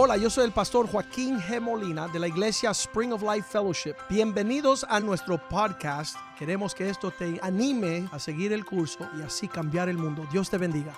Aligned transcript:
Hola, 0.00 0.16
yo 0.16 0.30
soy 0.30 0.44
el 0.44 0.52
pastor 0.52 0.88
Joaquín 0.88 1.40
G. 1.40 1.60
Molina 1.60 2.06
de 2.06 2.20
la 2.20 2.28
iglesia 2.28 2.70
Spring 2.70 3.12
of 3.12 3.20
Life 3.20 3.48
Fellowship. 3.50 3.96
Bienvenidos 4.08 4.86
a 4.88 5.00
nuestro 5.00 5.48
podcast. 5.48 6.14
Queremos 6.38 6.72
que 6.72 6.88
esto 6.88 7.10
te 7.10 7.40
anime 7.42 8.08
a 8.12 8.20
seguir 8.20 8.52
el 8.52 8.64
curso 8.64 9.10
y 9.18 9.22
así 9.22 9.48
cambiar 9.48 9.88
el 9.88 9.98
mundo. 9.98 10.24
Dios 10.30 10.48
te 10.48 10.56
bendiga. 10.56 10.96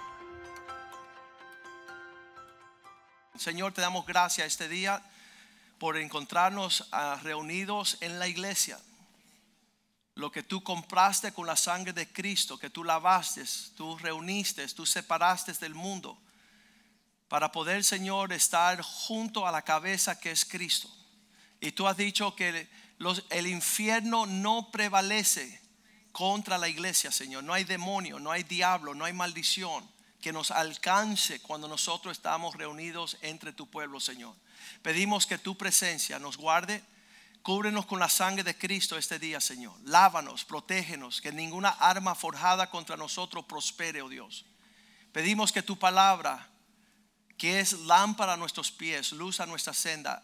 Señor, 3.39 3.73
te 3.73 3.81
damos 3.81 4.05
gracias 4.05 4.47
este 4.47 4.69
día 4.69 5.03
por 5.79 5.97
encontrarnos 5.97 6.87
ah, 6.93 7.19
reunidos 7.23 7.97
en 8.03 8.19
la 8.19 8.29
iglesia. 8.29 8.79
Lo 10.15 10.31
que 10.31 10.43
tú 10.43 10.63
compraste 10.63 11.33
con 11.33 11.47
la 11.47 11.57
sangre 11.57 11.95
de 11.95 12.07
Cristo, 12.13 12.59
que 12.59 12.69
tú 12.69 12.85
lavaste, 12.85 13.45
tú 13.75 13.97
reuniste, 13.97 14.69
tú 14.69 14.85
separaste 14.85 15.55
del 15.55 15.75
mundo, 15.75 16.19
para 17.31 17.53
poder, 17.53 17.85
Señor, 17.85 18.33
estar 18.33 18.83
junto 18.83 19.47
a 19.47 19.53
la 19.53 19.63
cabeza 19.63 20.19
que 20.19 20.33
es 20.33 20.45
Cristo. 20.45 20.91
Y 21.61 21.71
tú 21.71 21.87
has 21.87 21.97
dicho 21.97 22.35
que 22.35 22.69
el 23.31 23.47
infierno 23.47 24.27
no 24.27 24.73
prevalece 24.73 25.61
contra 26.11 26.59
la 26.59 26.67
iglesia, 26.67 27.13
Señor. 27.13 27.45
No 27.45 27.53
hay 27.53 27.63
demonio, 27.63 28.19
no 28.19 28.33
hay 28.33 28.43
diablo, 28.43 28.97
no 28.97 29.05
hay 29.05 29.13
maldición 29.13 29.89
que 30.21 30.33
nos 30.33 30.51
alcance 30.51 31.41
cuando 31.41 31.69
nosotros 31.69 32.19
estamos 32.19 32.57
reunidos 32.57 33.17
entre 33.23 33.53
tu 33.53 33.71
pueblo, 33.71 34.01
Señor. 34.01 34.35
Pedimos 34.83 35.25
que 35.25 35.39
tu 35.39 35.57
presencia 35.57 36.19
nos 36.19 36.37
guarde, 36.37 36.83
cúbrenos 37.43 37.87
con 37.87 38.01
la 38.01 38.09
sangre 38.09 38.43
de 38.43 38.59
Cristo 38.59 38.99
este 38.99 39.21
día, 39.21 39.41
Señor. 39.41 39.77
Lávanos, 39.85 40.45
protégenos, 40.45 41.21
que 41.21 41.31
ninguna 41.31 41.69
arma 41.69 42.17
forjada 42.17 42.71
contra 42.71 42.97
nosotros 42.97 43.45
prospere, 43.45 44.03
oh 44.03 44.09
Dios. 44.09 44.47
Pedimos 45.13 45.53
que 45.53 45.63
tu 45.63 45.79
palabra, 45.79 46.51
que 47.41 47.59
es 47.59 47.73
lámpara 47.73 48.35
a 48.35 48.37
nuestros 48.37 48.71
pies, 48.71 49.13
luz 49.13 49.41
a 49.41 49.47
nuestra 49.47 49.73
senda, 49.73 50.23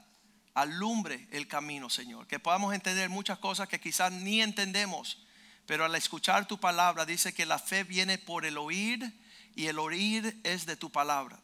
alumbre 0.52 1.26
el 1.30 1.48
camino, 1.48 1.88
Señor. 1.88 2.26
Que 2.26 2.38
podamos 2.38 2.74
entender 2.74 3.08
muchas 3.08 3.38
cosas 3.38 3.68
que 3.68 3.80
quizás 3.80 4.12
ni 4.12 4.42
entendemos, 4.42 5.24
pero 5.64 5.86
al 5.86 5.94
escuchar 5.94 6.46
tu 6.46 6.60
palabra 6.60 7.06
dice 7.06 7.32
que 7.32 7.46
la 7.46 7.58
fe 7.58 7.84
viene 7.84 8.18
por 8.18 8.44
el 8.44 8.58
oír 8.58 9.18
y 9.54 9.68
el 9.68 9.78
oír 9.78 10.38
es 10.44 10.66
de 10.66 10.76
tu 10.76 10.92
palabra. 10.92 11.40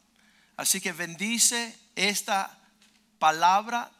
Así 0.58 0.78
que 0.78 0.92
bendice 0.92 1.74
esta 1.96 2.58
palabra 3.18 3.90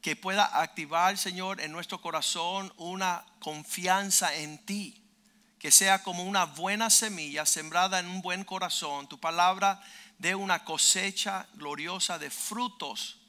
que 0.00 0.16
pueda 0.16 0.60
activar, 0.60 1.16
Señor, 1.18 1.60
en 1.60 1.70
nuestro 1.70 2.00
corazón 2.00 2.72
una 2.78 3.24
confianza 3.38 4.34
en 4.34 4.58
ti. 4.66 5.01
Que 5.62 5.70
sea 5.70 6.02
como 6.02 6.24
una 6.24 6.44
buena 6.44 6.90
semilla 6.90 7.46
sembrada 7.46 8.00
en 8.00 8.08
un 8.08 8.20
buen 8.20 8.42
corazón. 8.42 9.08
Tu 9.08 9.20
palabra 9.20 9.80
de 10.18 10.34
una 10.34 10.64
cosecha 10.64 11.46
gloriosa 11.54 12.18
de 12.18 12.30
frutos 12.30 13.20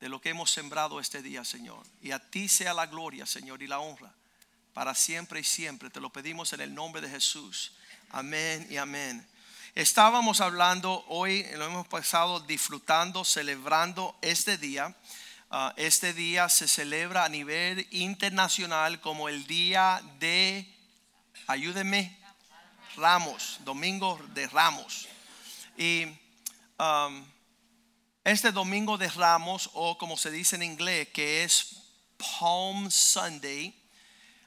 de 0.00 0.08
lo 0.08 0.22
que 0.22 0.30
hemos 0.30 0.50
sembrado 0.50 1.00
este 1.00 1.20
día, 1.20 1.44
Señor. 1.44 1.86
Y 2.00 2.12
a 2.12 2.18
ti 2.18 2.48
sea 2.48 2.72
la 2.72 2.86
gloria, 2.86 3.26
Señor, 3.26 3.62
y 3.62 3.66
la 3.66 3.78
honra 3.78 4.14
para 4.72 4.94
siempre 4.94 5.40
y 5.40 5.44
siempre. 5.44 5.90
Te 5.90 6.00
lo 6.00 6.10
pedimos 6.10 6.54
en 6.54 6.62
el 6.62 6.74
nombre 6.74 7.02
de 7.02 7.10
Jesús. 7.10 7.74
Amén 8.08 8.66
y 8.70 8.78
amén. 8.78 9.28
Estábamos 9.74 10.40
hablando 10.40 11.04
hoy, 11.08 11.44
lo 11.56 11.66
hemos 11.66 11.86
pasado 11.88 12.40
disfrutando, 12.40 13.22
celebrando 13.22 14.16
este 14.22 14.56
día. 14.56 14.96
Ah, 15.50 15.74
este 15.76 16.14
día 16.14 16.48
se 16.48 16.66
celebra 16.68 17.26
a 17.26 17.28
nivel 17.28 17.86
internacional 17.90 19.02
como 19.02 19.28
el 19.28 19.46
día 19.46 20.02
de, 20.18 20.73
ayúdenme, 21.46 22.18
Ramos, 22.96 23.58
Domingo 23.64 24.20
de 24.34 24.46
Ramos. 24.48 25.08
Y 25.76 26.06
um, 26.78 27.24
este 28.24 28.52
Domingo 28.52 28.96
de 28.96 29.08
Ramos, 29.08 29.70
o 29.74 29.98
como 29.98 30.16
se 30.16 30.30
dice 30.30 30.56
en 30.56 30.62
inglés, 30.62 31.08
que 31.08 31.44
es 31.44 31.82
Palm 32.16 32.90
Sunday, 32.90 33.74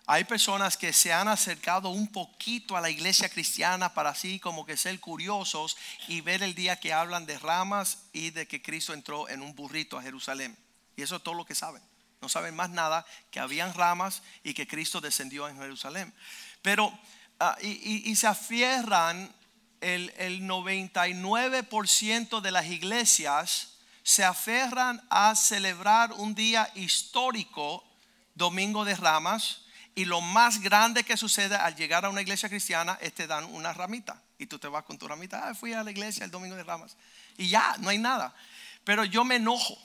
hay 0.09 0.23
personas 0.23 0.77
que 0.77 0.93
se 0.93 1.11
han 1.11 1.27
acercado 1.27 1.89
un 1.89 2.07
poquito 2.07 2.77
a 2.77 2.81
la 2.81 2.89
iglesia 2.89 3.27
cristiana 3.27 3.93
para 3.93 4.11
así 4.11 4.39
como 4.39 4.65
que 4.65 4.77
ser 4.77 4.97
curiosos 5.01 5.75
y 6.07 6.21
ver 6.21 6.43
el 6.43 6.55
día 6.55 6.79
que 6.79 6.93
hablan 6.93 7.25
de 7.25 7.37
ramas 7.37 8.03
y 8.13 8.29
de 8.29 8.47
que 8.47 8.61
Cristo 8.61 8.93
entró 8.93 9.27
en 9.27 9.41
un 9.41 9.53
burrito 9.53 9.97
a 9.97 10.01
Jerusalén. 10.01 10.57
Y 10.95 11.01
eso 11.01 11.17
es 11.17 11.23
todo 11.23 11.35
lo 11.35 11.45
que 11.45 11.55
saben. 11.55 11.83
No 12.21 12.29
saben 12.29 12.55
más 12.55 12.69
nada 12.69 13.05
que 13.31 13.41
habían 13.41 13.73
ramas 13.73 14.23
y 14.43 14.53
que 14.53 14.65
Cristo 14.65 15.01
descendió 15.01 15.49
en 15.49 15.57
Jerusalén. 15.57 16.13
Pero, 16.61 16.97
ah, 17.39 17.57
y, 17.61 18.15
se 18.15 18.27
afierran, 18.27 19.33
el, 19.81 20.13
el 20.17 20.41
99% 20.41 22.41
de 22.41 22.51
las 22.51 22.67
iglesias 22.67 23.73
se 24.03 24.23
aferran 24.23 25.05
a 25.09 25.35
celebrar 25.35 26.13
un 26.13 26.33
día 26.33 26.71
histórico, 26.75 27.83
Domingo 28.33 28.85
de 28.85 28.95
Ramas, 28.95 29.67
y 29.97 30.05
lo 30.05 30.21
más 30.21 30.61
grande 30.61 31.03
que 31.03 31.17
sucede 31.17 31.55
al 31.55 31.75
llegar 31.75 32.05
a 32.05 32.09
una 32.09 32.21
iglesia 32.21 32.49
cristiana 32.49 32.99
es 33.01 33.13
te 33.13 33.25
dan 33.25 33.45
una 33.45 33.73
ramita. 33.73 34.21
Y 34.37 34.45
tú 34.45 34.59
te 34.59 34.67
vas 34.67 34.83
con 34.83 34.97
tu 34.97 35.07
ramita. 35.07 35.49
Ah, 35.49 35.55
fui 35.55 35.73
a 35.73 35.83
la 35.83 35.89
iglesia 35.89 36.23
el 36.23 36.29
domingo 36.29 36.55
de 36.55 36.63
ramas. 36.63 36.95
Y 37.35 37.49
ya, 37.49 37.75
no 37.79 37.89
hay 37.89 37.97
nada. 37.97 38.33
Pero 38.83 39.03
yo 39.05 39.23
me 39.23 39.37
enojo. 39.37 39.75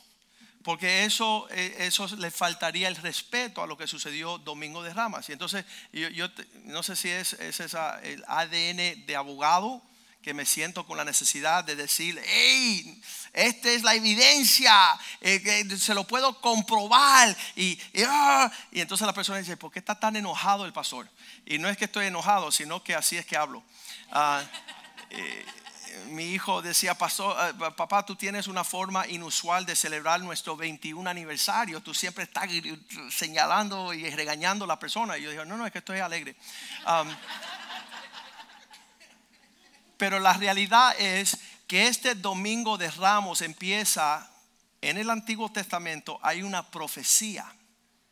Porque 0.62 1.04
eso, 1.04 1.48
eh, 1.50 1.76
eso 1.80 2.06
le 2.16 2.30
faltaría 2.30 2.88
el 2.88 2.96
respeto 2.96 3.62
a 3.62 3.66
lo 3.66 3.76
que 3.76 3.86
sucedió 3.86 4.38
domingo 4.38 4.82
de 4.82 4.94
ramas. 4.94 5.28
Y 5.28 5.32
entonces, 5.32 5.64
yo, 5.92 6.28
no 6.64 6.82
sé 6.82 6.96
si 6.96 7.08
es, 7.08 7.32
es 7.34 7.60
esa, 7.60 8.00
el 8.02 8.24
ADN 8.26 9.06
de 9.06 9.16
abogado 9.16 9.82
que 10.22 10.34
me 10.34 10.46
siento 10.46 10.86
con 10.86 10.96
la 10.96 11.04
necesidad 11.04 11.64
de 11.64 11.74
decir, 11.74 12.22
hey, 12.24 13.02
esta 13.32 13.70
es 13.70 13.82
la 13.82 13.94
evidencia, 13.94 14.72
eh, 15.20 15.68
se 15.76 15.94
lo 15.94 16.04
puedo 16.04 16.40
comprobar. 16.40 17.36
Y, 17.56 17.78
ah, 18.06 18.50
y, 18.70 18.80
entonces 18.80 19.06
la 19.06 19.12
persona 19.12 19.38
dice, 19.38 19.56
¿por 19.56 19.72
qué 19.72 19.80
está 19.80 19.98
tan 19.98 20.14
enojado 20.14 20.64
el 20.64 20.72
pastor? 20.72 21.10
Y 21.44 21.58
no 21.58 21.68
es 21.68 21.76
que 21.76 21.86
estoy 21.86 22.06
enojado, 22.06 22.52
sino 22.52 22.84
que 22.84 22.94
así 22.94 23.16
es 23.16 23.26
que 23.26 23.36
hablo. 23.36 23.64
Ah, 24.12 24.44
eh, 25.10 25.44
mi 26.08 26.24
hijo 26.32 26.62
decía, 26.62 26.96
ah, 26.98 27.52
papá, 27.76 28.04
tú 28.04 28.16
tienes 28.16 28.46
una 28.46 28.64
forma 28.64 29.06
inusual 29.06 29.66
de 29.66 29.76
celebrar 29.76 30.20
nuestro 30.20 30.56
21 30.56 31.08
aniversario. 31.08 31.80
Tú 31.80 31.94
siempre 31.94 32.24
estás 32.24 32.48
señalando 33.10 33.92
y 33.92 34.08
regañando 34.10 34.64
a 34.64 34.68
la 34.68 34.78
persona. 34.78 35.18
Y 35.18 35.22
yo 35.22 35.30
digo, 35.30 35.44
no, 35.44 35.56
no, 35.56 35.66
es 35.66 35.72
que 35.72 35.78
estoy 35.78 35.98
alegre. 35.98 36.36
Pero 39.96 40.18
la 40.18 40.32
realidad 40.32 40.94
es 40.98 41.38
que 41.66 41.86
este 41.86 42.14
domingo 42.14 42.76
de 42.76 42.90
ramos 42.90 43.40
empieza 43.40 44.28
en 44.80 44.98
el 44.98 45.10
Antiguo 45.10 45.50
Testamento, 45.50 46.18
hay 46.22 46.42
una 46.42 46.70
profecía 46.70 47.46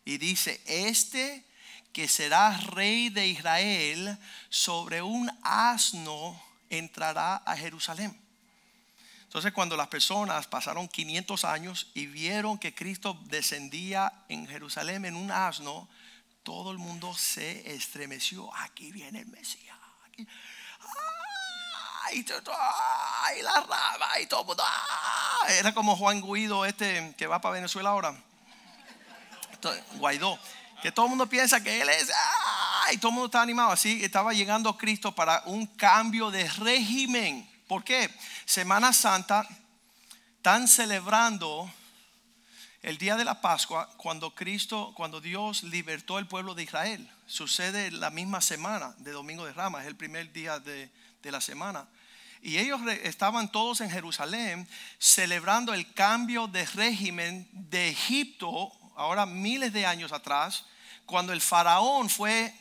y 0.05 0.19
dice, 0.19 0.61
este 0.67 1.45
que 1.93 2.07
será 2.07 2.57
rey 2.57 3.09
de 3.09 3.27
Israel 3.27 4.17
sobre 4.49 5.03
un 5.03 5.31
asno 5.43 6.41
entrará 6.71 7.37
a 7.37 7.57
Jerusalén. 7.57 8.19
Entonces 9.25 9.53
cuando 9.53 9.77
las 9.77 9.89
personas 9.89 10.47
pasaron 10.47 10.89
500 10.89 11.45
años 11.45 11.91
y 11.95 12.07
vieron 12.07 12.59
que 12.59 12.75
Cristo 12.75 13.19
descendía 13.27 14.13
en 14.29 14.49
Jerusalén 14.49 15.05
en 15.05 15.15
un 15.15 15.31
asno, 15.31 15.89
todo 16.43 16.73
el 16.73 16.79
mundo 16.79 17.15
se 17.15 17.75
estremeció. 17.75 18.51
Aquí 18.57 18.91
viene 18.91 19.21
el 19.21 19.27
Mesías. 19.27 19.77
Aquí 20.07 20.27
y, 22.13 23.43
la 23.43 23.55
rama 23.61 24.19
y 24.21 24.27
todo. 24.27 24.57
Era 25.49 25.73
como 25.73 25.97
Juan 25.97 26.23
Guido, 26.23 26.65
este 26.65 27.15
que 27.17 27.27
va 27.27 27.41
para 27.41 27.55
Venezuela 27.55 27.91
ahora. 27.91 28.15
Guaidó. 29.95 30.39
Que 30.83 30.91
todo 30.91 31.07
el 31.07 31.11
mundo 31.11 31.27
piensa 31.27 31.63
que 31.63 31.81
él 31.81 31.89
es. 31.89 32.11
Y 32.93 32.99
todo 32.99 33.11
el 33.11 33.15
mundo 33.15 33.27
está 33.27 33.43
animado. 33.43 33.71
Así 33.71 34.03
estaba 34.03 34.33
llegando 34.33 34.77
Cristo 34.77 35.15
para 35.15 35.43
un 35.47 35.67
cambio 35.67 36.31
de 36.31 36.49
régimen. 36.49 37.49
¿Por 37.69 37.84
qué? 37.84 38.11
Semana 38.45 38.93
Santa 38.93 39.47
están 40.37 40.66
celebrando 40.66 41.71
el 42.83 42.98
día 42.98 43.16
de 43.16 43.25
la 43.25 43.41
Pascua 43.41 43.89
cuando 43.97 44.34
Cristo, 44.34 44.92
cuando 44.97 45.21
Dios 45.21 45.63
libertó 45.63 46.19
el 46.19 46.27
pueblo 46.27 46.54
de 46.54 46.65
Israel. 46.65 47.09
Sucede 47.27 47.92
la 47.92 48.10
misma 48.10 48.41
semana 48.41 48.95
de 48.98 49.13
Domingo 49.13 49.45
de 49.45 49.53
Rama, 49.53 49.83
es 49.83 49.87
el 49.87 49.97
primer 49.97 50.33
día 50.33 50.59
de, 50.59 50.91
de 51.22 51.31
la 51.31 51.41
semana. 51.41 51.87
Y 52.42 52.59
ellos 52.59 52.81
estaban 53.04 53.53
todos 53.53 53.83
en 53.83 53.91
Jerusalén 53.91 54.66
celebrando 54.98 55.75
el 55.75 55.92
cambio 55.92 56.47
de 56.48 56.65
régimen 56.65 57.47
de 57.53 57.91
Egipto, 57.91 58.72
ahora 58.97 59.27
miles 59.27 59.72
de 59.72 59.87
años 59.87 60.10
atrás, 60.10 60.65
cuando 61.04 61.33
el 61.33 61.41
faraón 61.41 62.09
fue 62.09 62.54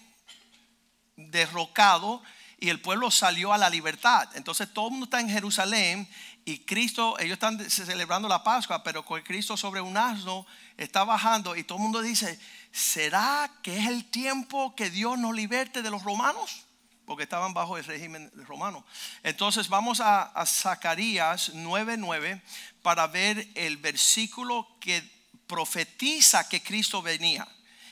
derrocado 1.28 2.22
y 2.60 2.70
el 2.70 2.82
pueblo 2.82 3.12
salió 3.12 3.54
a 3.54 3.58
la 3.58 3.70
libertad. 3.70 4.30
Entonces 4.36 4.72
todo 4.74 4.88
el 4.88 4.92
mundo 4.92 5.06
está 5.06 5.20
en 5.20 5.30
Jerusalén 5.30 6.08
y 6.46 6.60
Cristo, 6.60 7.18
ellos 7.20 7.34
están 7.34 7.70
celebrando 7.70 8.28
la 8.28 8.44
Pascua, 8.44 8.84
pero 8.84 9.06
con 9.06 9.22
Cristo 9.22 9.56
sobre 9.56 9.82
un 9.82 9.98
asno 9.98 10.46
está 10.78 11.04
bajando 11.04 11.56
y 11.56 11.64
todo 11.64 11.78
el 11.78 11.84
mundo 11.84 12.02
dice, 12.02 12.40
¿será 12.72 13.52
que 13.62 13.78
es 13.78 13.88
el 13.88 14.06
tiempo 14.06 14.76
que 14.76 14.90
Dios 14.90 15.18
nos 15.18 15.36
liberte 15.36 15.82
de 15.82 15.92
los 15.92 16.04
romanos? 16.04 16.66
porque 17.06 17.24
estaban 17.24 17.56
bajo 17.56 17.76
el 17.76 17.84
régimen 17.86 18.32
romano. 18.46 18.86
Entonces 19.24 19.68
vamos 19.68 20.00
a, 20.00 20.22
a 20.26 20.46
Zacarías 20.46 21.56
9:9 21.56 22.40
para 22.84 23.08
ver 23.08 23.48
el 23.56 23.78
versículo 23.78 24.68
que 24.80 25.02
profetiza 25.48 26.48
que 26.48 26.62
Cristo 26.62 27.02
venía. 27.02 27.48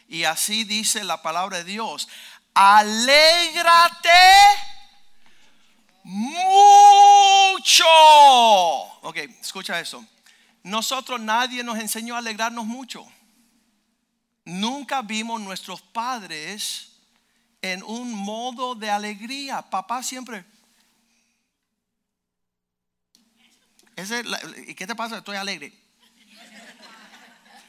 Y 0.08 0.26
así 0.26 0.66
dice 0.66 1.04
la 1.04 1.24
palabra 1.24 1.58
de 1.58 1.64
Dios. 1.64 2.08
Alégrate 2.60 4.10
mucho. 6.02 7.86
Ok, 9.04 9.18
escucha 9.40 9.80
eso. 9.80 10.04
Nosotros 10.64 11.20
nadie 11.20 11.64
nos 11.64 11.78
enseñó 11.78 12.16
a 12.16 12.18
alegrarnos 12.18 12.66
mucho. 12.66 13.06
Nunca 14.44 15.04
vimos 15.04 15.40
nuestros 15.40 15.84
padres 15.84 16.94
en 17.62 17.84
un 17.84 18.12
modo 18.12 18.74
de 18.74 18.90
alegría. 18.90 19.62
Papá 19.62 20.02
siempre. 20.02 20.44
¿Y 24.66 24.74
qué 24.74 24.88
te 24.88 24.96
pasa? 24.96 25.20
Estoy 25.20 25.38
alegre. 25.38 25.72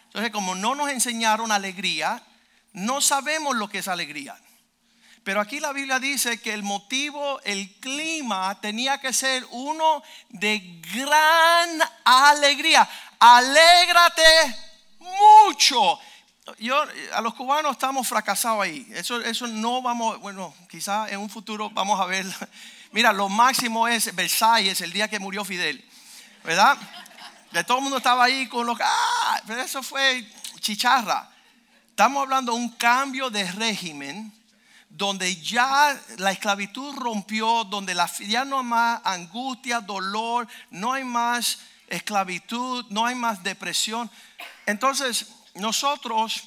Entonces, 0.06 0.32
como 0.32 0.55
no 0.55 0.75
nos 0.75 0.88
enseñaron 0.88 1.52
alegría, 1.52 2.23
no 2.73 3.02
sabemos 3.02 3.55
lo 3.55 3.69
que 3.69 3.81
es 3.81 3.88
alegría. 3.88 4.34
Pero 5.29 5.43
aquí 5.43 5.61
la 5.61 5.75
Biblia 5.75 5.99
dice 5.99 6.41
que 6.41 6.55
el 6.55 6.63
motivo, 6.63 7.39
el 7.45 7.71
clima 7.81 8.59
tenía 8.63 8.97
que 8.99 9.13
ser 9.13 9.47
uno 9.51 10.03
de 10.31 10.81
gran 10.95 11.83
alegría. 12.03 12.89
Alégrate 13.19 14.57
mucho. 14.99 16.01
Yo, 16.59 16.83
a 17.13 17.21
los 17.21 17.35
cubanos 17.35 17.73
estamos 17.73 18.09
fracasados 18.09 18.63
ahí. 18.63 18.91
Eso, 18.95 19.21
eso 19.21 19.47
no 19.47 19.83
vamos, 19.83 20.19
bueno, 20.19 20.55
quizás 20.71 21.13
en 21.13 21.21
un 21.21 21.29
futuro 21.29 21.69
vamos 21.69 22.01
a 22.01 22.07
ver. 22.07 22.25
Mira, 22.93 23.13
lo 23.13 23.29
máximo 23.29 23.87
es 23.87 24.15
Versalles, 24.15 24.81
el 24.81 24.95
día 24.95 25.09
que 25.09 25.19
murió 25.19 25.45
Fidel, 25.45 25.85
¿verdad? 26.43 26.79
De 27.53 27.65
todo 27.65 27.77
el 27.77 27.83
mundo 27.83 27.99
estaba 27.99 28.25
ahí 28.25 28.49
con 28.49 28.67
los... 28.67 28.79
¡Ah! 28.81 29.43
Pero 29.47 29.61
eso 29.61 29.83
fue 29.83 30.27
chicharra. 30.61 31.29
Estamos 31.91 32.23
hablando 32.23 32.53
de 32.53 32.59
un 32.61 32.71
cambio 32.71 33.29
de 33.29 33.45
régimen 33.53 34.38
donde 34.88 35.37
ya 35.37 35.99
la 36.17 36.32
esclavitud 36.32 36.94
rompió, 36.96 37.64
donde 37.64 37.94
la, 37.94 38.11
ya 38.20 38.44
no 38.44 38.58
hay 38.58 38.64
más 38.64 39.00
angustia, 39.05 39.81
dolor, 39.81 40.49
no 40.70 40.93
hay 40.93 41.05
más 41.05 41.61
esclavitud, 41.88 42.85
no 42.90 43.06
hay 43.06 43.14
más 43.14 43.43
depresión. 43.43 44.11
Entonces, 44.67 45.26
nosotros 45.55 46.44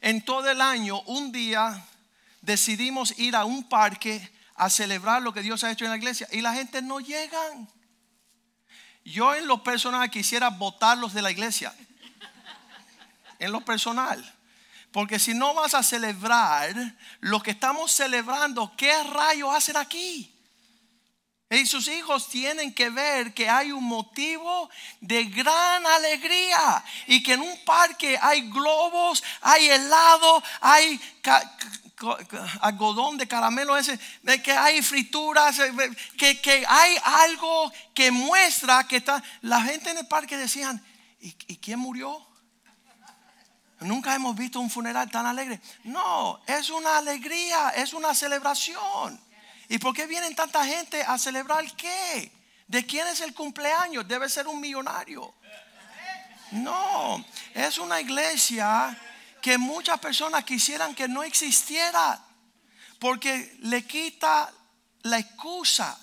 en 0.00 0.24
todo 0.24 0.48
el 0.48 0.60
año, 0.60 1.00
un 1.02 1.32
día, 1.32 1.84
decidimos 2.40 3.18
ir 3.18 3.34
a 3.34 3.44
un 3.44 3.68
parque 3.68 4.32
a 4.54 4.70
celebrar 4.70 5.20
lo 5.20 5.32
que 5.32 5.42
Dios 5.42 5.64
ha 5.64 5.70
hecho 5.70 5.84
en 5.84 5.90
la 5.90 5.96
iglesia 5.96 6.28
y 6.30 6.40
la 6.40 6.54
gente 6.54 6.80
no 6.80 7.00
llega. 7.00 7.40
Yo 9.04 9.34
en 9.34 9.46
lo 9.46 9.62
personal 9.62 10.08
quisiera 10.10 10.50
votarlos 10.50 11.12
de 11.12 11.22
la 11.22 11.30
iglesia. 11.30 11.74
En 13.38 13.52
lo 13.52 13.60
personal. 13.62 14.35
Porque 14.96 15.18
si 15.18 15.34
no 15.34 15.52
vas 15.52 15.74
a 15.74 15.82
celebrar 15.82 16.74
lo 17.20 17.42
que 17.42 17.50
estamos 17.50 17.92
celebrando, 17.92 18.72
¿qué 18.78 19.02
rayos 19.02 19.54
hacen 19.54 19.76
aquí? 19.76 20.34
Y 21.50 21.66
sus 21.66 21.86
hijos 21.88 22.30
tienen 22.30 22.72
que 22.72 22.88
ver 22.88 23.34
que 23.34 23.46
hay 23.46 23.72
un 23.72 23.84
motivo 23.84 24.70
de 25.02 25.24
gran 25.24 25.86
alegría 25.86 26.82
y 27.08 27.22
que 27.22 27.34
en 27.34 27.42
un 27.42 27.62
parque 27.66 28.18
hay 28.22 28.48
globos, 28.50 29.22
hay 29.42 29.68
helado, 29.68 30.42
hay 30.62 30.98
algodón 32.62 33.18
de 33.18 33.28
caramelo 33.28 33.76
ese, 33.76 34.00
que 34.42 34.52
hay 34.52 34.80
frituras, 34.80 35.58
eh, 35.58 35.74
que, 36.16 36.40
que, 36.40 36.64
hay 36.66 36.96
algo 37.04 37.70
que 37.92 38.10
muestra 38.10 38.88
que 38.88 38.96
está. 38.96 39.22
La 39.42 39.60
gente 39.60 39.90
en 39.90 39.98
el 39.98 40.06
parque 40.06 40.38
decían, 40.38 40.82
¿y, 41.20 41.36
¿y 41.48 41.58
quién 41.58 41.80
murió? 41.80 42.25
Nunca 43.80 44.14
hemos 44.14 44.34
visto 44.34 44.58
un 44.58 44.70
funeral 44.70 45.10
tan 45.10 45.26
alegre. 45.26 45.60
No, 45.84 46.40
es 46.46 46.70
una 46.70 46.96
alegría, 46.98 47.70
es 47.70 47.92
una 47.92 48.14
celebración. 48.14 49.20
¿Y 49.68 49.78
por 49.78 49.94
qué 49.94 50.06
vienen 50.06 50.34
tanta 50.34 50.64
gente 50.64 51.02
a 51.02 51.18
celebrar 51.18 51.64
qué? 51.76 52.32
¿De 52.66 52.86
quién 52.86 53.06
es 53.08 53.20
el 53.20 53.34
cumpleaños? 53.34 54.08
Debe 54.08 54.28
ser 54.28 54.48
un 54.48 54.60
millonario. 54.60 55.34
No, 56.52 57.24
es 57.52 57.78
una 57.78 58.00
iglesia 58.00 58.96
que 59.42 59.58
muchas 59.58 59.98
personas 59.98 60.44
quisieran 60.44 60.94
que 60.94 61.08
no 61.08 61.22
existiera. 61.22 62.20
Porque 62.98 63.56
le 63.60 63.84
quita 63.84 64.50
la 65.02 65.18
excusa 65.18 65.98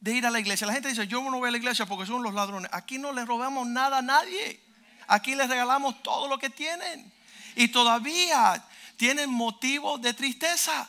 de 0.00 0.12
ir 0.12 0.26
a 0.26 0.30
la 0.30 0.40
iglesia. 0.40 0.66
La 0.66 0.72
gente 0.72 0.88
dice, 0.88 1.06
yo 1.06 1.22
no 1.22 1.38
voy 1.38 1.48
a 1.48 1.52
la 1.52 1.58
iglesia 1.58 1.86
porque 1.86 2.06
son 2.06 2.22
los 2.22 2.34
ladrones. 2.34 2.70
Aquí 2.72 2.98
no 2.98 3.12
le 3.12 3.24
robamos 3.24 3.66
nada 3.66 3.98
a 3.98 4.02
nadie. 4.02 4.65
Aquí 5.06 5.34
les 5.34 5.48
regalamos 5.48 6.02
todo 6.02 6.28
lo 6.28 6.38
que 6.38 6.50
tienen. 6.50 7.12
Y 7.54 7.68
todavía 7.68 8.64
tienen 8.96 9.30
motivos 9.30 10.00
de 10.00 10.14
tristeza. 10.14 10.88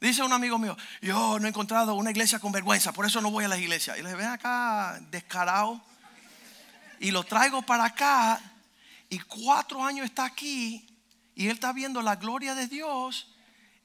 Dice 0.00 0.22
un 0.22 0.32
amigo 0.32 0.58
mío, 0.58 0.76
yo 1.00 1.38
no 1.38 1.46
he 1.46 1.50
encontrado 1.50 1.94
una 1.94 2.10
iglesia 2.10 2.40
con 2.40 2.50
vergüenza, 2.50 2.92
por 2.92 3.06
eso 3.06 3.20
no 3.20 3.30
voy 3.30 3.44
a 3.44 3.48
la 3.48 3.56
iglesia. 3.56 3.96
Y 3.96 4.02
les 4.02 4.16
ven 4.16 4.26
acá 4.26 4.98
descarado. 5.10 5.80
Y 6.98 7.10
lo 7.10 7.22
traigo 7.24 7.62
para 7.62 7.84
acá. 7.84 8.40
Y 9.08 9.18
cuatro 9.20 9.84
años 9.84 10.06
está 10.06 10.24
aquí. 10.24 10.86
Y 11.34 11.46
él 11.46 11.52
está 11.52 11.72
viendo 11.72 12.02
la 12.02 12.16
gloria 12.16 12.54
de 12.54 12.66
Dios. 12.66 13.28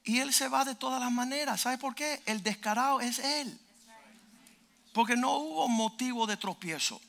Y 0.04 0.18
él 0.18 0.32
se 0.32 0.48
va 0.48 0.64
de 0.64 0.74
todas 0.74 1.00
las 1.00 1.12
maneras. 1.12 1.60
¿Sabe 1.60 1.78
por 1.78 1.94
qué? 1.94 2.20
El 2.26 2.42
descarado 2.42 3.00
es 3.00 3.18
él. 3.18 3.58
Porque 4.92 5.16
no 5.16 5.36
hubo 5.36 5.68
motivo 5.68 6.26
de 6.26 6.36
tropiezo. 6.36 7.00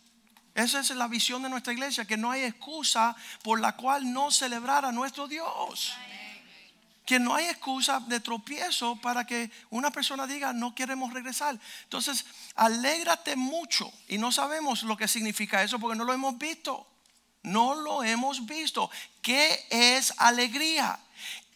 Esa 0.59 0.81
es 0.81 0.89
la 0.89 1.07
visión 1.07 1.41
de 1.41 1.47
nuestra 1.47 1.71
iglesia, 1.71 2.03
que 2.03 2.17
no 2.17 2.31
hay 2.31 2.44
excusa 2.44 3.15
por 3.44 3.61
la 3.61 3.77
cual 3.77 4.11
no 4.11 4.29
celebrar 4.29 4.83
a 4.83 4.91
nuestro 4.91 5.25
Dios. 5.25 5.94
Que 7.06 7.17
no 7.17 7.33
hay 7.33 7.45
excusa 7.45 8.01
de 8.01 8.19
tropiezo 8.19 8.97
para 8.97 9.25
que 9.25 9.50
una 9.69 9.89
persona 9.89 10.27
diga 10.27 10.51
no 10.51 10.75
queremos 10.75 11.13
regresar. 11.13 11.57
Entonces, 11.83 12.25
alégrate 12.56 13.38
mucho. 13.38 13.89
Y 14.09 14.17
no 14.17 14.33
sabemos 14.33 14.83
lo 14.83 14.97
que 14.97 15.07
significa 15.07 15.63
eso 15.63 15.79
porque 15.79 15.97
no 15.97 16.03
lo 16.03 16.11
hemos 16.11 16.38
visto. 16.38 16.85
No 17.41 17.73
lo 17.73 18.03
hemos 18.03 18.45
visto. 18.45 18.91
¿Qué 19.21 19.65
es 19.69 20.13
alegría? 20.17 21.00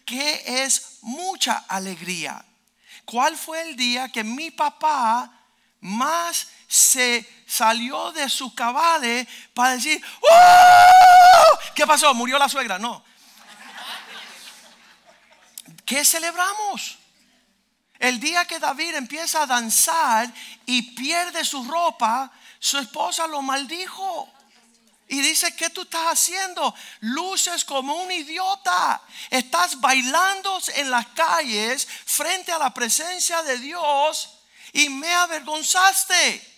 ¿Qué 0.06 0.64
es 0.64 1.00
mucha 1.02 1.58
alegría? 1.68 2.46
¿Cuál 3.04 3.36
fue 3.36 3.62
el 3.64 3.76
día 3.76 4.08
que 4.08 4.24
mi 4.24 4.50
papá 4.50 5.44
más 5.82 6.48
se 6.74 7.44
salió 7.46 8.12
de 8.14 8.28
sus 8.28 8.56
cabales 8.56 9.28
para 9.54 9.76
decir, 9.76 10.04
¡Oh! 10.22 11.60
¿qué 11.76 11.86
pasó? 11.86 12.12
¿Murió 12.16 12.40
la 12.40 12.50
suegra? 12.50 12.80
No. 12.80 13.06
¿Qué 15.86 16.04
celebramos? 16.04 16.98
El 18.00 18.20
día 18.20 18.46
que 18.46 18.58
David 18.58 18.96
empieza 18.96 19.44
a 19.44 19.46
danzar 19.46 20.34
y 20.66 20.96
pierde 20.96 21.46
su 21.46 21.64
ropa, 21.64 22.32
su 22.58 22.80
esposa 22.80 23.28
lo 23.28 23.44
maldijo. 23.44 24.34
Y 25.10 25.22
dice, 25.22 25.56
¿qué 25.56 25.70
tú 25.70 25.84
estás 25.84 26.14
haciendo? 26.14 26.74
Luces 27.02 27.66
como 27.66 28.02
un 28.02 28.12
idiota. 28.12 29.00
Estás 29.30 29.80
bailando 29.80 30.60
en 30.74 30.90
las 30.90 31.06
calles 31.10 31.88
frente 32.06 32.52
a 32.52 32.58
la 32.58 32.74
presencia 32.74 33.44
de 33.44 33.60
Dios 33.60 34.40
y 34.72 34.90
me 34.90 35.14
avergonzaste. 35.14 36.53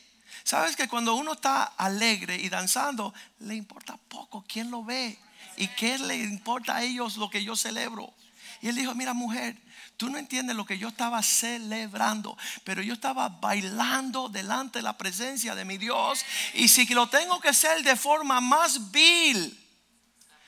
Sabes 0.46 0.76
que 0.76 0.88
cuando 0.88 1.16
uno 1.16 1.34
está 1.34 1.64
alegre 1.64 2.38
y 2.38 2.50
danzando, 2.50 3.16
le 3.40 3.56
importa 3.56 3.98
poco 3.98 4.46
quién 4.48 4.70
lo 4.70 4.84
ve 4.84 5.18
y 5.58 5.68
qué 5.70 5.98
le 5.98 6.18
importa 6.18 6.76
a 6.76 6.84
ellos 6.84 7.18
lo 7.18 7.32
que 7.32 7.44
yo 7.44 7.56
celebro. 7.56 8.14
Y 8.62 8.68
él 8.68 8.76
dijo, 8.76 8.94
mira 8.94 9.16
mujer, 9.16 9.58
tú 9.98 10.08
no 10.08 10.20
entiendes 10.20 10.56
lo 10.56 10.64
que 10.64 10.78
yo 10.78 10.90
estaba 10.90 11.24
celebrando, 11.24 12.38
pero 12.64 12.84
yo 12.84 12.94
estaba 12.94 13.28
bailando 13.28 14.30
delante 14.30 14.78
de 14.80 14.84
la 14.84 14.96
presencia 14.96 15.56
de 15.56 15.66
mi 15.66 15.80
Dios. 15.80 16.24
Y 16.54 16.68
si 16.68 16.86
lo 16.94 17.10
tengo 17.10 17.40
que 17.42 17.50
hacer 17.50 17.82
de 17.82 17.96
forma 17.96 18.40
más 18.40 18.92
vil, 18.92 19.60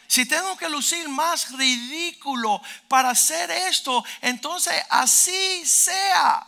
si 0.06 0.28
tengo 0.28 0.56
que 0.58 0.70
lucir 0.70 1.10
más 1.10 1.52
ridículo 1.54 2.62
para 2.88 3.10
hacer 3.10 3.50
esto, 3.50 4.06
entonces 4.22 4.76
así 4.92 5.66
sea. 5.66 6.46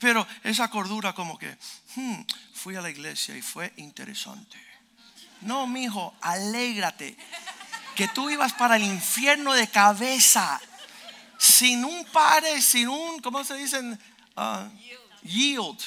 Pero 0.00 0.26
esa 0.42 0.68
cordura 0.68 1.12
como 1.12 1.38
que, 1.38 1.58
hmm, 1.94 2.20
fui 2.60 2.76
a 2.76 2.82
la 2.82 2.90
iglesia 2.90 3.34
y 3.34 3.40
fue 3.40 3.72
interesante. 3.76 4.58
No, 5.40 5.66
mi 5.66 5.84
hijo, 5.84 6.14
alégrate. 6.20 7.16
Que 7.96 8.06
tú 8.08 8.28
ibas 8.28 8.52
para 8.52 8.76
el 8.76 8.82
infierno 8.82 9.54
de 9.54 9.66
cabeza. 9.68 10.60
Sin 11.38 11.86
un 11.86 12.04
pare, 12.04 12.60
sin 12.60 12.88
un, 12.88 13.22
¿cómo 13.22 13.42
se 13.44 13.54
dicen? 13.54 13.98
Uh, 14.36 14.68
yield. 15.22 15.80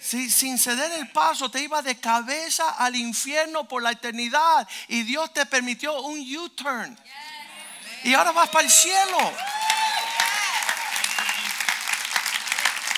sin 0.00 0.58
ceder 0.58 0.92
el 0.92 1.10
paso, 1.10 1.50
te 1.50 1.60
ibas 1.60 1.84
de 1.84 2.00
cabeza 2.00 2.70
al 2.70 2.96
infierno 2.96 3.68
por 3.68 3.82
la 3.82 3.90
eternidad. 3.90 4.66
Y 4.88 5.02
Dios 5.02 5.30
te 5.34 5.44
permitió 5.44 6.00
un 6.00 6.20
U-turn. 6.20 6.98
Y 8.02 8.14
ahora 8.14 8.32
vas 8.32 8.48
para 8.48 8.64
el 8.64 8.70
cielo. 8.70 9.32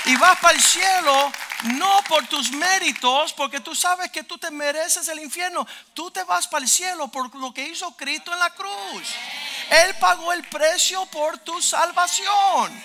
Y 0.05 0.15
vas 0.15 0.39
para 0.39 0.55
el 0.55 0.63
cielo 0.63 1.33
no 1.65 2.03
por 2.09 2.27
tus 2.27 2.51
méritos, 2.51 3.33
porque 3.33 3.61
tú 3.61 3.75
sabes 3.75 4.11
que 4.11 4.23
tú 4.23 4.39
te 4.39 4.51
mereces 4.51 5.09
el 5.09 5.21
infierno. 5.21 5.67
Tú 5.95 6.11
te 6.11 6.23
vas 6.25 6.47
para 6.47 6.65
el 6.65 6.69
cielo 6.69 7.09
por 7.09 7.35
lo 7.35 7.53
que 7.53 7.67
hizo 7.67 7.97
Cristo 7.97 8.33
en 8.33 8.39
la 8.39 8.51
cruz. 8.51 9.09
Él 9.71 9.95
pagó 9.99 10.33
el 10.33 10.43
precio 10.49 11.07
por 11.07 11.39
tu 11.39 11.61
salvación. 11.63 12.83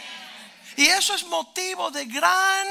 Y 0.78 0.88
eso 0.88 1.14
es 1.14 1.26
motivo 1.26 1.92
de 1.92 2.06
gran 2.06 2.68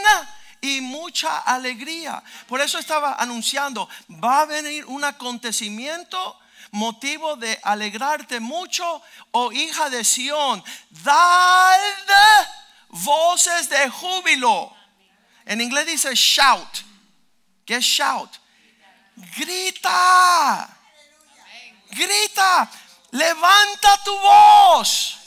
y 0.61 0.81
mucha 0.81 1.39
alegría. 1.39 2.23
Por 2.49 2.61
eso 2.61 2.79
estaba 2.79 3.15
anunciando, 3.15 3.89
va 4.23 4.43
a 4.43 4.47
venir 4.47 4.87
un 4.87 5.05
acontecimiento 5.05 6.39
motivo 6.73 7.37
de 7.37 7.59
alegrarte 7.63 8.41
mucho, 8.41 9.03
oh 9.33 9.53
hija 9.53 9.91
de 9.91 10.05
Sión, 10.05 10.63
dad 10.91 11.79
voces 12.89 13.69
de 13.69 13.89
júbilo. 13.91 14.75
En 15.51 15.61
inglés 15.61 15.85
dice 15.85 16.15
shout. 16.15 16.85
¿Qué 17.67 17.75
es 17.75 17.85
shout? 17.85 18.31
Grita. 19.37 20.69
Grita. 21.91 22.71
Levanta 23.11 23.97
tu 24.05 24.17
voz. 24.17 25.19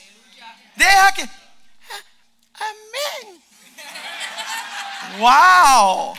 Deja 0.77 1.11
que... 1.11 1.23
Amén. 2.53 3.43
Wow. 5.17 6.13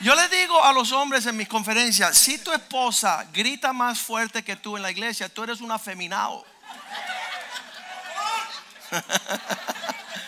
Yo 0.00 0.16
le 0.16 0.28
digo 0.28 0.64
a 0.64 0.72
los 0.72 0.90
hombres 0.90 1.24
en 1.26 1.36
mis 1.36 1.46
conferencias, 1.46 2.18
si 2.18 2.38
tu 2.38 2.52
esposa 2.52 3.28
grita 3.32 3.72
más 3.72 4.00
fuerte 4.00 4.42
que 4.42 4.56
tú 4.56 4.76
en 4.76 4.82
la 4.82 4.90
iglesia, 4.90 5.28
tú 5.28 5.44
eres 5.44 5.60
un 5.60 5.70
afeminado. 5.70 6.44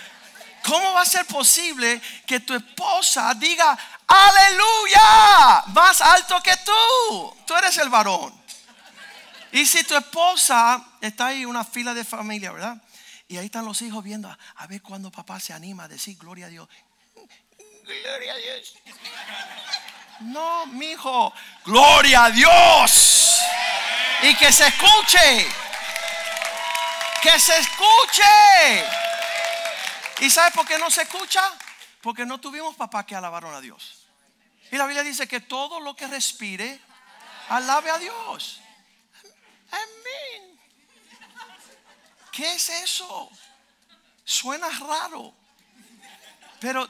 ¿Cómo 0.69 0.93
va 0.93 1.01
a 1.01 1.07
ser 1.07 1.25
posible 1.25 1.99
que 2.27 2.41
tu 2.41 2.55
esposa 2.55 3.33
diga 3.35 3.77
aleluya 4.07 5.65
más 5.69 6.03
alto 6.03 6.43
que 6.43 6.55
tú? 6.59 7.37
Tú 7.47 7.57
eres 7.57 7.79
el 7.79 7.89
varón. 7.89 8.39
Y 9.51 9.65
si 9.65 9.83
tu 9.85 9.97
esposa 9.97 10.85
está 11.01 11.29
ahí 11.29 11.43
en 11.43 11.49
una 11.49 11.65
fila 11.65 11.95
de 11.95 12.05
familia, 12.05 12.53
¿verdad? 12.53 12.77
Y 13.29 13.39
ahí 13.39 13.47
están 13.47 13.65
los 13.65 13.81
hijos 13.81 14.05
viendo 14.05 14.29
a 14.29 14.67
ver 14.67 14.83
cuando 14.83 15.11
papá 15.11 15.41
se 15.41 15.55
anima 15.55 15.85
a 15.85 15.89
decir 15.89 16.19
gloria 16.19 16.47
a 16.47 16.49
Dios. 16.51 16.69
Gloria 17.85 18.35
a 18.35 18.37
Dios. 18.37 18.75
No, 20.21 20.67
mi 20.67 20.91
hijo, 20.91 21.33
gloria 21.65 22.25
a 22.25 22.31
Dios. 22.31 23.41
Y 24.23 24.35
que 24.35 24.53
se 24.53 24.67
escuche. 24.67 25.49
Que 27.23 27.41
se 27.41 27.59
escuche. 27.59 28.85
¿Y 30.21 30.31
sabe 30.31 30.51
por 30.53 30.67
qué 30.67 30.79
no 30.79 30.91
se 30.91 31.03
escucha? 31.03 31.43
Porque 32.01 32.27
no 32.27 32.39
tuvimos 32.41 32.75
papá 32.77 33.07
que 33.07 33.15
alabaron 33.15 33.55
a 33.55 33.61
Dios. 33.61 34.07
Y 34.71 34.77
la 34.77 34.87
Biblia 34.87 35.03
dice 35.03 35.27
que 35.27 35.41
todo 35.41 35.81
lo 35.81 35.95
que 35.95 36.07
respire, 36.07 36.81
alabe 37.49 37.91
a 37.91 37.99
Dios. 37.99 38.61
Amén. 39.71 40.59
¿Qué 42.33 42.55
es 42.55 42.69
eso? 42.69 43.31
Suena 44.25 44.69
raro. 44.69 45.35
Pero 46.61 46.89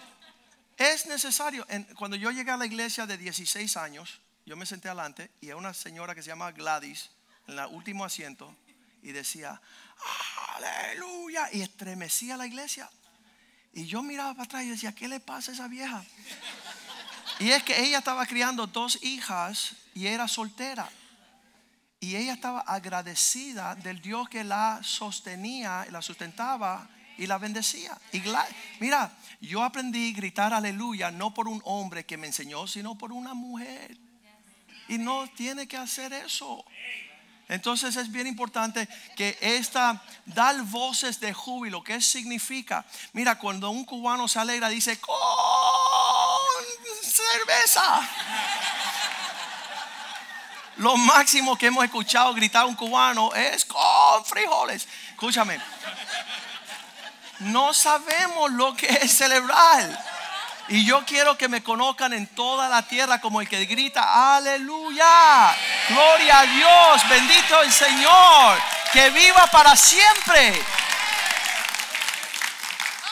es 0.76 1.06
necesario. 1.06 1.66
cuando 1.96 2.16
yo 2.16 2.30
llegué 2.30 2.50
a 2.50 2.56
la 2.56 2.66
iglesia 2.66 3.06
de 3.06 3.16
16 3.16 3.76
años, 3.76 4.20
yo 4.46 4.56
me 4.56 4.64
senté 4.64 4.88
adelante 4.88 5.30
y 5.40 5.48
hay 5.48 5.54
una 5.54 5.74
señora 5.74 6.14
que 6.14 6.22
se 6.22 6.28
llama 6.28 6.52
Gladys 6.52 7.10
en 7.46 7.58
el 7.58 7.66
último 7.66 8.04
asiento 8.04 8.54
y 9.02 9.12
decía, 9.12 9.60
aleluya, 10.56 11.48
y 11.52 11.60
estremecía 11.60 12.36
la 12.36 12.46
iglesia. 12.46 12.90
Y 13.72 13.86
yo 13.86 14.02
miraba 14.02 14.32
para 14.32 14.44
atrás 14.44 14.64
y 14.64 14.70
decía, 14.70 14.92
¿qué 14.92 15.08
le 15.08 15.20
pasa 15.20 15.50
a 15.50 15.54
esa 15.54 15.68
vieja? 15.68 16.04
Y 17.38 17.50
es 17.50 17.62
que 17.62 17.80
ella 17.80 17.98
estaba 17.98 18.26
criando 18.26 18.66
dos 18.66 18.98
hijas 19.02 19.74
y 19.94 20.06
era 20.06 20.26
soltera. 20.26 20.88
Y 22.00 22.16
ella 22.16 22.32
estaba 22.32 22.60
agradecida 22.60 23.74
del 23.74 24.00
Dios 24.00 24.28
que 24.28 24.44
la 24.44 24.80
sostenía, 24.82 25.86
la 25.90 26.02
sustentaba 26.02 26.88
y 27.16 27.26
la 27.26 27.38
bendecía. 27.38 27.98
Y 28.12 28.22
mira, 28.80 29.12
yo 29.40 29.62
aprendí 29.62 30.12
a 30.12 30.16
gritar 30.16 30.54
aleluya 30.54 31.10
no 31.10 31.34
por 31.34 31.48
un 31.48 31.60
hombre 31.64 32.06
que 32.06 32.16
me 32.16 32.28
enseñó, 32.28 32.66
sino 32.66 32.96
por 32.96 33.12
una 33.12 33.34
mujer. 33.34 33.96
Y 34.88 34.98
no 34.98 35.28
tiene 35.28 35.66
que 35.66 35.76
hacer 35.76 36.12
eso. 36.12 36.64
Entonces 37.48 37.96
es 37.96 38.12
bien 38.12 38.26
importante 38.26 38.86
que 39.16 39.38
esta 39.40 40.02
dar 40.26 40.60
voces 40.62 41.18
de 41.18 41.32
júbilo, 41.32 41.82
¿qué 41.82 42.00
significa? 42.02 42.84
Mira, 43.14 43.38
cuando 43.38 43.70
un 43.70 43.86
cubano 43.86 44.28
se 44.28 44.38
alegra 44.38 44.68
dice 44.68 45.00
con 45.00 45.16
cerveza. 47.02 48.00
Lo 50.76 50.96
máximo 50.96 51.56
que 51.56 51.66
hemos 51.66 51.84
escuchado 51.84 52.34
gritar 52.34 52.66
un 52.66 52.76
cubano 52.76 53.34
es 53.34 53.64
con 53.64 54.24
frijoles. 54.26 54.86
Escúchame, 55.10 55.58
no 57.40 57.72
sabemos 57.72 58.52
lo 58.52 58.76
que 58.76 58.86
es 58.86 59.16
celebrar. 59.16 60.17
Y 60.68 60.84
yo 60.84 61.04
quiero 61.06 61.38
que 61.38 61.48
me 61.48 61.62
conozcan 61.62 62.12
en 62.12 62.26
toda 62.26 62.68
la 62.68 62.82
tierra 62.86 63.20
como 63.20 63.40
el 63.40 63.48
que 63.48 63.64
grita, 63.64 64.36
aleluya, 64.36 65.56
gloria 65.88 66.40
a 66.40 66.46
Dios, 66.46 67.08
bendito 67.08 67.62
el 67.62 67.72
Señor, 67.72 68.58
que 68.92 69.08
viva 69.10 69.46
para 69.46 69.74
siempre. 69.74 70.62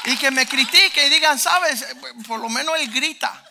Y 0.05 0.17
que 0.19 0.31
me 0.31 0.47
critique 0.47 1.07
y 1.07 1.11
digan, 1.11 1.39
sabes, 1.39 1.87
por 2.29 2.41
lo 2.41 2.49
menos 2.49 2.79
él 2.79 2.93
grita. 2.93 3.43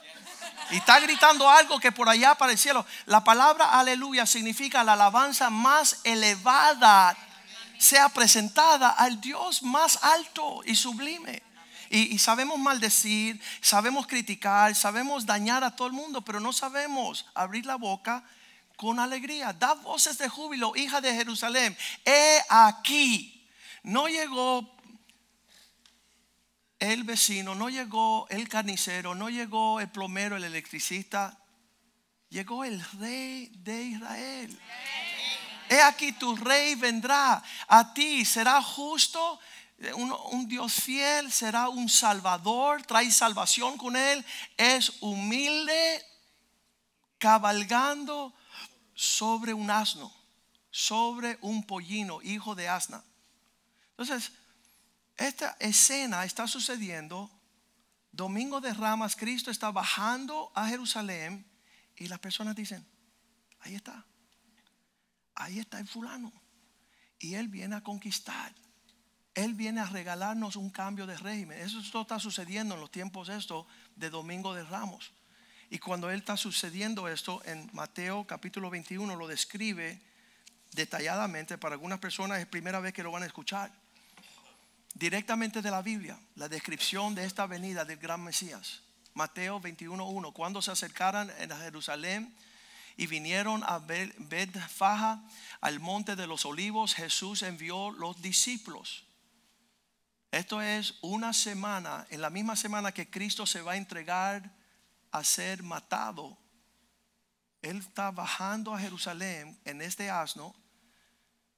Y 0.69 0.77
está 0.77 0.99
gritando 0.99 1.49
algo 1.49 1.79
que 1.79 1.91
por 1.91 2.07
allá 2.07 2.35
para 2.35 2.51
el 2.51 2.57
cielo. 2.57 2.85
La 3.07 3.23
palabra 3.23 3.77
aleluya 3.79 4.25
significa 4.25 4.83
la 4.83 4.93
alabanza 4.93 5.49
más 5.49 5.97
elevada 6.03 7.17
sea 7.77 8.09
presentada 8.09 8.89
al 8.89 9.19
Dios 9.19 9.63
más 9.63 9.99
alto 10.01 10.61
y 10.65 10.75
sublime. 10.75 11.43
Y, 11.89 12.17
sabemos 12.19 12.59
maldecir, 12.59 13.41
sabemos 13.61 14.07
criticar, 14.07 14.75
sabemos 14.75 15.25
dañar 15.25 15.63
a 15.63 15.75
todo 15.75 15.87
el 15.87 15.93
mundo, 15.93 16.21
pero 16.21 16.39
no 16.39 16.53
sabemos 16.53 17.25
abrir 17.33 17.65
la 17.65 17.75
boca 17.75 18.23
con 18.75 18.99
alegría. 18.99 19.53
Da 19.53 19.73
voces 19.73 20.17
de 20.17 20.29
júbilo, 20.29 20.75
hija 20.75 21.01
de 21.01 21.13
Jerusalén. 21.13 21.77
He 22.05 22.39
aquí. 22.49 23.47
No 23.83 24.07
llegó 24.07 24.75
el 26.79 27.03
vecino, 27.03 27.55
no 27.55 27.69
llegó 27.69 28.27
el 28.29 28.49
carnicero, 28.49 29.15
no 29.15 29.29
llegó 29.29 29.79
el 29.79 29.89
plomero, 29.89 30.35
el 30.35 30.43
electricista. 30.43 31.37
Llegó 32.29 32.63
el 32.63 32.83
rey 32.99 33.51
de 33.53 33.83
Israel. 33.83 34.59
He 35.69 35.81
aquí 35.81 36.11
tu 36.11 36.35
rey 36.35 36.75
vendrá 36.75 37.41
a 37.67 37.93
ti, 37.93 38.23
será 38.23 38.61
justo, 38.61 39.39
un, 39.95 40.47
Dios 40.47 40.73
fiel, 40.73 41.31
será 41.31 41.69
un 41.69 41.89
salvador, 41.89 42.83
trae 42.83 43.11
salvación 43.11 43.77
con 43.77 43.95
él, 43.95 44.25
es 44.57 44.93
humilde, 45.01 46.05
cabalgando 47.17 48.33
sobre 48.93 49.53
un 49.53 49.69
asno, 49.69 50.13
sobre 50.71 51.37
un 51.41 51.65
pollino, 51.65 52.21
hijo 52.21 52.55
de 52.55 52.69
asna. 52.69 53.03
Entonces, 53.91 54.31
esta 55.17 55.55
escena 55.59 56.25
está 56.25 56.47
sucediendo. 56.47 57.31
Domingo 58.11 58.61
de 58.61 58.73
Ramas, 58.73 59.15
Cristo 59.15 59.51
está 59.51 59.71
bajando 59.71 60.51
a 60.55 60.67
Jerusalén 60.67 61.45
y 61.97 62.07
las 62.07 62.19
personas 62.19 62.55
dicen, 62.55 62.85
ahí 63.59 63.75
está 63.75 64.05
ahí 65.35 65.59
está 65.59 65.79
el 65.79 65.87
fulano. 65.87 66.31
Y 67.19 67.35
él 67.35 67.47
viene 67.47 67.75
a 67.75 67.81
conquistar. 67.81 68.53
Él 69.35 69.53
viene 69.53 69.81
a 69.81 69.85
regalarnos 69.85 70.55
un 70.55 70.69
cambio 70.69 71.05
de 71.05 71.17
régimen. 71.17 71.59
Eso 71.59 72.01
está 72.01 72.19
sucediendo 72.19 72.75
en 72.75 72.81
los 72.81 72.89
tiempos 72.89 73.27
esto 73.27 73.67
de 73.97 74.09
Domingo 74.09 74.53
de 74.53 74.63
Ramos. 74.63 75.11
Y 75.69 75.79
cuando 75.79 76.09
él 76.09 76.19
está 76.19 76.37
sucediendo 76.37 77.07
esto 77.09 77.41
en 77.45 77.69
Mateo 77.73 78.25
capítulo 78.25 78.69
21 78.69 79.15
lo 79.15 79.27
describe 79.27 79.99
detalladamente. 80.71 81.57
Para 81.57 81.73
algunas 81.73 81.99
personas 81.99 82.39
es 82.39 82.45
primera 82.45 82.79
vez 82.79 82.93
que 82.93 83.03
lo 83.03 83.11
van 83.11 83.23
a 83.23 83.25
escuchar. 83.25 83.71
Directamente 84.93 85.61
de 85.61 85.71
la 85.71 85.81
Biblia, 85.81 86.17
la 86.35 86.47
descripción 86.47 87.15
de 87.15 87.25
esta 87.25 87.45
venida 87.45 87.83
del 87.83 87.97
gran 87.97 88.23
Mesías. 88.23 88.83
Mateo 89.13 89.59
21.1. 89.59 90.31
Cuando 90.33 90.61
se 90.61 90.71
acercaran 90.71 91.29
a 91.29 91.57
Jerusalén 91.57 92.33
y 92.95 93.07
vinieron 93.07 93.63
a 93.65 93.79
Betfaja, 93.79 95.21
al 95.59 95.79
monte 95.79 96.15
de 96.15 96.27
los 96.27 96.45
olivos, 96.45 96.93
Jesús 96.93 97.41
envió 97.41 97.91
los 97.91 98.21
discípulos. 98.21 99.04
Esto 100.35 100.61
es 100.61 100.95
una 100.99 101.31
semana, 101.31 102.05
en 102.09 102.19
la 102.19 102.29
misma 102.29 102.57
semana 102.57 102.91
que 102.91 103.09
Cristo 103.09 103.45
se 103.45 103.61
va 103.61 103.71
a 103.71 103.77
entregar 103.77 104.51
a 105.09 105.23
ser 105.23 105.63
matado. 105.63 106.37
Él 107.61 107.77
está 107.77 108.11
bajando 108.11 108.73
a 108.73 108.79
Jerusalén 108.79 109.57
en 109.63 109.81
este 109.81 110.09
asno 110.09 110.53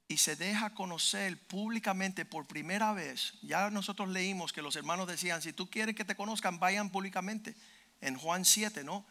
y 0.08 0.18
se 0.18 0.36
deja 0.36 0.76
conocer 0.76 1.40
públicamente 1.48 2.24
por 2.24 2.46
primera 2.46 2.94
vez. 2.94 3.34
Ya 3.42 3.72
nosotros 3.72 4.10
leímos 4.10 4.54
que 4.54 4.62
los 4.62 4.76
hermanos 4.76 5.08
decían, 5.08 5.42
si 5.42 5.54
tú 5.54 5.72
quieres 5.72 5.96
que 5.96 6.06
te 6.06 6.16
conozcan, 6.16 6.60
vayan 6.60 6.92
públicamente. 6.92 7.56
En 8.00 8.16
Juan 8.16 8.46
7, 8.46 8.84
¿no? 8.84 9.08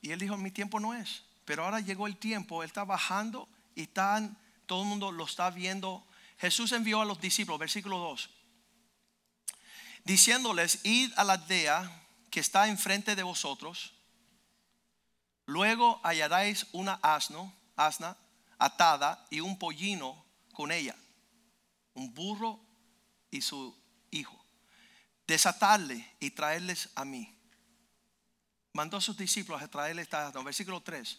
Y 0.00 0.12
él 0.12 0.18
dijo, 0.18 0.38
mi 0.38 0.50
tiempo 0.50 0.80
no 0.80 0.94
es. 0.94 1.24
Pero 1.44 1.66
ahora 1.66 1.80
llegó 1.80 2.06
el 2.06 2.16
tiempo, 2.16 2.62
él 2.62 2.68
está 2.68 2.84
bajando 2.84 3.50
y 3.74 3.82
están, 3.82 4.38
todo 4.64 4.80
el 4.80 4.88
mundo 4.88 5.12
lo 5.12 5.26
está 5.26 5.50
viendo. 5.50 6.06
Jesús 6.38 6.72
envió 6.72 7.02
a 7.02 7.04
los 7.04 7.20
discípulos, 7.20 7.60
versículo 7.60 7.98
2, 7.98 8.39
diciéndoles, 10.04 10.80
id 10.84 11.12
a 11.16 11.24
la 11.24 11.34
aldea 11.34 12.06
que 12.30 12.40
está 12.40 12.68
enfrente 12.68 13.16
de 13.16 13.22
vosotros, 13.22 13.92
luego 15.46 16.00
hallaréis 16.02 16.66
una 16.72 16.94
asno, 17.02 17.52
asna 17.76 18.16
atada 18.58 19.26
y 19.30 19.40
un 19.40 19.58
pollino 19.58 20.24
con 20.52 20.70
ella, 20.70 20.94
un 21.94 22.12
burro 22.14 22.60
y 23.30 23.40
su 23.40 23.76
hijo. 24.10 24.38
Desatarle 25.26 26.16
y 26.20 26.30
traerles 26.30 26.90
a 26.94 27.04
mí. 27.04 27.36
Mandó 28.72 28.98
a 28.98 29.00
sus 29.00 29.16
discípulos 29.16 29.62
a 29.62 29.68
traerle 29.68 30.02
esta 30.02 30.28
asno, 30.28 30.44
versículo 30.44 30.82
3. 30.82 31.18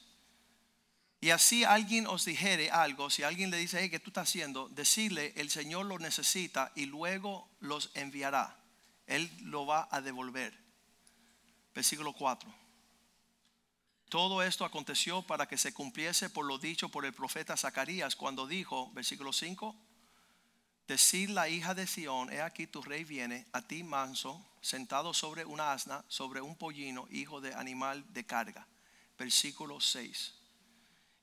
Y 1.19 1.29
así 1.29 1.63
alguien 1.63 2.07
os 2.07 2.25
dijere 2.25 2.71
algo, 2.71 3.09
si 3.09 3.23
alguien 3.23 3.51
le 3.51 3.57
dice, 3.57 3.79
hey, 3.79 3.89
¿qué 3.89 3.99
tú 3.99 4.09
estás 4.09 4.29
haciendo? 4.29 4.69
Decirle, 4.69 5.33
el 5.35 5.49
Señor 5.51 5.85
lo 5.85 5.99
necesita 5.99 6.71
y 6.75 6.87
luego 6.87 7.49
los 7.59 7.91
enviará. 7.93 8.60
Él 9.07 9.31
lo 9.41 9.65
va 9.65 9.87
a 9.91 10.01
devolver. 10.01 10.57
Versículo 11.73 12.13
4. 12.13 12.61
Todo 14.11 14.43
esto 14.43 14.65
aconteció 14.65 15.21
para 15.21 15.47
que 15.47 15.57
se 15.57 15.73
cumpliese 15.73 16.29
por 16.29 16.45
lo 16.45 16.57
dicho 16.57 16.89
por 16.89 17.05
el 17.05 17.13
profeta 17.13 17.55
Zacarías 17.55 18.17
cuando 18.17 18.45
dijo, 18.45 18.91
versículo 18.91 19.31
5, 19.31 19.73
decir 20.85 21.29
la 21.29 21.47
hija 21.47 21.73
de 21.73 21.87
Sión, 21.87 22.29
he 22.29 22.41
aquí 22.41 22.67
tu 22.67 22.81
rey 22.81 23.05
viene 23.05 23.47
a 23.53 23.61
ti 23.61 23.83
manso, 23.83 24.45
sentado 24.59 25.13
sobre 25.13 25.45
una 25.45 25.71
asna, 25.71 26.03
sobre 26.09 26.41
un 26.41 26.57
pollino, 26.57 27.07
hijo 27.09 27.39
de 27.39 27.53
animal 27.53 28.03
de 28.11 28.25
carga. 28.25 28.67
Versículo 29.17 29.79
6. 29.79 30.35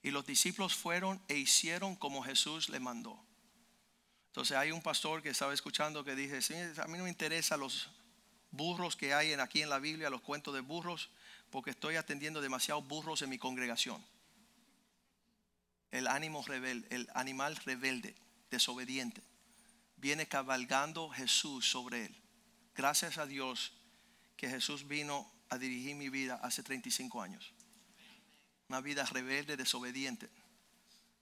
Y 0.03 0.11
los 0.11 0.25
discípulos 0.25 0.75
fueron 0.75 1.21
e 1.29 1.37
hicieron 1.37 1.95
como 1.95 2.23
Jesús 2.23 2.71
le 2.71 2.81
mandó. 2.81 3.23
Entonces 4.29 4.57
hay 4.57 4.71
un 4.71 4.83
pastor 4.83 5.23
que 5.23 5.31
estaba 5.31 5.53
escuchando 5.53 6.05
que 6.05 6.15
dice, 6.15 6.39
a 6.81 6.87
mí 6.87 6.99
no 6.99 7.05
me 7.05 7.11
interesan 7.11 7.61
los 7.61 7.91
burros 8.51 8.97
que 8.97 9.15
hay 9.15 9.33
aquí 9.33 9.63
en 9.63 9.71
la 9.71 9.79
Biblia, 9.79 10.11
los 10.11 10.21
cuentos 10.21 10.55
de 10.55 10.61
burros, 10.61 11.11
porque 11.51 11.71
estoy 11.71 11.97
atendiendo 11.97 12.41
demasiados 12.41 12.87
burros 12.87 13.23
en 13.23 13.31
mi 13.31 13.39
congregación. 13.39 14.05
El 15.91 16.07
ánimo 16.07 16.45
rebelde, 16.47 16.87
el 16.95 17.09
animal 17.15 17.57
rebelde, 17.57 18.15
desobediente, 18.51 19.23
viene 19.97 20.27
cabalgando 20.29 21.09
Jesús 21.09 21.69
sobre 21.71 22.07
él. 22.07 22.17
Gracias 22.75 23.19
a 23.19 23.27
Dios 23.27 23.73
que 24.37 24.49
Jesús 24.49 24.87
vino 24.87 25.31
a 25.49 25.59
dirigir 25.59 25.97
mi 25.97 26.11
vida 26.11 26.39
hace 26.43 26.63
35 26.63 27.23
años. 27.23 27.53
Una 28.69 28.81
vida 28.81 29.05
rebelde, 29.07 29.57
desobediente. 29.57 30.29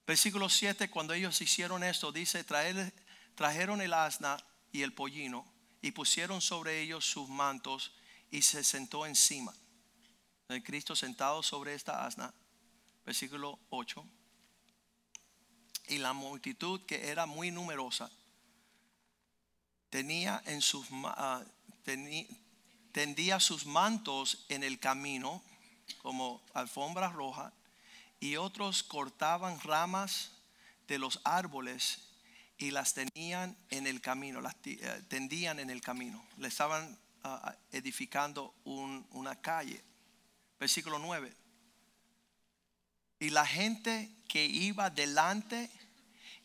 Versículo 0.07 0.47
7, 0.47 0.89
cuando 0.89 1.13
ellos 1.13 1.41
hicieron 1.41 1.83
esto, 1.83 2.13
dice, 2.13 2.45
trajeron 3.35 3.81
el 3.81 3.93
asna 3.93 4.37
y 4.71 4.83
el 4.83 4.93
pollino 4.93 5.45
y 5.81 5.91
pusieron 5.91 6.39
sobre 6.39 6.81
ellos 6.81 7.05
sus 7.05 7.27
mantos 7.27 7.91
y 8.31 8.41
se 8.41 8.63
sentó 8.63 9.05
encima. 9.05 9.53
El 10.47 10.63
Cristo 10.63 10.95
sentado 10.95 11.43
sobre 11.43 11.73
esta 11.73 12.05
asna, 12.05 12.33
versículo 13.05 13.59
8. 13.69 14.07
Y 15.89 15.97
la 15.97 16.13
multitud 16.13 16.85
que 16.85 17.09
era 17.09 17.25
muy 17.25 17.51
numerosa 17.51 18.09
tenía 19.89 20.41
en 20.45 20.61
sus 20.61 20.89
uh, 20.89 21.43
tendía 22.93 23.41
sus 23.41 23.65
mantos 23.65 24.45
en 24.47 24.63
el 24.63 24.79
camino 24.79 25.43
como 26.01 26.41
alfombra 26.53 27.09
roja 27.09 27.53
y 28.19 28.35
otros 28.35 28.83
cortaban 28.83 29.59
ramas 29.61 30.31
de 30.87 30.99
los 30.99 31.19
árboles 31.23 31.99
y 32.57 32.71
las 32.71 32.93
tenían 32.93 33.55
en 33.69 33.87
el 33.87 34.01
camino, 34.01 34.41
las 34.41 34.55
eh, 34.65 35.03
tendían 35.07 35.59
en 35.59 35.69
el 35.69 35.81
camino. 35.81 36.25
Le 36.37 36.47
estaban 36.47 36.97
uh, 37.23 37.51
edificando 37.71 38.55
una 38.63 39.35
calle 39.39 39.83
versículo 40.59 40.99
9. 40.99 41.35
Y 43.19 43.29
la 43.29 43.45
gente 43.45 44.11
que 44.27 44.45
iba 44.45 44.89
delante 44.89 45.69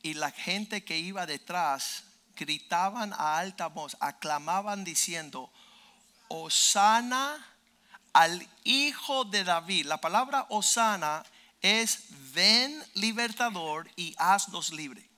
y 0.02 0.14
la 0.14 0.30
gente 0.30 0.85
que 0.85 0.98
iba 0.98 1.26
detrás 1.26 2.04
gritaban 2.35 3.12
a 3.12 3.38
alta 3.38 3.68
voz, 3.68 3.96
aclamaban 4.00 4.85
diciendo, 4.85 5.52
Osana 6.28 7.46
al 8.12 8.46
hijo 8.64 9.24
de 9.24 9.44
David. 9.44 9.87
La 9.87 9.98
palabra 9.98 10.46
Osana 10.48 11.24
es 11.62 12.05
ven 12.35 12.85
libertador 12.94 13.90
y 13.96 14.14
haznos 14.18 14.72
libre. 14.72 15.09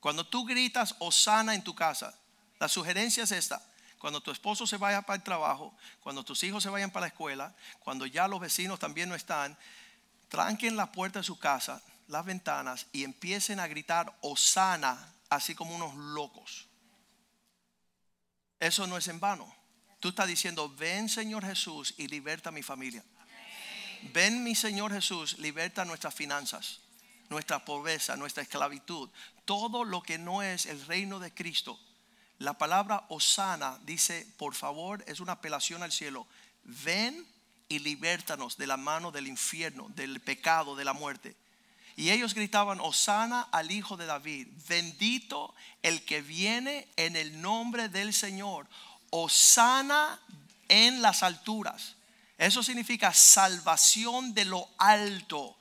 Cuando 0.00 0.26
tú 0.26 0.44
gritas 0.44 0.94
Osana 0.98 1.54
en 1.54 1.64
tu 1.64 1.74
casa, 1.74 2.14
la 2.58 2.68
sugerencia 2.68 3.24
es 3.24 3.32
esta 3.32 3.62
cuando 4.04 4.20
tu 4.20 4.30
esposo 4.30 4.66
se 4.66 4.76
vaya 4.76 5.00
para 5.00 5.16
el 5.16 5.22
trabajo, 5.22 5.74
cuando 6.00 6.22
tus 6.22 6.42
hijos 6.42 6.62
se 6.62 6.68
vayan 6.68 6.90
para 6.90 7.04
la 7.04 7.08
escuela, 7.08 7.56
cuando 7.78 8.04
ya 8.04 8.28
los 8.28 8.38
vecinos 8.38 8.78
también 8.78 9.08
no 9.08 9.14
están, 9.14 9.56
tranquen 10.28 10.76
la 10.76 10.92
puerta 10.92 11.20
de 11.20 11.24
su 11.24 11.38
casa, 11.38 11.82
las 12.08 12.22
ventanas 12.22 12.86
y 12.92 13.02
empiecen 13.02 13.60
a 13.60 13.66
gritar 13.66 14.14
Osana, 14.20 15.10
así 15.30 15.54
como 15.54 15.74
unos 15.74 15.94
locos. 15.94 16.68
Eso 18.60 18.86
no 18.86 18.98
es 18.98 19.08
en 19.08 19.20
vano. 19.20 19.50
Tú 20.00 20.10
estás 20.10 20.28
diciendo, 20.28 20.68
ven 20.68 21.08
Señor 21.08 21.42
Jesús 21.42 21.94
y 21.96 22.06
liberta 22.08 22.50
a 22.50 22.52
mi 22.52 22.62
familia. 22.62 23.02
Ven 24.12 24.42
mi 24.42 24.54
Señor 24.54 24.92
Jesús, 24.92 25.38
liberta 25.38 25.84
nuestras 25.84 26.14
finanzas, 26.14 26.80
nuestra 27.28 27.64
pobreza, 27.64 28.16
nuestra 28.16 28.42
esclavitud, 28.42 29.08
todo 29.44 29.84
lo 29.84 30.02
que 30.02 30.18
no 30.18 30.42
es 30.42 30.66
el 30.66 30.84
reino 30.86 31.18
de 31.18 31.32
Cristo 31.32 31.78
la 32.38 32.54
palabra 32.54 33.04
Osana 33.08 33.78
dice, 33.84 34.26
por 34.36 34.54
favor, 34.54 35.04
es 35.06 35.20
una 35.20 35.32
apelación 35.32 35.82
al 35.82 35.92
cielo. 35.92 36.26
Ven 36.64 37.26
y 37.68 37.78
libértanos 37.78 38.56
de 38.56 38.66
la 38.66 38.76
mano 38.76 39.12
del 39.12 39.28
infierno, 39.28 39.86
del 39.90 40.20
pecado, 40.20 40.74
de 40.74 40.84
la 40.84 40.92
muerte. 40.92 41.36
Y 41.96 42.10
ellos 42.10 42.34
gritaban, 42.34 42.80
Osana 42.80 43.42
al 43.52 43.70
Hijo 43.70 43.96
de 43.96 44.06
David, 44.06 44.48
bendito 44.68 45.54
el 45.82 46.04
que 46.04 46.22
viene 46.22 46.88
en 46.96 47.14
el 47.14 47.40
nombre 47.40 47.88
del 47.88 48.12
Señor. 48.12 48.66
Osana 49.10 50.20
en 50.68 51.02
las 51.02 51.22
alturas. 51.22 51.94
Eso 52.36 52.62
significa 52.62 53.12
salvación 53.12 54.34
de 54.34 54.44
lo 54.44 54.68
alto. 54.78 55.56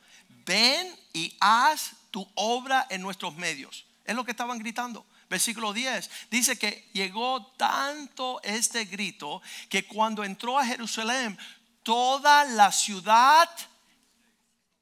Ven 0.45 0.95
y 1.13 1.36
haz 1.39 1.91
tu 2.12 2.27
obra 2.36 2.88
en 2.89 3.01
nuestros 3.01 3.36
medios. 3.36 3.86
Es 4.03 4.15
lo 4.15 4.25
que 4.25 4.31
estaban 4.31 4.59
gritando. 4.59 5.05
Versículo 5.29 5.73
10 5.73 6.09
dice 6.29 6.59
que 6.59 6.89
llegó 6.93 7.45
tanto 7.57 8.41
este 8.43 8.86
grito 8.86 9.41
que 9.69 9.88
cuando 9.88 10.23
entró 10.23 10.59
a 10.59 10.65
Jerusalén, 10.65 11.38
toda 11.81 12.43
la 12.45 12.71
ciudad 12.71 13.49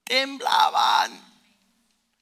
temblaban. 0.03 1.11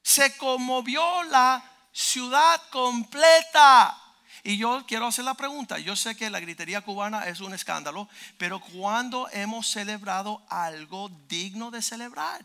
Se 0.02 0.36
conmovió 0.36 1.24
la 1.24 1.62
ciudad 1.92 2.62
completa. 2.70 3.99
Y 4.42 4.56
yo 4.56 4.84
quiero 4.86 5.06
hacer 5.06 5.24
la 5.24 5.34
pregunta, 5.34 5.78
yo 5.78 5.96
sé 5.96 6.16
que 6.16 6.30
la 6.30 6.40
gritería 6.40 6.80
cubana 6.80 7.26
es 7.26 7.40
un 7.40 7.52
escándalo, 7.52 8.08
pero 8.38 8.60
cuando 8.60 9.28
hemos 9.32 9.68
celebrado 9.68 10.42
algo 10.48 11.10
digno 11.28 11.70
de 11.70 11.82
celebrar? 11.82 12.44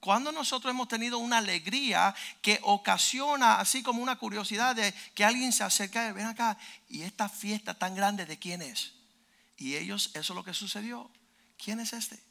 Cuando 0.00 0.30
nosotros 0.30 0.70
hemos 0.70 0.86
tenido 0.86 1.18
una 1.18 1.38
alegría 1.38 2.14
que 2.40 2.60
ocasiona 2.62 3.58
así 3.58 3.82
como 3.82 4.00
una 4.00 4.16
curiosidad 4.16 4.76
de 4.76 4.94
que 5.14 5.24
alguien 5.24 5.52
se 5.52 5.64
acerca 5.64 6.08
y 6.08 6.12
ven 6.12 6.26
acá, 6.26 6.56
y 6.88 7.02
esta 7.02 7.28
fiesta 7.28 7.74
tan 7.74 7.96
grande 7.96 8.24
de 8.24 8.38
quién 8.38 8.62
es. 8.62 8.92
Y 9.56 9.74
ellos, 9.74 10.10
eso 10.14 10.32
es 10.32 10.36
lo 10.36 10.44
que 10.44 10.54
sucedió. 10.54 11.10
¿Quién 11.62 11.80
es 11.80 11.92
este? 11.92 12.22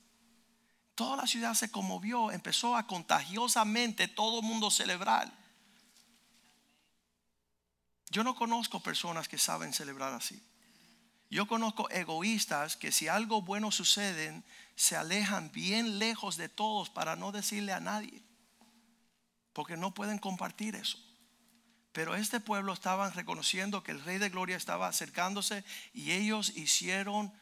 Toda 0.96 1.18
la 1.18 1.28
ciudad 1.28 1.54
se 1.54 1.70
conmovió, 1.70 2.32
empezó 2.32 2.78
a 2.78 2.88
contagiosamente 2.88 4.08
todo 4.08 4.40
el 4.40 4.46
mundo 4.46 4.72
celebrar. 4.72 5.32
Yo 8.10 8.24
no 8.24 8.36
conozco 8.36 8.80
personas 8.80 9.28
que 9.28 9.38
saben 9.38 9.74
celebrar 9.74 10.14
así. 10.14 10.42
Yo 11.30 11.48
conozco 11.48 11.90
egoístas 11.90 12.78
que 12.78 12.92
si 12.92 13.08
algo 13.08 13.42
bueno 13.42 13.72
sucede, 13.72 14.44
se 14.76 14.96
alejan 14.96 15.52
bien 15.52 16.00
lejos 16.00 16.38
de 16.38 16.48
todos 16.48 16.90
para 16.90 17.16
no 17.16 17.32
decirle 17.32 17.74
a 17.74 17.82
nadie, 17.82 18.24
porque 19.52 19.76
no 19.76 19.94
pueden 19.94 20.20
compartir 20.20 20.76
eso. 20.76 20.98
Pero 21.92 22.16
este 22.16 22.40
pueblo 22.40 22.74
estaban 22.74 23.12
reconociendo 23.14 23.84
que 23.84 23.92
el 23.92 24.04
Rey 24.04 24.20
de 24.20 24.30
Gloria 24.30 24.56
estaba 24.56 24.88
acercándose 24.88 25.66
y 25.94 26.12
ellos 26.12 26.56
hicieron 26.56 27.34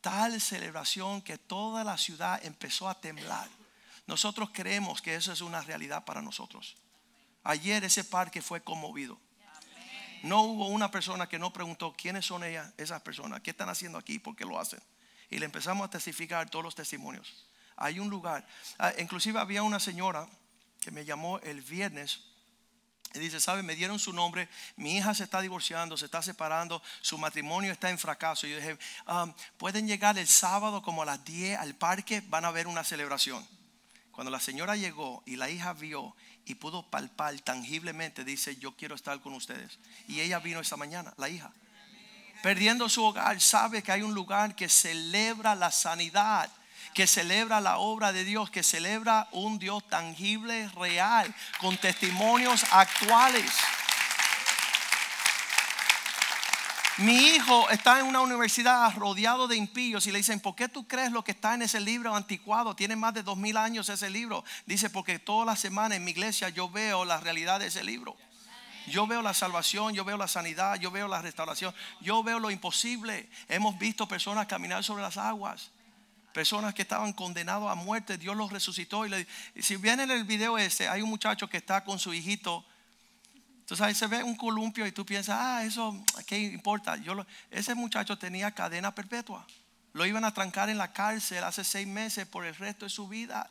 tal 0.00 0.40
celebración 0.40 1.22
que 1.22 1.38
toda 1.38 1.82
la 1.82 1.96
ciudad 1.96 2.44
empezó 2.44 2.88
a 2.88 3.00
temblar. 3.00 3.48
Nosotros 4.06 4.50
creemos 4.52 5.00
que 5.00 5.14
eso 5.14 5.32
es 5.32 5.40
una 5.40 5.62
realidad 5.62 6.04
para 6.04 6.20
nosotros. 6.20 6.76
Ayer 7.42 7.82
ese 7.82 8.04
parque 8.04 8.42
fue 8.42 8.60
conmovido. 8.60 9.18
No 10.24 10.40
hubo 10.40 10.68
una 10.68 10.90
persona 10.90 11.28
que 11.28 11.38
no 11.38 11.52
preguntó 11.52 11.92
quiénes 11.92 12.24
son 12.24 12.44
ellas, 12.44 12.72
esas 12.78 13.02
personas, 13.02 13.42
qué 13.42 13.50
están 13.50 13.68
haciendo 13.68 13.98
aquí, 13.98 14.18
por 14.18 14.34
qué 14.34 14.46
lo 14.46 14.58
hacen. 14.58 14.80
Y 15.28 15.38
le 15.38 15.44
empezamos 15.44 15.86
a 15.86 15.90
testificar 15.90 16.48
todos 16.48 16.64
los 16.64 16.74
testimonios. 16.74 17.46
Hay 17.76 18.00
un 18.00 18.08
lugar, 18.08 18.46
ah, 18.78 18.94
inclusive 18.98 19.38
había 19.38 19.62
una 19.62 19.78
señora 19.78 20.26
que 20.80 20.90
me 20.90 21.04
llamó 21.04 21.40
el 21.40 21.60
viernes 21.60 22.20
y 23.12 23.18
dice, 23.18 23.38
¿sabe? 23.38 23.62
Me 23.62 23.76
dieron 23.76 23.98
su 23.98 24.14
nombre, 24.14 24.48
mi 24.76 24.96
hija 24.96 25.12
se 25.12 25.24
está 25.24 25.42
divorciando, 25.42 25.98
se 25.98 26.06
está 26.06 26.22
separando, 26.22 26.82
su 27.02 27.18
matrimonio 27.18 27.70
está 27.70 27.90
en 27.90 27.98
fracaso. 27.98 28.46
Yo 28.46 28.56
dije, 28.56 28.78
um, 29.06 29.30
pueden 29.58 29.86
llegar 29.86 30.16
el 30.16 30.26
sábado 30.26 30.80
como 30.80 31.02
a 31.02 31.04
las 31.04 31.22
10 31.22 31.58
al 31.58 31.74
parque, 31.74 32.22
van 32.28 32.46
a 32.46 32.50
ver 32.50 32.66
una 32.66 32.82
celebración. 32.82 33.46
Cuando 34.10 34.30
la 34.30 34.40
señora 34.40 34.74
llegó 34.74 35.22
y 35.26 35.36
la 35.36 35.50
hija 35.50 35.74
vio 35.74 36.16
y 36.46 36.54
pudo 36.54 36.82
palpar 36.82 37.38
tangiblemente, 37.40 38.24
dice, 38.24 38.56
yo 38.56 38.72
quiero 38.72 38.94
estar 38.94 39.20
con 39.20 39.34
ustedes. 39.34 39.78
Y 40.08 40.20
ella 40.20 40.38
vino 40.38 40.60
esta 40.60 40.76
mañana, 40.76 41.14
la 41.16 41.28
hija. 41.28 41.50
Perdiendo 42.42 42.88
su 42.88 43.02
hogar, 43.02 43.40
sabe 43.40 43.82
que 43.82 43.92
hay 43.92 44.02
un 44.02 44.14
lugar 44.14 44.54
que 44.54 44.68
celebra 44.68 45.54
la 45.54 45.70
sanidad, 45.70 46.50
que 46.92 47.06
celebra 47.06 47.60
la 47.60 47.78
obra 47.78 48.12
de 48.12 48.24
Dios, 48.24 48.50
que 48.50 48.62
celebra 48.62 49.28
un 49.32 49.58
Dios 49.58 49.88
tangible, 49.88 50.68
real, 50.76 51.34
con 51.60 51.76
testimonios 51.78 52.64
actuales. 52.70 53.50
Mi 56.98 57.12
hijo 57.12 57.68
está 57.70 57.98
en 57.98 58.06
una 58.06 58.20
universidad 58.20 58.94
rodeado 58.94 59.48
de 59.48 59.56
impíos 59.56 60.06
y 60.06 60.12
le 60.12 60.18
dicen, 60.18 60.38
¿por 60.38 60.54
qué 60.54 60.68
tú 60.68 60.86
crees 60.86 61.10
lo 61.10 61.24
que 61.24 61.32
está 61.32 61.54
en 61.54 61.62
ese 61.62 61.80
libro 61.80 62.14
anticuado? 62.14 62.76
Tiene 62.76 62.94
más 62.94 63.12
de 63.14 63.24
dos 63.24 63.36
mil 63.36 63.56
años 63.56 63.88
ese 63.88 64.08
libro. 64.10 64.44
Dice, 64.64 64.90
porque 64.90 65.18
toda 65.18 65.44
la 65.44 65.56
semana 65.56 65.96
en 65.96 66.04
mi 66.04 66.12
iglesia 66.12 66.50
yo 66.50 66.70
veo 66.70 67.04
la 67.04 67.18
realidad 67.18 67.58
de 67.58 67.66
ese 67.66 67.82
libro. 67.82 68.16
Yo 68.86 69.08
veo 69.08 69.22
la 69.22 69.34
salvación, 69.34 69.92
yo 69.92 70.04
veo 70.04 70.16
la 70.16 70.28
sanidad, 70.28 70.76
yo 70.76 70.92
veo 70.92 71.08
la 71.08 71.20
restauración, 71.20 71.74
yo 72.00 72.22
veo 72.22 72.38
lo 72.38 72.52
imposible. 72.52 73.28
Hemos 73.48 73.76
visto 73.76 74.06
personas 74.06 74.46
caminar 74.46 74.84
sobre 74.84 75.02
las 75.02 75.16
aguas. 75.16 75.72
Personas 76.32 76.74
que 76.74 76.82
estaban 76.82 77.12
condenados 77.12 77.72
a 77.72 77.74
muerte, 77.74 78.18
Dios 78.18 78.36
los 78.36 78.52
resucitó. 78.52 79.04
Y 79.04 79.26
si 79.60 79.76
viene 79.76 80.04
en 80.04 80.12
el 80.12 80.22
video 80.22 80.58
ese, 80.58 80.88
hay 80.88 81.02
un 81.02 81.10
muchacho 81.10 81.48
que 81.48 81.56
está 81.56 81.82
con 81.82 81.98
su 81.98 82.14
hijito 82.14 82.64
entonces 83.64 83.86
ahí 83.86 83.94
se 83.94 84.06
ve 84.08 84.22
un 84.22 84.36
columpio 84.36 84.86
y 84.86 84.92
tú 84.92 85.06
piensas, 85.06 85.38
ah, 85.40 85.64
eso, 85.64 85.98
¿qué 86.26 86.38
importa? 86.38 86.98
Yo 86.98 87.14
ese 87.50 87.74
muchacho 87.74 88.18
tenía 88.18 88.50
cadena 88.50 88.94
perpetua. 88.94 89.46
Lo 89.94 90.04
iban 90.04 90.22
a 90.26 90.34
trancar 90.34 90.68
en 90.68 90.76
la 90.76 90.92
cárcel 90.92 91.42
hace 91.42 91.64
seis 91.64 91.86
meses 91.86 92.26
por 92.26 92.44
el 92.44 92.54
resto 92.54 92.84
de 92.84 92.90
su 92.90 93.08
vida. 93.08 93.48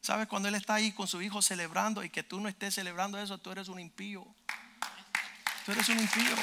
¿Sabes? 0.00 0.26
Cuando 0.26 0.48
él 0.48 0.54
está 0.54 0.76
ahí 0.76 0.92
con 0.92 1.06
su 1.06 1.20
hijo 1.20 1.42
celebrando 1.42 2.02
y 2.02 2.08
que 2.08 2.22
tú 2.22 2.40
no 2.40 2.48
estés 2.48 2.76
celebrando 2.76 3.18
eso, 3.18 3.36
tú 3.36 3.50
eres 3.50 3.68
un 3.68 3.78
impío. 3.78 4.26
Tú 5.66 5.72
eres 5.72 5.86
un 5.90 5.98
impío. 5.98 6.34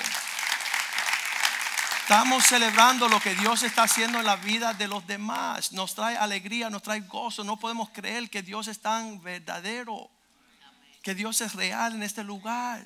Estamos 2.02 2.46
celebrando 2.46 3.10
lo 3.10 3.20
que 3.20 3.34
Dios 3.34 3.64
está 3.64 3.84
haciendo 3.84 4.20
en 4.20 4.26
la 4.28 4.36
vida 4.36 4.76
de 4.76 4.88
los 4.88 5.08
demás. 5.08 5.72
Nos 5.72 5.96
trae 5.96 6.16
alegría, 6.16 6.70
nos 6.70 6.84
trae 6.84 7.00
gozo. 7.00 7.44
No 7.44 7.58
podemos 7.58 7.90
creer 7.90 8.30
que 8.30 8.44
Dios 8.44 8.68
es 8.68 8.80
tan 8.80 9.20
verdadero, 9.24 10.12
que 11.02 11.16
Dios 11.16 11.42
es 11.42 11.56
real 11.56 11.96
en 11.96 12.04
este 12.04 12.24
lugar 12.24 12.86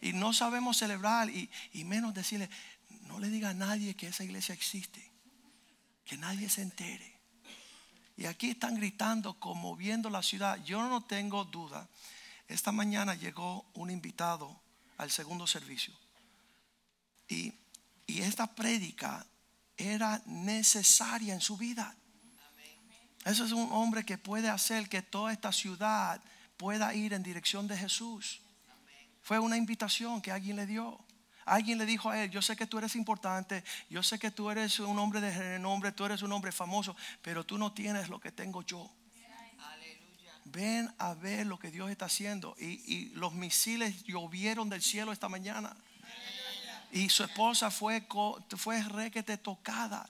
y 0.00 0.12
no 0.12 0.32
sabemos 0.32 0.76
celebrar 0.76 1.28
y, 1.30 1.50
menos 1.84 2.14
decirle, 2.14 2.48
no 3.02 3.18
le 3.18 3.28
diga 3.28 3.50
a 3.50 3.54
nadie 3.54 3.94
que 3.94 4.08
esa 4.08 4.24
iglesia 4.24 4.54
existe, 4.54 5.10
que 6.04 6.16
nadie 6.16 6.48
se 6.48 6.62
entere. 6.62 7.18
Y 8.16 8.26
aquí 8.26 8.50
están 8.50 8.74
gritando, 8.74 9.38
conmoviendo 9.38 10.10
la 10.10 10.22
ciudad. 10.22 10.62
Yo 10.64 10.88
no 10.88 11.04
tengo 11.04 11.44
duda. 11.44 11.88
Esta 12.48 12.72
mañana 12.72 13.14
llegó 13.14 13.64
un 13.74 13.90
invitado 13.90 14.60
al 14.96 15.10
segundo 15.10 15.46
servicio. 15.46 15.94
Y, 17.28 17.54
y 18.06 18.22
esta 18.22 18.46
prédica 18.54 19.24
era 19.76 20.20
necesaria 20.26 21.32
en 21.32 21.40
su 21.40 21.56
vida. 21.56 21.94
Eso 23.24 23.44
es 23.44 23.52
un 23.52 23.70
hombre 23.72 24.04
que 24.04 24.18
puede 24.18 24.48
hacer 24.48 24.88
que 24.88 25.02
toda 25.02 25.32
esta 25.32 25.52
ciudad 25.52 26.20
pueda 26.56 26.94
ir 26.94 27.12
en 27.12 27.22
dirección 27.22 27.68
de 27.68 27.76
Jesús. 27.76 28.40
Fue 29.22 29.38
una 29.38 29.56
invitación 29.56 30.20
que 30.20 30.32
alguien 30.32 30.56
le 30.56 30.66
dio. 30.66 30.98
Alguien 31.48 31.78
le 31.78 31.86
dijo 31.86 32.10
a 32.10 32.22
él, 32.22 32.30
yo 32.30 32.42
sé 32.42 32.56
que 32.56 32.66
tú 32.66 32.78
eres 32.78 32.94
importante, 32.94 33.64
yo 33.88 34.02
sé 34.02 34.18
que 34.18 34.30
tú 34.30 34.50
eres 34.50 34.78
un 34.80 34.98
hombre 34.98 35.20
de 35.20 35.36
renombre, 35.36 35.92
tú 35.92 36.04
eres 36.04 36.22
un 36.22 36.30
hombre 36.32 36.52
famoso, 36.52 36.94
pero 37.22 37.44
tú 37.44 37.56
no 37.56 37.72
tienes 37.72 38.08
lo 38.08 38.20
que 38.20 38.30
tengo 38.30 38.62
yo. 38.62 38.90
Ven 40.44 40.92
a 40.98 41.14
ver 41.14 41.46
lo 41.46 41.58
que 41.58 41.70
Dios 41.70 41.90
está 41.90 42.06
haciendo. 42.06 42.54
Y, 42.58 43.10
los 43.14 43.34
misiles 43.34 44.04
llovieron 44.04 44.68
del 44.68 44.82
cielo 44.82 45.12
esta 45.12 45.28
mañana. 45.28 45.76
Y 46.90 47.08
su 47.10 47.24
esposa 47.24 47.70
fue, 47.70 48.06
fue 48.56 48.82
requete 48.82 49.36
tocada. 49.36 50.08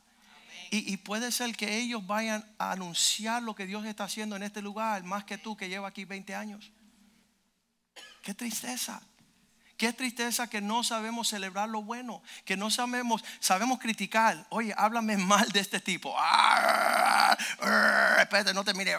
Y, 0.71 0.93
y, 0.93 0.97
puede 0.99 1.33
ser 1.33 1.57
que 1.57 1.79
ellos 1.79 2.07
vayan 2.07 2.45
a 2.59 2.73
anunciar 2.73 3.43
lo 3.43 3.55
que 3.55 3.67
Dios 3.67 3.85
está 3.85 4.05
haciendo 4.05 4.37
en 4.37 4.43
este 4.43 4.63
lugar 4.63 5.03
más 5.03 5.25
que 5.25 5.39
tú 5.39 5.57
que 5.57 5.69
lleva 5.69 5.89
aquí 5.89 6.05
20 6.05 6.35
años. 6.35 6.71
Qué 8.29 8.35
tristeza. 8.35 9.01
Qué 9.79 9.95
tristeza 9.95 10.51
que 10.51 10.61
no 10.61 10.85
sabemos 10.85 11.29
celebrar 11.29 11.67
lo 11.67 11.81
bueno, 11.81 12.23
que 12.45 12.59
no 12.59 12.69
sabemos, 12.69 13.25
sabemos 13.41 13.79
criticar. 13.79 14.45
Oye, 14.51 14.75
háblame 14.77 15.17
mal 15.17 15.49
de 15.49 15.61
este 15.61 15.81
tipo. 15.81 16.15
Espérate, 18.21 18.53
no 18.53 18.65
te 18.65 18.75
mire. 18.75 18.97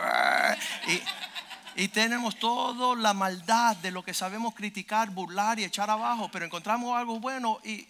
Y, 1.75 1.87
tenemos 1.89 2.39
toda 2.39 2.95
la 2.95 3.13
maldad 3.13 3.75
de 3.77 3.91
lo 3.91 4.03
que 4.03 4.15
sabemos 4.15 4.55
criticar, 4.55 5.11
burlar 5.11 5.59
y 5.59 5.63
echar 5.63 5.91
abajo, 5.91 6.31
pero 6.31 6.45
encontramos 6.45 6.97
algo 6.97 7.19
bueno 7.19 7.59
y 7.63 7.87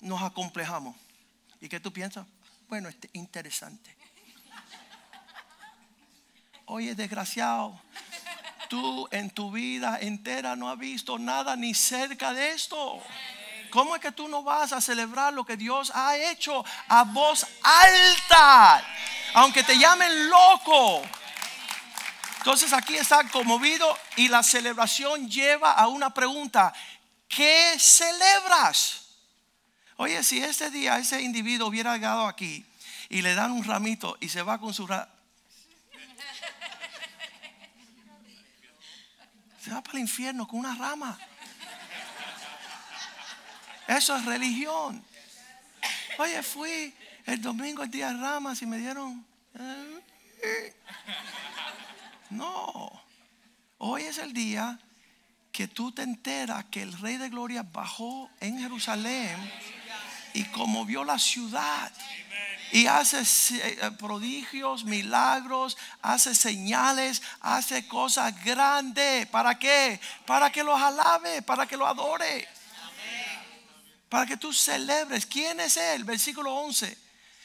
nos 0.00 0.22
acomplejamos. 0.22 0.94
¿Y 1.60 1.68
qué 1.68 1.80
tú 1.80 1.92
piensas? 1.92 2.24
Bueno, 2.68 2.88
es 2.88 2.96
interesante. 3.14 3.96
Oye, 6.66 6.94
desgraciado, 6.94 7.80
tú 8.72 9.06
en 9.10 9.28
tu 9.28 9.50
vida 9.50 9.98
entera 10.00 10.56
no 10.56 10.70
has 10.70 10.78
visto 10.78 11.18
nada 11.18 11.56
ni 11.56 11.74
cerca 11.74 12.32
de 12.32 12.52
esto. 12.52 13.02
¿Cómo 13.68 13.94
es 13.94 14.00
que 14.00 14.12
tú 14.12 14.28
no 14.28 14.42
vas 14.42 14.72
a 14.72 14.80
celebrar 14.80 15.34
lo 15.34 15.44
que 15.44 15.58
Dios 15.58 15.92
ha 15.94 16.16
hecho 16.16 16.64
a 16.88 17.04
voz 17.04 17.46
alta? 17.62 18.82
Aunque 19.34 19.62
te 19.62 19.76
llamen 19.76 20.30
loco. 20.30 21.02
Entonces 22.38 22.72
aquí 22.72 22.96
está 22.96 23.28
conmovido 23.28 23.94
y 24.16 24.28
la 24.28 24.42
celebración 24.42 25.28
lleva 25.28 25.72
a 25.72 25.88
una 25.88 26.14
pregunta. 26.14 26.72
¿Qué 27.28 27.74
celebras? 27.78 29.02
Oye, 29.98 30.22
si 30.22 30.42
este 30.42 30.70
día 30.70 30.96
ese 30.96 31.20
individuo 31.20 31.68
hubiera 31.68 31.92
llegado 31.92 32.26
aquí 32.26 32.64
y 33.10 33.20
le 33.20 33.34
dan 33.34 33.50
un 33.50 33.64
ramito 33.64 34.16
y 34.18 34.30
se 34.30 34.40
va 34.40 34.58
con 34.58 34.72
su 34.72 34.86
se 39.62 39.70
va 39.70 39.80
para 39.80 39.98
el 39.98 40.00
infierno 40.00 40.46
con 40.46 40.60
una 40.60 40.74
rama. 40.74 41.16
Eso 43.86 44.16
es 44.16 44.24
religión. 44.24 45.04
Oye, 46.18 46.42
fui 46.42 46.94
el 47.26 47.40
domingo 47.40 47.82
el 47.82 47.90
día 47.90 48.08
de 48.12 48.20
ramas 48.20 48.60
y 48.62 48.66
me 48.66 48.78
dieron... 48.78 49.24
No. 52.30 53.04
Hoy 53.78 54.02
es 54.02 54.18
el 54.18 54.32
día 54.32 54.78
que 55.52 55.68
tú 55.68 55.92
te 55.92 56.02
enteras 56.02 56.64
que 56.64 56.82
el 56.82 56.98
Rey 56.98 57.18
de 57.18 57.28
Gloria 57.28 57.62
bajó 57.62 58.30
en 58.40 58.58
Jerusalén 58.58 59.36
y 60.34 60.44
conmovió 60.44 61.04
la 61.04 61.18
ciudad 61.18 61.92
y 62.72 62.86
hace 62.86 63.22
eh, 63.58 63.90
prodigios, 63.98 64.84
milagros, 64.84 65.76
hace 66.00 66.34
señales, 66.34 67.20
hace 67.42 67.86
cosas 67.86 68.42
grandes. 68.42 69.26
¿Para 69.26 69.58
qué? 69.58 70.00
Para 70.26 70.50
que 70.50 70.64
los 70.64 70.80
alabe, 70.80 71.42
para 71.42 71.66
que 71.66 71.76
lo 71.76 71.86
adore. 71.86 72.48
Para 74.08 74.24
que 74.24 74.38
tú 74.38 74.54
celebres. 74.54 75.26
¿Quién 75.26 75.60
es 75.60 75.76
él? 75.76 76.04
Versículo 76.04 76.54
11. 76.54 76.96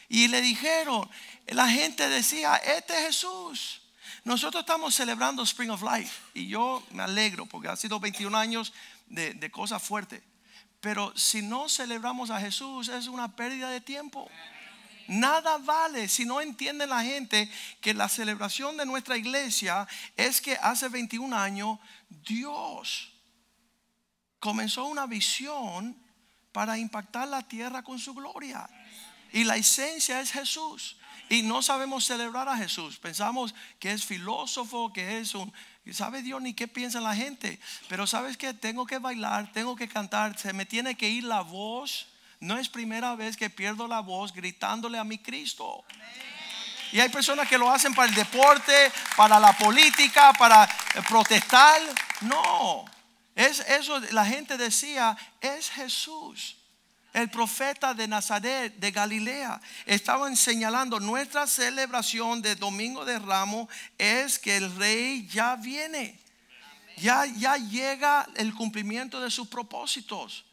Y 0.08 0.30
le 0.30 0.40
dijeron, 0.40 1.10
la 1.48 1.68
gente 1.68 2.08
decía, 2.08 2.56
este 2.56 2.98
es 2.98 3.08
Jesús. 3.08 3.82
Nosotros 4.24 4.62
estamos 4.62 4.96
celebrando 4.96 5.44
Spring 5.44 5.72
of 5.72 5.84
Life 5.84 6.22
y 6.36 6.48
yo 6.48 6.82
me 6.92 7.04
alegro 7.04 7.46
porque 7.46 7.68
ha 7.68 7.76
sido 7.76 8.00
21 8.00 8.38
años 8.38 8.72
de, 9.08 9.34
de 9.34 9.52
cosas 9.52 9.84
fuertes. 9.84 10.22
Pero 10.80 11.12
si 11.18 11.42
no 11.42 11.68
celebramos 11.68 12.30
a 12.30 12.40
Jesús 12.40 12.88
es 12.88 13.08
una 13.08 13.36
pérdida 13.36 13.70
de 13.70 13.82
tiempo. 13.82 14.30
Nada 15.08 15.58
vale 15.58 16.08
si 16.08 16.26
no 16.26 16.42
entiende 16.42 16.86
la 16.86 17.02
gente 17.02 17.50
que 17.82 17.94
la 17.94 18.10
celebración 18.10 18.78
de 18.78 18.86
nuestra 18.86 19.18
iglesia 19.18 19.88
es 20.16 20.42
que 20.42 20.58
hace 20.62 20.90
21 20.90 21.36
años 21.36 21.80
Dios 22.10 23.14
comenzó 24.40 24.86
una 24.86 25.06
visión 25.06 25.96
para 26.52 26.78
impactar 26.78 27.28
la 27.28 27.42
tierra 27.48 27.84
con 27.84 28.00
su 28.00 28.14
gloria. 28.14 28.70
Y 29.32 29.44
la 29.44 29.58
esencia 29.58 30.20
es 30.22 30.32
Jesús. 30.32 30.98
Y 31.30 31.42
no 31.42 31.62
sabemos 31.62 32.06
celebrar 32.06 32.48
a 32.48 32.58
Jesús. 32.58 32.98
Pensamos 32.98 33.54
que 33.80 33.92
es 33.92 34.06
filósofo, 34.06 34.94
que 34.94 35.20
es 35.20 35.36
un... 35.36 35.52
¿Sabe 35.92 36.22
Dios 36.22 36.42
ni 36.42 36.54
qué 36.54 36.68
piensa 36.68 37.00
la 37.00 37.16
gente? 37.16 37.60
Pero 37.88 38.08
sabes 38.08 38.38
que 38.38 38.54
tengo 38.54 38.86
que 38.86 39.00
bailar, 39.00 39.52
tengo 39.52 39.76
que 39.76 39.88
cantar, 39.88 40.38
se 40.38 40.54
me 40.54 40.66
tiene 40.66 40.96
que 40.96 41.10
ir 41.10 41.24
la 41.24 41.42
voz. 41.42 42.08
No 42.40 42.58
es 42.58 42.70
primera 42.70 43.16
vez 43.16 43.36
que 43.36 43.50
pierdo 43.50 43.88
la 43.88 44.00
voz 44.00 44.34
gritándole 44.34 44.98
a 44.98 45.04
mi 45.04 45.18
Cristo. 45.18 45.84
Y 46.92 47.00
hay 47.00 47.10
personas 47.10 47.48
que 47.48 47.58
lo 47.58 47.70
hacen 47.70 47.94
para 47.94 48.08
el 48.08 48.16
deporte, 48.16 48.92
para 49.16 49.40
la 49.40 49.54
política, 49.54 50.34
para 50.34 50.68
protestar. 51.08 51.82
No, 52.22 52.86
es 53.36 53.60
eso. 53.62 54.00
La 54.12 54.26
gente 54.26 54.58
decía 54.58 55.18
es 55.42 55.70
Jesús 55.70 56.58
el 57.18 57.30
profeta 57.32 57.96
de 57.96 58.08
Nazaret, 58.08 58.76
de 58.76 58.92
Galilea, 58.92 59.60
estaban 59.88 60.36
señalando 60.36 61.00
nuestra 61.00 61.48
celebración 61.48 62.44
de 62.44 62.56
Domingo 62.56 63.06
de 63.06 63.18
Ramos 63.18 63.68
es 63.98 64.38
que 64.38 64.58
el 64.58 64.76
rey 64.76 65.28
ya 65.28 65.56
viene. 65.56 66.20
Ya, 66.98 67.26
ya 67.26 67.58
llega 67.58 68.28
el 68.36 68.54
cumplimiento 68.54 69.20
de 69.20 69.32
sus 69.32 69.48
propósitos. 69.48 70.46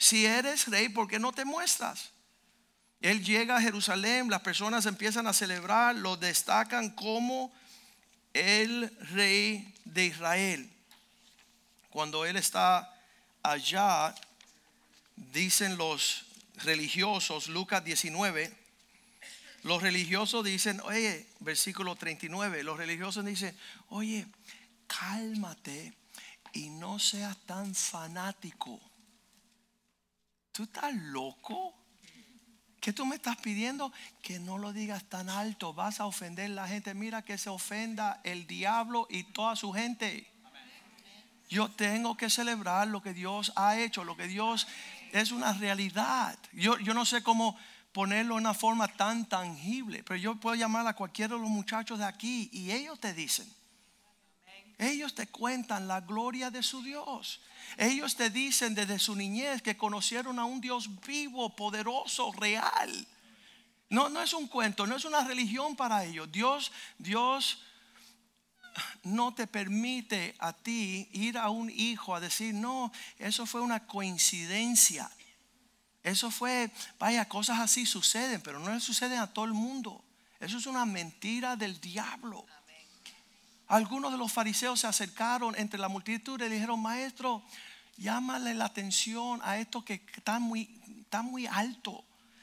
Si 0.00 0.24
eres 0.24 0.66
rey, 0.68 0.88
¿por 0.88 1.06
qué 1.06 1.18
no 1.18 1.30
te 1.30 1.44
muestras? 1.44 2.12
Él 3.02 3.22
llega 3.22 3.58
a 3.58 3.60
Jerusalén, 3.60 4.30
las 4.30 4.40
personas 4.40 4.86
empiezan 4.86 5.26
a 5.26 5.34
celebrar, 5.34 5.94
lo 5.94 6.16
destacan 6.16 6.88
como 6.94 7.52
el 8.32 8.90
rey 9.10 9.74
de 9.84 10.06
Israel. 10.06 10.70
Cuando 11.90 12.24
él 12.24 12.36
está 12.36 12.90
allá, 13.42 14.14
dicen 15.16 15.76
los 15.76 16.24
religiosos, 16.64 17.48
Lucas 17.48 17.84
19, 17.84 18.56
los 19.64 19.82
religiosos 19.82 20.42
dicen, 20.46 20.80
oye, 20.80 21.26
versículo 21.40 21.94
39, 21.94 22.62
los 22.62 22.78
religiosos 22.78 23.22
dicen, 23.22 23.54
oye, 23.90 24.26
cálmate 24.86 25.92
y 26.54 26.70
no 26.70 26.98
seas 26.98 27.36
tan 27.44 27.74
fanático. 27.74 28.80
¿Tú 30.52 30.64
estás 30.64 30.94
loco? 30.94 31.74
¿Qué 32.80 32.92
tú 32.92 33.04
me 33.04 33.16
estás 33.16 33.36
pidiendo? 33.36 33.92
Que 34.22 34.40
no 34.40 34.56
lo 34.56 34.72
digas 34.72 35.04
tan 35.04 35.28
alto, 35.28 35.74
vas 35.74 36.00
a 36.00 36.06
ofender 36.06 36.50
a 36.50 36.54
la 36.54 36.68
gente. 36.68 36.94
Mira 36.94 37.22
que 37.22 37.36
se 37.36 37.50
ofenda 37.50 38.20
el 38.24 38.46
diablo 38.46 39.06
y 39.10 39.24
toda 39.24 39.54
su 39.54 39.72
gente. 39.72 40.26
Yo 41.48 41.68
tengo 41.70 42.16
que 42.16 42.30
celebrar 42.30 42.88
lo 42.88 43.02
que 43.02 43.12
Dios 43.12 43.52
ha 43.56 43.78
hecho, 43.78 44.04
lo 44.04 44.16
que 44.16 44.28
Dios 44.28 44.66
es 45.12 45.30
una 45.30 45.52
realidad. 45.52 46.38
Yo, 46.52 46.78
yo 46.78 46.94
no 46.94 47.04
sé 47.04 47.22
cómo 47.22 47.58
ponerlo 47.92 48.34
en 48.34 48.42
una 48.42 48.54
forma 48.54 48.88
tan 48.88 49.28
tangible, 49.28 50.02
pero 50.04 50.16
yo 50.16 50.36
puedo 50.36 50.54
llamar 50.54 50.86
a 50.86 50.94
cualquiera 50.94 51.34
de 51.34 51.40
los 51.40 51.50
muchachos 51.50 51.98
de 51.98 52.04
aquí 52.04 52.48
y 52.52 52.70
ellos 52.70 52.98
te 52.98 53.12
dicen. 53.12 53.46
Ellos 54.80 55.14
te 55.14 55.26
cuentan 55.26 55.86
la 55.86 56.00
gloria 56.00 56.50
de 56.50 56.62
su 56.62 56.82
Dios. 56.82 57.42
Ellos 57.76 58.16
te 58.16 58.30
dicen 58.30 58.74
desde 58.74 58.98
su 58.98 59.14
niñez 59.14 59.60
que 59.60 59.76
conocieron 59.76 60.38
a 60.38 60.46
un 60.46 60.58
Dios 60.58 60.88
vivo, 61.06 61.54
poderoso, 61.54 62.32
real. 62.32 63.06
No, 63.90 64.08
no 64.08 64.22
es 64.22 64.32
un 64.32 64.48
cuento, 64.48 64.86
no 64.86 64.96
es 64.96 65.04
una 65.04 65.22
religión 65.22 65.76
para 65.76 66.02
ellos. 66.06 66.32
Dios, 66.32 66.72
Dios 66.96 67.62
no 69.02 69.34
te 69.34 69.46
permite 69.46 70.34
a 70.38 70.54
ti 70.54 71.10
ir 71.12 71.36
a 71.36 71.50
un 71.50 71.68
hijo 71.68 72.14
a 72.14 72.20
decir, 72.20 72.54
no, 72.54 72.90
eso 73.18 73.44
fue 73.44 73.60
una 73.60 73.86
coincidencia. 73.86 75.10
Eso 76.02 76.30
fue, 76.30 76.70
vaya, 76.98 77.28
cosas 77.28 77.60
así 77.60 77.84
suceden, 77.84 78.40
pero 78.40 78.58
no 78.58 78.72
le 78.72 78.80
suceden 78.80 79.18
a 79.18 79.30
todo 79.30 79.44
el 79.44 79.52
mundo. 79.52 80.02
Eso 80.38 80.56
es 80.56 80.64
una 80.64 80.86
mentira 80.86 81.54
del 81.54 81.78
diablo. 81.82 82.46
Algunos 83.70 84.10
de 84.10 84.18
los 84.18 84.32
fariseos 84.32 84.80
se 84.80 84.88
acercaron 84.88 85.54
entre 85.56 85.78
la 85.78 85.86
multitud 85.86 86.34
y 86.40 86.42
le 86.42 86.48
dijeron, 86.50 86.82
maestro, 86.82 87.44
llámale 87.98 88.52
la 88.52 88.64
atención 88.64 89.40
a 89.44 89.58
estos 89.58 89.84
que 89.84 90.04
están 90.16 90.42
muy, 90.42 90.68
están 91.02 91.26
muy 91.26 91.46
alto, 91.46 92.02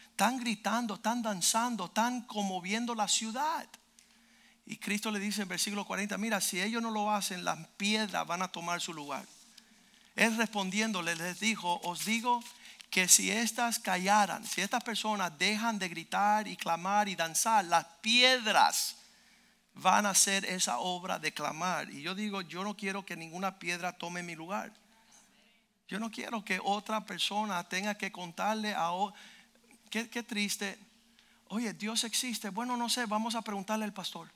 están 0.10 0.40
gritando, 0.40 0.94
están 0.94 1.22
danzando, 1.22 1.88
están 1.88 2.22
conmoviendo 2.22 2.96
la 2.96 3.10
ciudad. 3.10 3.68
Y 4.66 4.78
Cristo 4.78 5.12
le 5.12 5.20
dice 5.20 5.42
en 5.42 5.50
versículo 5.50 5.84
40, 5.84 6.18
mira, 6.18 6.40
si 6.40 6.62
ellos 6.62 6.82
no 6.82 6.92
lo 6.92 7.12
hacen, 7.12 7.44
las 7.44 7.58
piedras 7.76 8.26
van 8.26 8.42
a 8.42 8.48
tomar 8.48 8.80
su 8.80 8.94
lugar. 8.94 9.26
Él 10.16 10.38
respondiéndole 10.38 11.13
les 11.18 11.42
dijo, 11.42 11.82
os 11.84 12.06
digo 12.06 12.42
que 12.90 13.10
si 13.10 13.32
estas 13.32 13.80
callaran, 13.80 14.46
si 14.46 14.62
estas 14.62 14.82
personas 14.82 15.38
dejan 15.38 15.78
de 15.78 15.90
gritar 15.90 16.48
y 16.48 16.56
clamar 16.56 17.10
y 17.10 17.18
danzar, 17.18 17.66
las 17.66 17.86
piedras 18.00 18.96
van 19.82 20.06
a 20.06 20.12
hacer 20.12 20.46
esa 20.46 20.80
obra 20.80 21.20
de 21.20 21.34
clamar. 21.34 21.90
Y 21.90 22.02
yo 22.02 22.16
digo, 22.16 22.42
yo 22.42 22.63
no 22.63 22.76
quiero 22.76 23.06
que 23.06 23.16
ninguna 23.16 23.60
piedra 23.60 23.98
tome 23.98 24.24
mi 24.24 24.36
lugar. 24.36 24.74
Yo 25.88 26.00
no 26.00 26.12
quiero 26.12 26.44
que 26.44 26.60
otra 26.63 27.06
persona 27.06 27.63
tenga 27.68 27.96
que 27.96 28.12
contarle 28.12 28.74
a... 28.76 28.92
Qué, 29.90 30.10
qué 30.10 30.24
triste. 30.24 30.78
Oye, 31.48 31.74
Dios 31.74 32.04
existe. 32.04 32.50
Bueno, 32.50 32.76
no 32.76 32.90
sé, 32.90 33.06
vamos 33.06 33.36
a 33.36 33.42
preguntarle 33.42 33.86
al 33.86 33.94
pastor. 33.94 34.30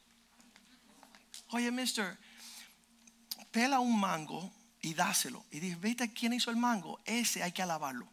Oye, 1.49 1.69
mister, 1.71 2.17
pela 3.51 3.79
un 3.79 3.99
mango 3.99 4.51
y 4.81 4.93
dáselo. 4.93 5.43
Y 5.51 5.59
dice, 5.59 5.75
¿viste 5.75 6.13
quién 6.13 6.33
hizo 6.33 6.51
el 6.51 6.57
mango? 6.57 6.99
Ese 7.05 7.43
hay 7.43 7.51
que 7.51 7.61
alabarlo. 7.61 8.07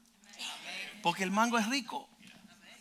Porque 1.03 1.23
el 1.23 1.31
mango 1.31 1.59
es 1.59 1.67
rico. 1.69 2.09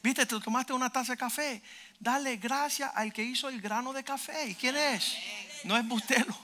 ¿Viste? 0.02 0.26
Te 0.26 0.40
tomaste 0.40 0.74
una 0.74 0.90
taza 0.90 1.14
de 1.14 1.18
café. 1.18 1.62
Dale 2.00 2.38
gracias 2.38 2.92
al 2.94 3.12
que 3.12 3.24
hizo 3.24 3.50
el 3.50 3.60
grano 3.60 3.92
de 3.94 4.04
café. 4.04 4.50
¿Y 4.50 4.56
quién 4.56 4.76
es? 4.78 5.18
No 5.64 5.76
es 5.76 5.88
Bustelo. 5.88 6.38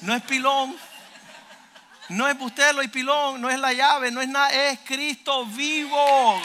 No 0.00 0.14
es 0.14 0.22
Pilón. 0.22 0.76
No 2.08 2.28
es 2.28 2.36
Bustelo 2.36 2.82
y 2.82 2.88
Pilón. 2.88 3.40
No 3.40 3.48
es 3.48 3.58
la 3.58 3.72
llave. 3.72 4.10
No 4.10 4.20
es 4.20 4.28
nada. 4.28 4.48
Es 4.50 4.80
Cristo 4.80 5.46
vivo. 5.46 6.42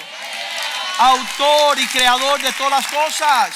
Autor 1.00 1.80
y 1.80 1.88
creador 1.88 2.42
de 2.42 2.52
todas 2.54 2.72
las 2.72 2.88
cosas. 2.88 3.56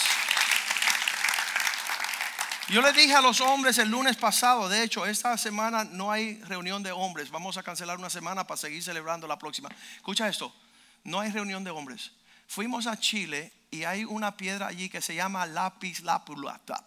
Yo 2.72 2.82
le 2.82 2.94
dije 2.94 3.14
a 3.14 3.22
los 3.22 3.42
hombres 3.42 3.78
el 3.80 3.90
lunes 3.90 4.16
pasado, 4.16 4.70
de 4.70 4.82
hecho, 4.82 5.06
esta 5.06 5.38
semana 5.38 5.84
no 5.84 6.10
hay 6.10 6.42
reunión 6.44 6.82
de 6.82 6.94
hombres. 6.94 7.30
Vamos 7.30 7.58
a 7.58 7.64
cancelar 7.64 7.98
una 7.98 8.10
semana 8.10 8.48
para 8.48 8.58
seguir 8.58 8.82
celebrando 8.82 9.28
la 9.28 9.38
próxima. 9.38 9.68
Escucha 9.98 10.30
esto, 10.30 10.56
no 11.04 11.20
hay 11.20 11.32
reunión 11.32 11.66
de 11.66 11.72
hombres. 11.72 12.12
Fuimos 12.48 12.88
a 12.88 12.98
Chile 12.98 13.52
y 13.72 13.86
hay 13.86 14.04
una 14.04 14.36
piedra 14.36 14.68
allí 14.68 14.90
que 14.90 15.02
se 15.02 15.16
llama 15.16 15.46
lápiz 15.46 16.02
lapulata. 16.02 16.86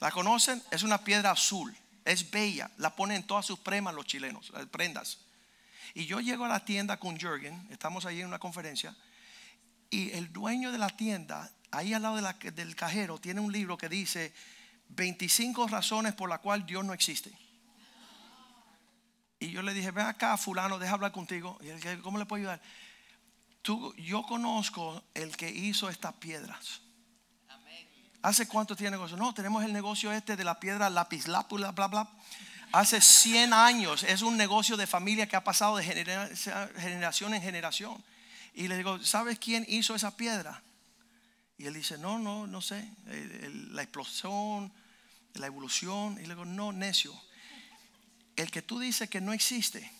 ¿La 0.00 0.10
conocen? 0.10 0.62
Es 0.70 0.84
una 0.84 0.98
piedra 0.98 1.32
azul, 1.32 1.76
es 2.04 2.30
bella, 2.30 2.70
la 2.78 2.94
ponen 2.94 3.18
en 3.18 3.26
todas 3.26 3.44
sus 3.44 3.58
premas 3.58 3.94
los 3.94 4.06
chilenos, 4.06 4.52
prendas. 4.70 5.18
Y 5.94 6.06
yo 6.06 6.20
llego 6.20 6.44
a 6.44 6.48
la 6.48 6.64
tienda 6.64 6.96
con 6.96 7.18
Jürgen, 7.18 7.68
estamos 7.70 8.06
allí 8.06 8.20
en 8.20 8.28
una 8.28 8.38
conferencia, 8.38 8.96
y 9.90 10.10
el 10.12 10.32
dueño 10.32 10.72
de 10.72 10.78
la 10.78 10.88
tienda 10.88 11.50
ahí 11.70 11.92
al 11.92 12.02
lado 12.02 12.16
del 12.16 12.76
cajero 12.76 13.18
tiene 13.18 13.40
un 13.40 13.52
libro 13.52 13.76
que 13.76 13.88
dice 13.88 14.32
25 14.90 15.68
razones 15.68 16.14
por 16.14 16.28
las 16.28 16.38
cuales 16.38 16.66
Dios 16.66 16.84
no 16.84 16.92
existe. 16.92 17.36
Y 19.38 19.50
yo 19.50 19.60
le 19.62 19.74
dije, 19.74 19.90
ven 19.90 20.06
acá, 20.06 20.36
fulano, 20.36 20.78
deja 20.78 20.94
hablar 20.94 21.10
contigo. 21.10 21.58
Y 21.62 21.68
él 21.68 22.00
¿cómo 22.00 22.16
le 22.16 22.26
puedo 22.26 22.40
ayudar? 22.40 22.62
Tú, 23.62 23.94
yo 23.94 24.24
conozco 24.24 25.02
el 25.14 25.36
que 25.36 25.48
hizo 25.48 25.88
estas 25.88 26.14
piedras. 26.14 26.80
¿Hace 28.22 28.46
cuánto 28.46 28.76
tiene 28.76 28.92
negocio? 28.92 29.16
No, 29.16 29.34
tenemos 29.34 29.64
el 29.64 29.72
negocio 29.72 30.12
este 30.12 30.36
de 30.36 30.44
la 30.44 30.60
piedra 30.60 30.90
lapislápula, 30.90 31.72
bla, 31.72 31.88
bla. 31.88 32.08
Hace 32.72 33.00
100 33.00 33.52
años. 33.52 34.04
Es 34.04 34.22
un 34.22 34.36
negocio 34.36 34.76
de 34.76 34.86
familia 34.86 35.26
que 35.26 35.36
ha 35.36 35.44
pasado 35.44 35.76
de 35.76 35.84
generación 35.84 37.34
en 37.34 37.42
generación. 37.42 38.02
Y 38.54 38.68
le 38.68 38.76
digo, 38.76 39.02
¿sabes 39.02 39.38
quién 39.38 39.64
hizo 39.68 39.94
esa 39.94 40.16
piedra? 40.16 40.62
Y 41.58 41.66
él 41.66 41.74
dice, 41.74 41.98
no, 41.98 42.18
no, 42.18 42.46
no 42.46 42.60
sé, 42.60 42.88
la 43.70 43.82
explosión, 43.82 44.72
la 45.34 45.46
evolución. 45.46 46.14
Y 46.18 46.22
le 46.22 46.34
digo, 46.34 46.44
no, 46.44 46.72
necio. 46.72 47.12
El 48.36 48.50
que 48.50 48.62
tú 48.62 48.78
dices 48.78 49.10
que 49.10 49.20
no 49.20 49.32
existe, 49.32 49.90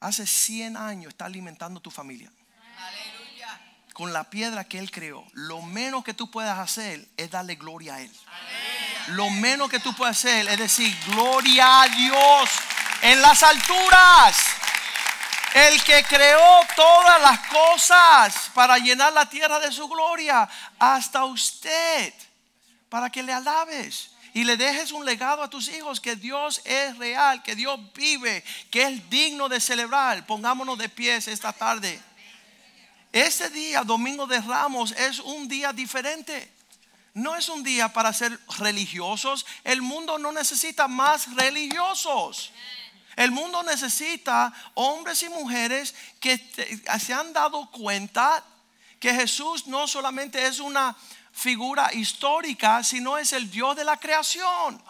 hace 0.00 0.26
100 0.26 0.76
años 0.76 1.10
está 1.10 1.26
alimentando 1.26 1.80
tu 1.80 1.90
familia. 1.90 2.32
Con 3.92 4.12
la 4.12 4.24
piedra 4.24 4.64
que 4.64 4.78
él 4.78 4.90
creó. 4.90 5.24
Lo 5.32 5.62
menos 5.62 6.02
que 6.04 6.14
tú 6.14 6.30
puedas 6.30 6.58
hacer 6.58 7.06
es 7.16 7.30
darle 7.30 7.56
gloria 7.56 7.96
a 7.96 8.00
él. 8.00 8.10
Lo 9.08 9.28
menos 9.30 9.68
que 9.68 9.80
tú 9.80 9.94
puedes 9.94 10.16
hacer 10.16 10.48
es 10.48 10.58
decir, 10.58 10.96
gloria 11.08 11.82
a 11.82 11.88
Dios 11.88 12.50
en 13.02 13.20
las 13.20 13.42
alturas. 13.42 14.36
El 15.54 15.82
que 15.84 16.02
creó 16.04 16.60
todas 16.74 17.20
las 17.20 17.40
cosas 17.48 18.50
para 18.54 18.78
llenar 18.78 19.12
la 19.12 19.28
tierra 19.28 19.60
de 19.60 19.70
su 19.70 19.86
gloria, 19.86 20.48
hasta 20.78 21.24
usted, 21.24 22.14
para 22.88 23.10
que 23.10 23.22
le 23.22 23.34
alabes 23.34 24.12
y 24.34 24.44
le 24.44 24.56
dejes 24.56 24.92
un 24.92 25.04
legado 25.04 25.42
a 25.42 25.50
tus 25.50 25.68
hijos 25.68 26.00
que 26.00 26.16
Dios 26.16 26.62
es 26.64 26.96
real, 26.96 27.42
que 27.42 27.54
Dios 27.54 27.78
vive, 27.92 28.42
que 28.70 28.82
es 28.84 29.10
digno 29.10 29.48
de 29.48 29.60
celebrar. 29.60 30.24
Pongámonos 30.26 30.78
de 30.78 30.88
pies 30.88 31.28
esta 31.28 31.52
tarde. 31.52 32.00
Este 33.12 33.50
día, 33.50 33.82
Domingo 33.82 34.26
de 34.26 34.40
Ramos, 34.40 34.92
es 34.92 35.18
un 35.20 35.46
día 35.46 35.72
diferente. 35.72 36.50
No 37.12 37.36
es 37.36 37.50
un 37.50 37.62
día 37.62 37.92
para 37.92 38.10
ser 38.14 38.38
religiosos. 38.58 39.44
El 39.64 39.82
mundo 39.82 40.18
no 40.18 40.32
necesita 40.32 40.88
más 40.88 41.34
religiosos. 41.34 42.52
El 43.14 43.30
mundo 43.30 43.62
necesita 43.62 44.50
hombres 44.72 45.22
y 45.22 45.28
mujeres 45.28 45.94
que 46.18 46.38
se 46.98 47.12
han 47.12 47.34
dado 47.34 47.70
cuenta 47.70 48.42
que 48.98 49.12
Jesús 49.12 49.66
no 49.66 49.86
solamente 49.86 50.46
es 50.46 50.58
una 50.58 50.96
figura 51.32 51.92
histórica, 51.92 52.82
sino 52.82 53.18
es 53.18 53.34
el 53.34 53.50
Dios 53.50 53.76
de 53.76 53.84
la 53.84 53.98
creación. 53.98 54.82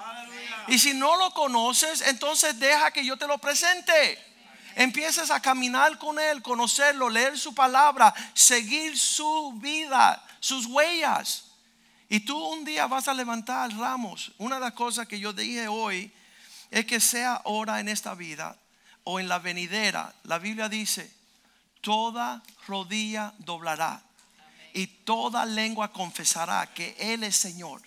Y 0.69 0.79
si 0.79 0.95
no 0.95 1.17
lo 1.17 1.35
conoces, 1.35 2.03
entonces 2.03 2.59
deja 2.61 2.93
que 2.93 3.05
yo 3.05 3.17
te 3.17 3.27
lo 3.27 3.39
presente. 3.39 4.32
Empieces 4.75 5.31
a 5.31 5.41
caminar 5.41 5.99
con 5.99 6.19
Él, 6.19 6.43
conocerlo, 6.43 7.09
leer 7.09 7.39
su 7.39 7.55
palabra, 7.55 8.15
seguir 8.35 8.99
su 8.99 9.53
vida, 9.61 10.23
sus 10.41 10.67
huellas. 10.67 11.45
Y 12.09 12.21
tú 12.21 12.39
un 12.39 12.65
día 12.65 12.87
vas 12.87 13.09
a 13.09 13.15
levantar 13.15 13.73
ramos. 13.77 14.33
Una 14.39 14.57
de 14.57 14.63
las 14.63 14.73
cosas 14.73 15.09
que 15.09 15.19
yo 15.19 15.33
dije 15.33 15.69
hoy 15.69 16.13
es 16.71 16.87
que 16.87 17.01
sea 17.01 17.35
ahora 17.45 17.81
en 17.81 17.89
esta 17.89 18.15
vida 18.15 18.57
o 19.05 19.19
en 19.19 19.29
la 19.29 19.39
venidera, 19.39 20.15
la 20.25 20.39
Biblia 20.39 20.69
dice, 20.69 21.13
toda 21.81 22.43
rodilla 22.67 23.35
doblará 23.39 24.03
y 24.73 24.87
toda 24.87 25.45
lengua 25.45 25.93
confesará 25.93 26.67
que 26.73 26.97
Él 26.99 27.25
es 27.25 27.37
Señor. 27.37 27.83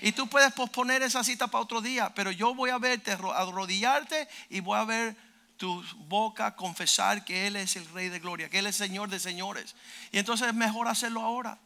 Y 0.00 0.12
tú 0.12 0.28
puedes 0.28 0.52
posponer 0.52 1.02
esa 1.02 1.22
cita 1.22 1.46
para 1.46 1.62
otro 1.62 1.80
día, 1.80 2.12
pero 2.14 2.30
yo 2.30 2.54
voy 2.54 2.70
a 2.70 2.78
verte 2.78 3.12
arrodillarte 3.12 4.28
y 4.50 4.60
voy 4.60 4.78
a 4.78 4.84
ver 4.84 5.16
tu 5.62 5.80
boca 6.08 6.56
confesar 6.56 7.24
que 7.24 7.46
Él 7.46 7.54
es 7.54 7.76
el 7.76 7.88
Rey 7.90 8.08
de 8.08 8.18
Gloria, 8.18 8.50
que 8.50 8.58
Él 8.58 8.66
es 8.66 8.74
Señor 8.74 9.08
de 9.08 9.20
señores. 9.20 9.76
Y 10.10 10.18
entonces 10.18 10.48
es 10.48 10.54
mejor 10.54 10.88
hacerlo 10.88 11.20
ahora. 11.20 11.56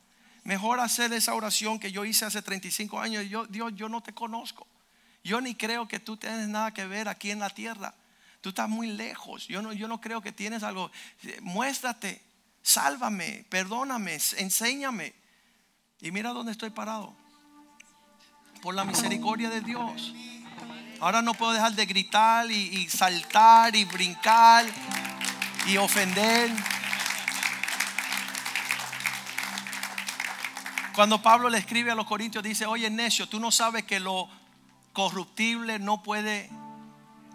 Mejor 0.44 0.80
hacer 0.80 1.14
esa 1.14 1.32
oración 1.32 1.78
que 1.78 1.90
yo 1.90 2.04
hice 2.04 2.26
hace 2.26 2.42
35 2.42 3.00
años. 3.00 3.26
Yo, 3.30 3.46
Dios, 3.46 3.72
yo 3.74 3.88
no 3.88 4.02
te 4.02 4.12
conozco. 4.12 4.66
Yo 5.24 5.40
ni 5.40 5.54
creo 5.54 5.88
que 5.88 5.98
tú 5.98 6.18
tienes 6.18 6.46
nada 6.46 6.74
que 6.74 6.84
ver 6.84 7.08
aquí 7.08 7.30
en 7.30 7.38
la 7.38 7.48
tierra. 7.48 7.94
Tú 8.42 8.50
estás 8.50 8.68
muy 8.68 8.88
lejos. 8.88 9.48
Yo 9.48 9.62
no, 9.62 9.72
yo 9.72 9.88
no 9.88 9.98
creo 9.98 10.20
que 10.20 10.30
tienes 10.30 10.62
algo. 10.62 10.90
Muéstrate, 11.40 12.20
sálvame, 12.60 13.46
perdóname, 13.48 14.18
enséñame. 14.36 15.14
Y 16.02 16.10
mira 16.10 16.34
dónde 16.34 16.52
estoy 16.52 16.68
parado. 16.68 17.16
Por 18.60 18.74
la 18.74 18.84
misericordia 18.84 19.48
de 19.48 19.62
Dios. 19.62 20.12
Ahora 21.00 21.20
no 21.20 21.34
puedo 21.34 21.52
dejar 21.52 21.72
de 21.72 21.84
gritar 21.84 22.50
y, 22.50 22.88
saltar 22.88 23.76
y 23.76 23.84
brincar 23.84 24.64
y 25.66 25.76
ofender. 25.76 26.50
Cuando 30.94 31.20
Pablo 31.20 31.50
le 31.50 31.58
escribe 31.58 31.90
a 31.90 31.94
los 31.94 32.06
corintios, 32.06 32.42
dice, 32.42 32.64
oye 32.64 32.88
necio, 32.88 33.28
tú 33.28 33.38
no 33.38 33.50
sabes 33.50 33.84
que 33.84 34.00
lo 34.00 34.28
corruptible 34.94 35.78
no 35.78 36.02
puede 36.02 36.50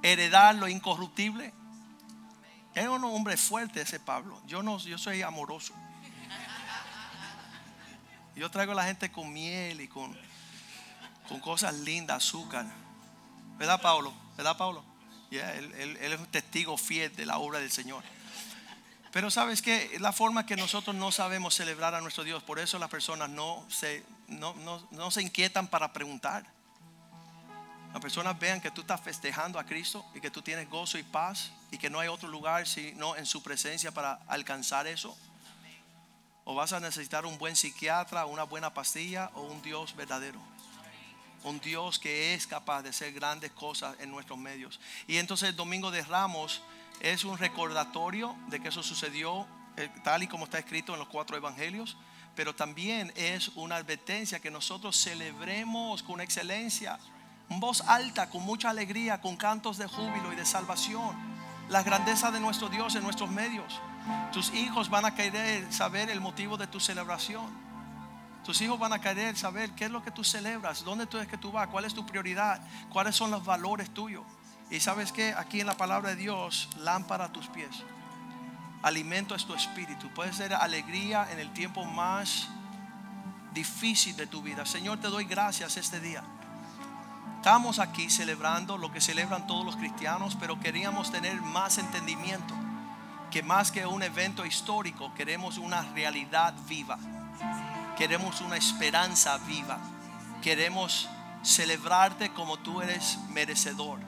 heredar 0.01 0.55
lo 0.55 0.67
incorruptible. 0.67 1.53
Es 2.73 2.87
un 2.87 3.03
hombre 3.03 3.37
fuerte 3.37 3.81
ese 3.81 3.99
Pablo. 3.99 4.41
Yo 4.47 4.63
no, 4.63 4.79
yo 4.79 4.97
soy 4.97 5.21
amoroso. 5.21 5.75
Yo 8.35 8.49
traigo 8.49 8.71
a 8.71 8.75
la 8.75 8.85
gente 8.85 9.11
con 9.11 9.31
miel 9.31 9.81
y 9.81 9.87
con, 9.87 10.17
con 11.27 11.39
cosas 11.39 11.75
lindas, 11.75 12.25
azúcar. 12.25 12.65
¿Verdad, 13.61 13.79
Pablo? 13.79 14.11
¿Verdad, 14.37 14.57
Pablo? 14.57 14.83
él, 15.29 15.95
él 16.01 16.13
es 16.13 16.19
un 16.19 16.25
testigo 16.25 16.75
fiel 16.77 17.15
de 17.15 17.27
la 17.27 17.37
obra 17.37 17.59
del 17.59 17.69
Señor. 17.69 18.03
Pero 19.11 19.29
sabes 19.29 19.61
que 19.61 19.99
la 19.99 20.11
forma 20.11 20.47
que 20.47 20.55
nosotros 20.55 20.95
no 20.95 21.11
sabemos 21.11 21.53
celebrar 21.53 21.93
a 21.93 22.01
nuestro 22.01 22.23
Dios, 22.23 22.41
por 22.41 22.57
eso 22.57 22.79
las 22.79 22.89
personas 22.89 23.29
no 23.29 23.63
se, 23.69 24.03
no, 24.29 25.11
se 25.11 25.21
inquietan 25.21 25.67
para 25.67 25.93
preguntar. 25.93 26.43
Las 27.93 28.01
personas 28.01 28.39
vean 28.39 28.61
que 28.61 28.71
tú 28.71 28.81
estás 28.81 28.99
festejando 28.99 29.59
a 29.59 29.63
Cristo 29.63 30.03
y 30.15 30.21
que 30.21 30.31
tú 30.31 30.41
tienes 30.41 30.67
gozo 30.67 30.97
y 30.97 31.03
paz 31.03 31.51
y 31.69 31.77
que 31.77 31.91
no 31.91 31.99
hay 31.99 32.07
otro 32.07 32.29
lugar 32.29 32.65
sino 32.65 33.15
en 33.15 33.27
su 33.27 33.43
presencia 33.43 33.91
para 33.91 34.21
alcanzar 34.27 34.87
eso. 34.87 35.15
O 36.45 36.55
vas 36.55 36.73
a 36.73 36.79
necesitar 36.79 37.27
un 37.27 37.37
buen 37.37 37.55
psiquiatra, 37.55 38.25
una 38.25 38.41
buena 38.41 38.73
pastilla 38.73 39.29
o 39.35 39.43
un 39.43 39.61
Dios 39.61 39.95
verdadero. 39.95 40.39
Un 41.43 41.59
Dios 41.59 41.99
que 41.99 42.33
es 42.33 42.47
capaz 42.47 42.83
de 42.83 42.89
hacer 42.89 43.13
grandes 43.13 43.51
cosas 43.51 43.95
en 43.99 44.11
nuestros 44.11 44.37
medios. 44.37 44.79
Y 45.07 45.17
entonces 45.17 45.49
el 45.49 45.55
domingo 45.55 45.91
de 45.91 46.03
Ramos 46.03 46.61
es 46.99 47.23
un 47.23 47.37
recordatorio 47.37 48.35
de 48.47 48.59
que 48.59 48.69
eso 48.69 48.83
sucedió 48.83 49.47
eh, 49.77 49.89
tal 50.03 50.23
y 50.23 50.27
como 50.27 50.45
está 50.45 50.59
escrito 50.59 50.93
en 50.93 50.99
los 50.99 51.07
cuatro 51.07 51.35
evangelios, 51.37 51.97
pero 52.35 52.53
también 52.53 53.11
es 53.15 53.49
una 53.55 53.77
advertencia 53.77 54.39
que 54.39 54.51
nosotros 54.51 54.95
celebremos 54.95 56.03
con 56.03 56.21
excelencia, 56.21 56.99
en 57.49 57.59
voz 57.59 57.81
alta, 57.81 58.29
con 58.29 58.43
mucha 58.43 58.69
alegría, 58.69 59.19
con 59.19 59.35
cantos 59.35 59.77
de 59.77 59.87
júbilo 59.87 60.31
y 60.31 60.35
de 60.35 60.45
salvación, 60.45 61.15
la 61.69 61.83
grandeza 61.83 62.31
de 62.31 62.39
nuestro 62.39 62.69
Dios 62.69 62.95
en 62.95 63.03
nuestros 63.03 63.29
medios. 63.29 63.79
Tus 64.31 64.53
hijos 64.53 64.89
van 64.89 65.05
a 65.05 65.15
querer 65.15 65.71
saber 65.71 66.09
el 66.09 66.21
motivo 66.21 66.57
de 66.57 66.67
tu 66.67 66.79
celebración. 66.79 67.70
Tus 68.43 68.59
hijos 68.61 68.79
van 68.79 68.93
a 68.93 68.99
querer 68.99 69.37
saber 69.37 69.71
qué 69.71 69.85
es 69.85 69.91
lo 69.91 70.03
que 70.03 70.11
tú 70.11 70.23
celebras, 70.23 70.83
dónde 70.83 71.05
tú 71.05 71.19
es 71.19 71.27
que 71.27 71.37
tú 71.37 71.51
vas, 71.51 71.67
cuál 71.67 71.85
es 71.85 71.93
tu 71.93 72.05
prioridad, 72.05 72.61
cuáles 72.89 73.15
son 73.15 73.29
los 73.29 73.45
valores 73.45 73.93
tuyos. 73.93 74.23
Y 74.71 74.79
sabes 74.79 75.11
que 75.11 75.33
aquí 75.33 75.59
en 75.59 75.67
la 75.67 75.75
palabra 75.75 76.09
de 76.09 76.15
Dios, 76.15 76.69
lámpara 76.77 77.25
a 77.25 77.31
tus 77.31 77.47
pies. 77.47 77.83
Alimento 78.81 79.35
es 79.35 79.45
tu 79.45 79.53
espíritu. 79.53 80.09
Puede 80.13 80.33
ser 80.33 80.53
alegría 80.53 81.27
en 81.31 81.39
el 81.39 81.51
tiempo 81.53 81.85
más 81.85 82.47
difícil 83.53 84.15
de 84.15 84.27
tu 84.27 84.41
vida. 84.41 84.65
Señor, 84.65 84.99
te 84.99 85.09
doy 85.09 85.25
gracias 85.25 85.77
este 85.77 85.99
día. 85.99 86.23
Estamos 87.37 87.79
aquí 87.79 88.09
celebrando 88.09 88.77
lo 88.77 88.91
que 88.91 89.01
celebran 89.01 89.45
todos 89.45 89.65
los 89.65 89.75
cristianos, 89.75 90.37
pero 90.39 90.59
queríamos 90.59 91.11
tener 91.11 91.41
más 91.41 91.77
entendimiento. 91.77 92.55
Que 93.29 93.43
más 93.43 93.71
que 93.71 93.85
un 93.85 94.03
evento 94.03 94.45
histórico, 94.45 95.13
queremos 95.15 95.57
una 95.57 95.81
realidad 95.93 96.53
viva. 96.67 96.97
Queremos 97.97 98.41
una 98.41 98.57
esperanza 98.57 99.37
viva. 99.39 99.77
Queremos 100.41 101.07
celebrarte 101.43 102.31
como 102.33 102.57
tú 102.57 102.81
eres 102.81 103.17
merecedor 103.29 103.99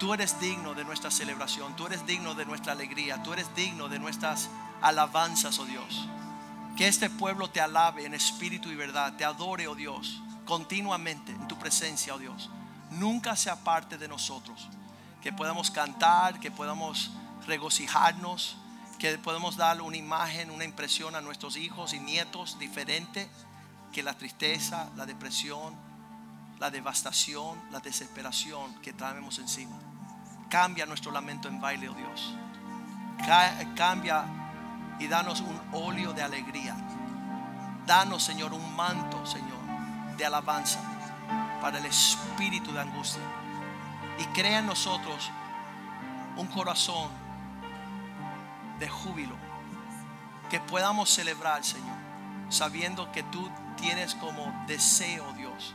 Tú 0.00 0.14
eres 0.14 0.40
digno 0.40 0.72
de 0.72 0.82
nuestra 0.82 1.10
celebración, 1.10 1.76
tú 1.76 1.86
eres 1.86 2.06
digno 2.06 2.34
de 2.34 2.46
nuestra 2.46 2.72
alegría, 2.72 3.22
tú 3.22 3.34
eres 3.34 3.54
digno 3.54 3.86
de 3.90 3.98
nuestras 3.98 4.48
alabanzas, 4.80 5.58
oh 5.58 5.66
Dios. 5.66 6.08
Que 6.74 6.88
este 6.88 7.10
pueblo 7.10 7.50
te 7.50 7.60
alabe 7.60 8.06
en 8.06 8.14
espíritu 8.14 8.70
y 8.70 8.76
verdad, 8.76 9.12
te 9.18 9.26
adore, 9.26 9.68
oh 9.68 9.74
Dios, 9.74 10.22
continuamente 10.46 11.32
en 11.32 11.46
tu 11.46 11.58
presencia, 11.58 12.14
oh 12.14 12.18
Dios. 12.18 12.48
Nunca 12.92 13.36
se 13.36 13.50
aparte 13.50 13.98
de 13.98 14.08
nosotros. 14.08 14.70
Que 15.20 15.34
podamos 15.34 15.70
cantar, 15.70 16.40
que 16.40 16.50
podamos 16.50 17.10
regocijarnos, 17.46 18.56
que 19.00 19.16
podamos 19.16 19.56
dar 19.56 19.80
una 19.80 19.96
imagen, 19.96 20.50
una 20.50 20.64
impresión 20.64 21.16
a 21.16 21.22
nuestros 21.22 21.56
hijos 21.56 21.94
y 21.94 22.00
nietos 22.00 22.58
diferente 22.58 23.30
que 23.92 24.02
la 24.02 24.12
tristeza, 24.12 24.90
la 24.94 25.06
depresión, 25.06 25.74
la 26.58 26.70
devastación, 26.70 27.58
la 27.72 27.80
desesperación 27.80 28.74
que 28.82 28.92
traemos 28.92 29.38
encima. 29.38 29.74
Cambia 30.50 30.84
nuestro 30.84 31.10
lamento 31.10 31.48
en 31.48 31.62
baile, 31.62 31.88
oh 31.88 31.94
Dios. 31.94 32.34
Cambia 33.74 34.24
y 34.98 35.06
danos 35.06 35.40
un 35.40 35.58
óleo 35.72 36.12
de 36.12 36.22
alegría. 36.22 36.76
Danos, 37.86 38.22
Señor, 38.22 38.52
un 38.52 38.76
manto, 38.76 39.24
Señor, 39.24 40.16
de 40.18 40.26
alabanza 40.26 40.78
para 41.62 41.78
el 41.78 41.86
espíritu 41.86 42.70
de 42.70 42.82
angustia. 42.82 43.22
Y 44.18 44.24
crea 44.34 44.58
en 44.58 44.66
nosotros 44.66 45.30
un 46.36 46.48
corazón 46.48 47.19
de 48.80 48.88
júbilo. 48.88 49.36
Que 50.50 50.58
podamos 50.58 51.08
celebrar, 51.10 51.62
Señor, 51.64 51.96
sabiendo 52.48 53.12
que 53.12 53.22
tú 53.22 53.48
tienes 53.76 54.16
como 54.16 54.52
deseo, 54.66 55.32
Dios, 55.34 55.74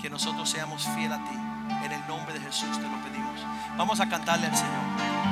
que 0.00 0.08
nosotros 0.08 0.48
seamos 0.48 0.84
fieles 0.94 1.18
a 1.18 1.24
ti. 1.24 1.36
En 1.84 1.92
el 1.92 2.06
nombre 2.08 2.32
de 2.32 2.40
Jesús 2.40 2.78
te 2.78 2.88
lo 2.88 2.96
pedimos. 3.04 3.40
Vamos 3.76 4.00
a 4.00 4.08
cantarle 4.08 4.46
al 4.46 4.56
Señor. 4.56 5.23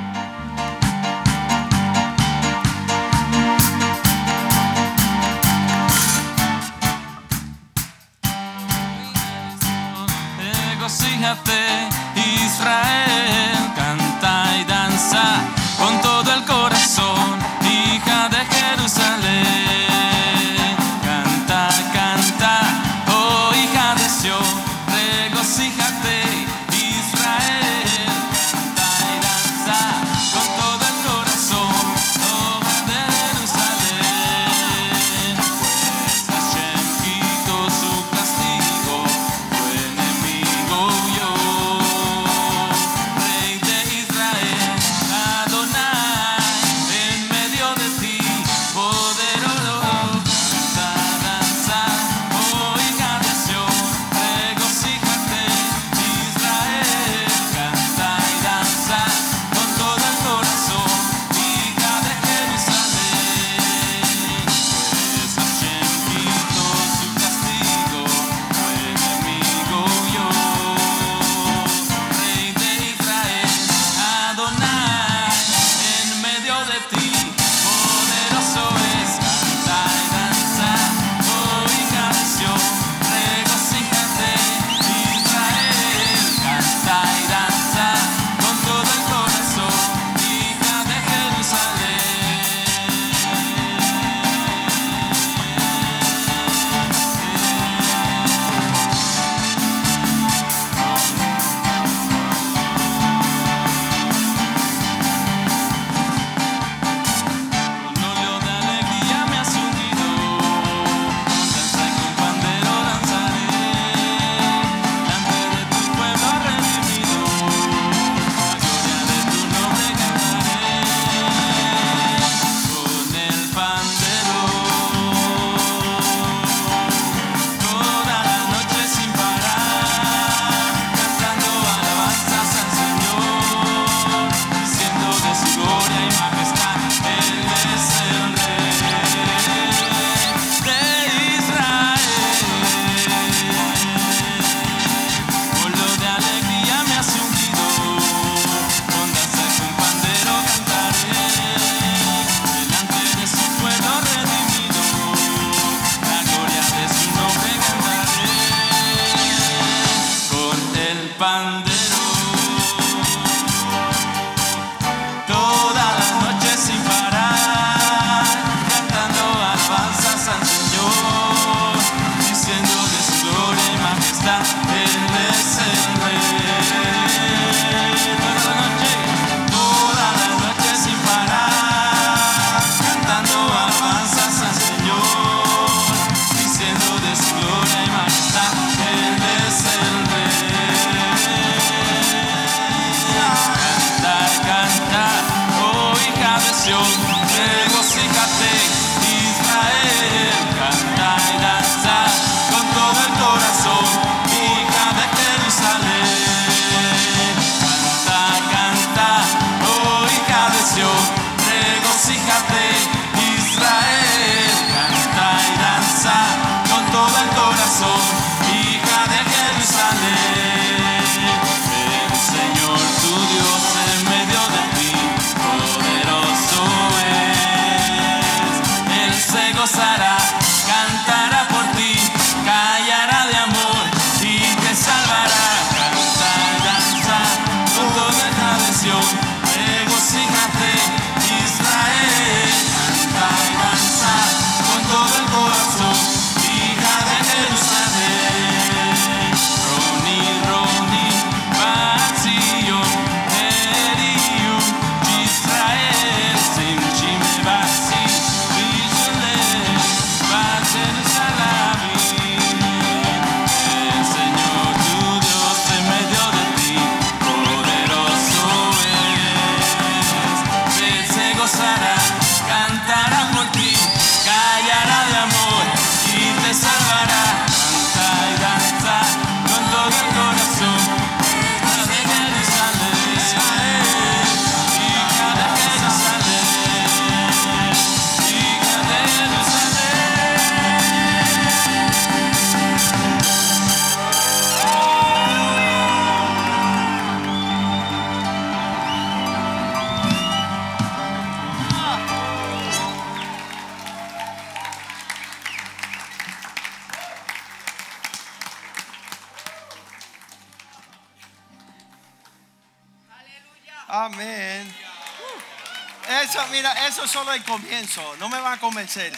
No 318.19 318.29
me 318.29 318.39
van 318.39 318.53
a 318.53 318.59
convencer. 318.59 319.11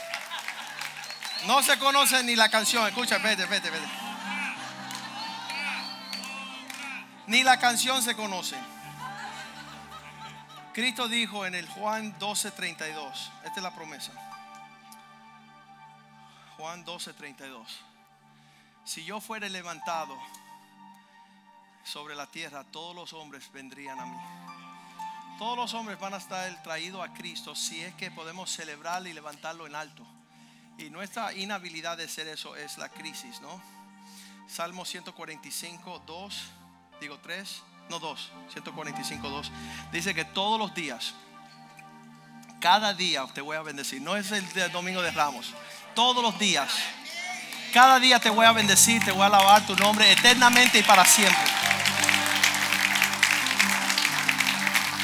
No 1.45 1.61
se 1.61 1.77
conoce 1.77 2.23
ni 2.23 2.35
la 2.35 2.49
canción. 2.49 2.87
Escucha, 2.87 3.17
vete, 3.17 3.45
vete, 3.45 3.69
vete. 3.69 3.87
Ni 7.27 7.43
la 7.43 7.59
canción 7.59 8.01
se 8.01 8.15
conoce. 8.15 8.55
Cristo 10.73 11.09
dijo 11.09 11.45
en 11.45 11.53
el 11.55 11.67
Juan 11.67 12.17
12:32. 12.17 13.31
Esta 13.43 13.55
es 13.57 13.63
la 13.63 13.75
promesa. 13.75 14.13
Juan 16.57 16.85
12:32. 16.85 17.67
Si 18.85 19.03
yo 19.03 19.19
fuera 19.19 19.49
levantado 19.49 20.17
sobre 21.83 22.15
la 22.15 22.27
tierra, 22.27 22.63
todos 22.63 22.95
los 22.95 23.11
hombres 23.11 23.51
vendrían 23.51 23.99
a 23.99 24.05
mí. 24.05 24.64
Todos 25.37 25.57
los 25.57 25.73
hombres 25.73 25.99
van 25.99 26.13
a 26.13 26.17
estar 26.17 26.63
traídos 26.63 27.03
a 27.03 27.13
Cristo 27.13 27.55
si 27.55 27.81
es 27.81 27.93
que 27.95 28.09
podemos 28.09 28.49
celebrarlo 28.49 29.09
y 29.09 29.13
levantarlo 29.13 29.67
en 29.67 29.75
alto. 29.75 30.05
Y 30.77 30.89
nuestra 30.89 31.33
inhabilidad 31.33 31.97
de 31.97 32.05
hacer 32.05 32.27
eso 32.27 32.55
es 32.55 32.77
la 32.77 32.89
crisis, 32.89 33.41
¿no? 33.41 33.61
Salmo 34.47 34.85
145, 34.85 36.03
2, 36.05 36.43
digo 37.01 37.19
3, 37.19 37.63
no 37.89 37.99
2, 37.99 38.31
145, 38.53 39.29
2. 39.29 39.51
Dice 39.91 40.13
que 40.13 40.23
todos 40.23 40.57
los 40.57 40.73
días, 40.73 41.13
cada 42.61 42.93
día 42.93 43.25
te 43.33 43.41
voy 43.41 43.57
a 43.57 43.61
bendecir. 43.61 44.01
No 44.01 44.15
es 44.15 44.31
el 44.31 44.47
de 44.53 44.69
domingo 44.69 45.01
de 45.01 45.11
Ramos, 45.11 45.53
todos 45.95 46.23
los 46.23 46.39
días. 46.39 46.71
Cada 47.73 47.99
día 47.99 48.19
te 48.19 48.29
voy 48.29 48.45
a 48.45 48.53
bendecir, 48.53 49.03
te 49.03 49.11
voy 49.11 49.23
a 49.23 49.25
alabar 49.25 49.65
tu 49.65 49.75
nombre 49.75 50.09
eternamente 50.09 50.79
y 50.79 50.83
para 50.83 51.03
siempre. 51.03 51.54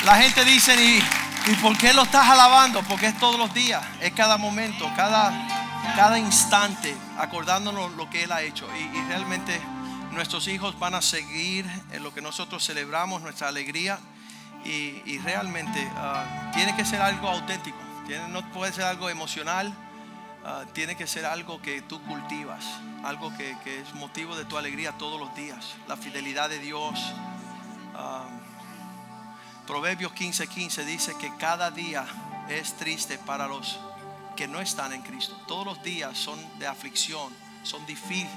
La 0.06 0.16
gente 0.16 0.44
dice, 0.44 0.74
¿y, 0.84 1.52
¿y 1.52 1.56
por 1.58 1.78
qué 1.78 1.94
lo 1.94 2.02
estás 2.02 2.28
alabando? 2.28 2.82
Porque 2.82 3.06
es 3.06 3.20
todos 3.20 3.38
los 3.38 3.54
días, 3.54 3.84
es 4.02 4.12
cada 4.14 4.38
momento, 4.38 4.92
cada, 4.96 5.32
cada 5.96 6.18
instante, 6.18 6.96
acordándonos 7.20 7.92
lo 7.92 8.10
que 8.10 8.24
Él 8.24 8.32
ha 8.32 8.42
hecho. 8.42 8.68
Y, 8.76 8.98
y 8.98 9.02
realmente 9.04 9.62
nuestros 10.12 10.48
hijos 10.48 10.78
van 10.80 10.96
a 10.96 11.04
seguir 11.04 11.68
en 11.92 12.02
lo 12.02 12.12
que 12.16 12.22
nosotros 12.22 12.66
celebramos, 12.66 13.22
nuestra 13.22 13.50
alegría. 13.50 14.00
Y, 14.66 15.04
y 15.06 15.20
realmente 15.20 15.88
ah, 15.96 16.52
tiene 16.54 16.76
que 16.76 16.84
ser 16.84 17.02
algo 17.02 17.30
auténtico, 17.30 17.78
no 18.30 18.42
puede 18.52 18.74
ser 18.74 18.86
algo 18.86 19.10
emocional, 19.10 19.72
ah, 20.44 20.64
tiene 20.74 20.96
que 20.96 21.06
ser 21.06 21.26
algo 21.26 21.62
que 21.62 21.82
tú 21.84 22.02
cultivas, 22.04 22.66
algo 23.04 23.36
que, 23.38 23.56
que 23.64 23.82
es 23.82 23.94
motivo 23.94 24.36
de 24.36 24.46
tu 24.46 24.58
alegría 24.58 24.94
todos 24.94 25.20
los 25.20 25.36
días, 25.36 25.76
la 25.88 25.96
fidelidad 25.96 26.50
de 26.50 26.58
Dios. 26.58 27.00
Ah, 27.96 28.26
Proverbios 29.68 30.12
15:15 30.14 30.48
15 30.48 30.86
dice 30.86 31.16
que 31.18 31.36
cada 31.38 31.72
día 31.72 32.06
es 32.50 32.74
triste 32.78 33.18
para 33.18 33.48
los 33.48 33.80
que 34.36 34.48
no 34.48 34.60
están 34.60 34.94
en 34.94 35.02
Cristo. 35.02 35.36
Todos 35.48 35.66
los 35.66 35.84
días 35.84 36.18
son 36.18 36.40
de 36.60 36.68
aflicción, 36.68 37.34
son 37.64 37.86
difí- 37.86 38.28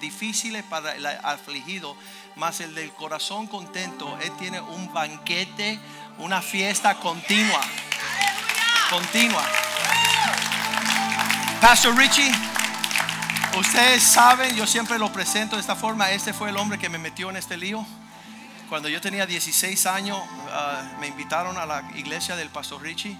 difíciles 0.00 0.62
para 0.64 0.94
el 0.94 1.04
afligido, 1.06 1.96
mas 2.36 2.60
el 2.60 2.74
del 2.74 2.92
corazón 2.92 3.46
contento, 3.46 4.16
él 4.22 4.32
tiene 4.38 4.60
un 4.60 4.92
banquete, 4.92 5.78
una 6.18 6.40
fiesta 6.40 6.94
continua. 6.96 7.60
Continua. 8.90 9.44
Pastor 11.60 11.96
Richie, 11.96 12.32
ustedes 13.58 14.02
saben, 14.02 14.54
yo 14.54 14.66
siempre 14.66 14.98
lo 14.98 15.12
presento 15.12 15.56
de 15.56 15.60
esta 15.60 15.74
forma, 15.76 16.10
este 16.12 16.32
fue 16.32 16.50
el 16.50 16.56
hombre 16.56 16.78
que 16.78 16.88
me 16.88 16.98
metió 16.98 17.28
en 17.30 17.36
este 17.36 17.56
lío. 17.56 17.84
Cuando 18.68 18.90
yo 18.90 19.00
tenía 19.00 19.24
16 19.24 19.86
años, 19.86 20.18
ah, 20.50 20.82
me 21.00 21.06
invitaron 21.06 21.56
a 21.56 21.64
la 21.64 21.90
iglesia 21.96 22.36
del 22.36 22.50
Pastor 22.50 22.82
Richie 22.82 23.16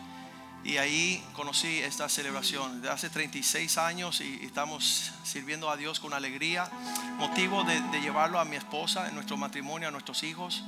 y 0.62 0.76
ahí 0.76 1.24
conocí 1.32 1.78
esta 1.78 2.06
celebración. 2.10 2.82
De 2.82 2.90
hace 2.90 3.08
36 3.08 3.78
años 3.78 4.20
y, 4.20 4.44
estamos 4.44 5.10
sirviendo 5.24 5.70
a 5.70 5.78
Dios 5.78 6.00
con 6.00 6.12
alegría. 6.12 6.70
Motivo 7.16 7.64
de, 7.64 7.80
llevarlo 8.02 8.38
a 8.38 8.44
mi 8.44 8.56
esposa, 8.56 9.08
en 9.08 9.14
nuestro 9.14 9.38
matrimonio, 9.38 9.88
a 9.88 9.90
nuestros 9.90 10.22
hijos, 10.22 10.64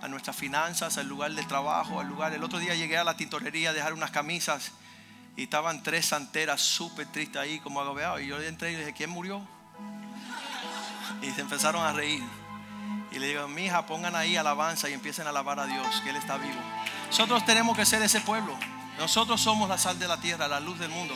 a 0.00 0.08
nuestras 0.08 0.34
finanzas, 0.34 0.96
al 0.96 1.08
lugar 1.08 1.32
de 1.32 1.44
trabajo, 1.44 2.00
al 2.00 2.08
lugar. 2.08 2.32
El 2.32 2.42
otro 2.42 2.58
día 2.58 2.74
llegué 2.74 2.96
a 2.96 3.04
la 3.04 3.18
tintorería 3.18 3.68
a 3.68 3.72
dejar 3.74 3.92
unas 3.92 4.12
camisas 4.12 4.72
y 5.36 5.42
estaban 5.42 5.82
tres 5.82 6.06
santeras 6.06 6.62
súper 6.62 7.06
tristes 7.08 7.36
ahí, 7.36 7.60
como 7.60 7.82
agobiados. 7.82 8.22
Y 8.22 8.28
yo 8.28 8.40
entré 8.40 8.72
y 8.72 8.76
dije, 8.76 8.94
¿quién 8.94 9.10
murió? 9.10 9.46
Y 11.20 11.30
se 11.32 11.42
empezaron 11.42 11.84
a 11.84 11.92
reír. 11.92 12.22
Y 13.12 13.18
le 13.18 13.26
digo, 13.28 13.46
mija, 13.48 13.84
pongan 13.86 14.14
ahí 14.16 14.36
alabanza 14.36 14.88
y 14.88 14.92
empiecen 14.94 15.26
a 15.26 15.30
alabar 15.30 15.60
a 15.60 15.66
Dios, 15.66 16.00
que 16.02 16.10
Él 16.10 16.16
está 16.16 16.38
vivo. 16.38 16.58
Nosotros 17.08 17.44
tenemos 17.44 17.76
que 17.76 17.84
ser 17.84 18.02
ese 18.02 18.20
pueblo. 18.20 18.56
Nosotros 18.98 19.40
somos 19.40 19.68
la 19.68 19.76
sal 19.78 19.98
de 19.98 20.08
la 20.08 20.18
tierra, 20.18 20.48
la 20.48 20.60
luz 20.60 20.78
del 20.78 20.90
mundo. 20.90 21.14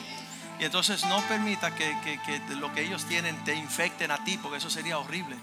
Y 0.59 0.65
entonces 0.65 1.05
no 1.07 1.21
permita 1.23 1.75
que, 1.75 1.97
que- 2.05 2.21
que 2.23 2.55
lo 2.55 2.73
que 2.73 2.83
ellos 2.83 3.05
tienen 3.07 3.43
te 3.45 3.55
infecten 3.55 4.11
a 4.11 4.25
ti, 4.25 4.39
porque 4.39 4.59
eso 4.59 4.71
sería 4.71 4.99
horrible. 4.99 5.37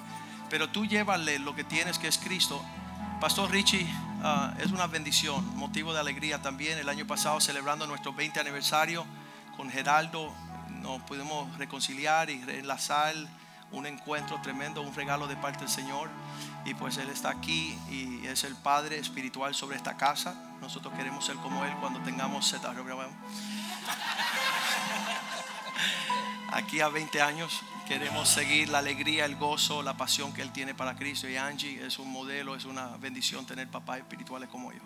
Pero 0.49 0.69
tú 0.69 0.85
llévale 0.85 1.39
lo 1.39 1.55
que 1.55 1.63
tienes, 1.63 1.97
que 1.97 2.07
es 2.07 2.17
Cristo. 2.19 2.63
Pastor 3.19 3.49
Richie, 3.51 3.87
ah, 4.23 4.53
es 4.59 4.71
una 4.71 4.85
bendición, 4.87 5.55
motivo 5.55 5.93
de 5.93 5.99
alegría 5.99 6.41
también. 6.41 6.77
El 6.77 6.89
año 6.89 7.07
pasado, 7.07 7.39
celebrando 7.41 7.87
nuestro 7.87 8.13
20 8.13 8.39
aniversario 8.39 9.05
con 9.57 9.71
Geraldo, 9.71 10.31
nos 10.81 11.01
pudimos 11.03 11.55
reconciliar 11.57 12.29
y 12.29 12.33
enlazar 12.49 13.13
un 13.73 13.85
encuentro 13.85 14.39
tremendo, 14.41 14.81
un 14.81 14.95
regalo 14.95 15.27
de 15.27 15.35
parte 15.35 15.59
del 15.59 15.69
Señor. 15.69 16.09
Y 16.65 16.73
pues 16.75 16.97
Él 16.97 17.09
está 17.09 17.29
aquí 17.29 17.77
y 17.89 18.25
es 18.25 18.45
el 18.45 18.55
Padre 18.55 18.97
espiritual 18.97 19.53
sobre 19.53 19.75
esta 19.75 19.97
casa. 19.97 20.35
Nosotros 20.61 20.93
queremos 20.93 21.25
ser 21.25 21.35
como 21.37 21.65
Él 21.65 21.73
cuando 21.81 21.99
tengamos 21.99 22.47
Z. 22.49 22.73
Aquí 26.53 26.79
a 26.81 26.87
20 26.87 27.21
años 27.21 27.61
queremos 27.87 28.29
seguir 28.29 28.69
la 28.69 28.77
alegría, 28.77 29.25
el 29.25 29.35
gozo, 29.35 29.83
la 29.83 29.97
pasión 29.97 30.31
que 30.33 30.41
Él 30.41 30.51
tiene 30.51 30.73
para 30.73 30.95
Cristo. 30.95 31.27
Y 31.27 31.35
Angie 31.35 31.85
es 31.85 31.99
un 31.99 32.11
modelo, 32.11 32.55
es 32.55 32.65
una 32.65 32.95
bendición 32.97 33.45
tener 33.45 33.67
papás 33.67 33.97
espirituales 33.97 34.47
como 34.49 34.71
yo. 34.71 34.79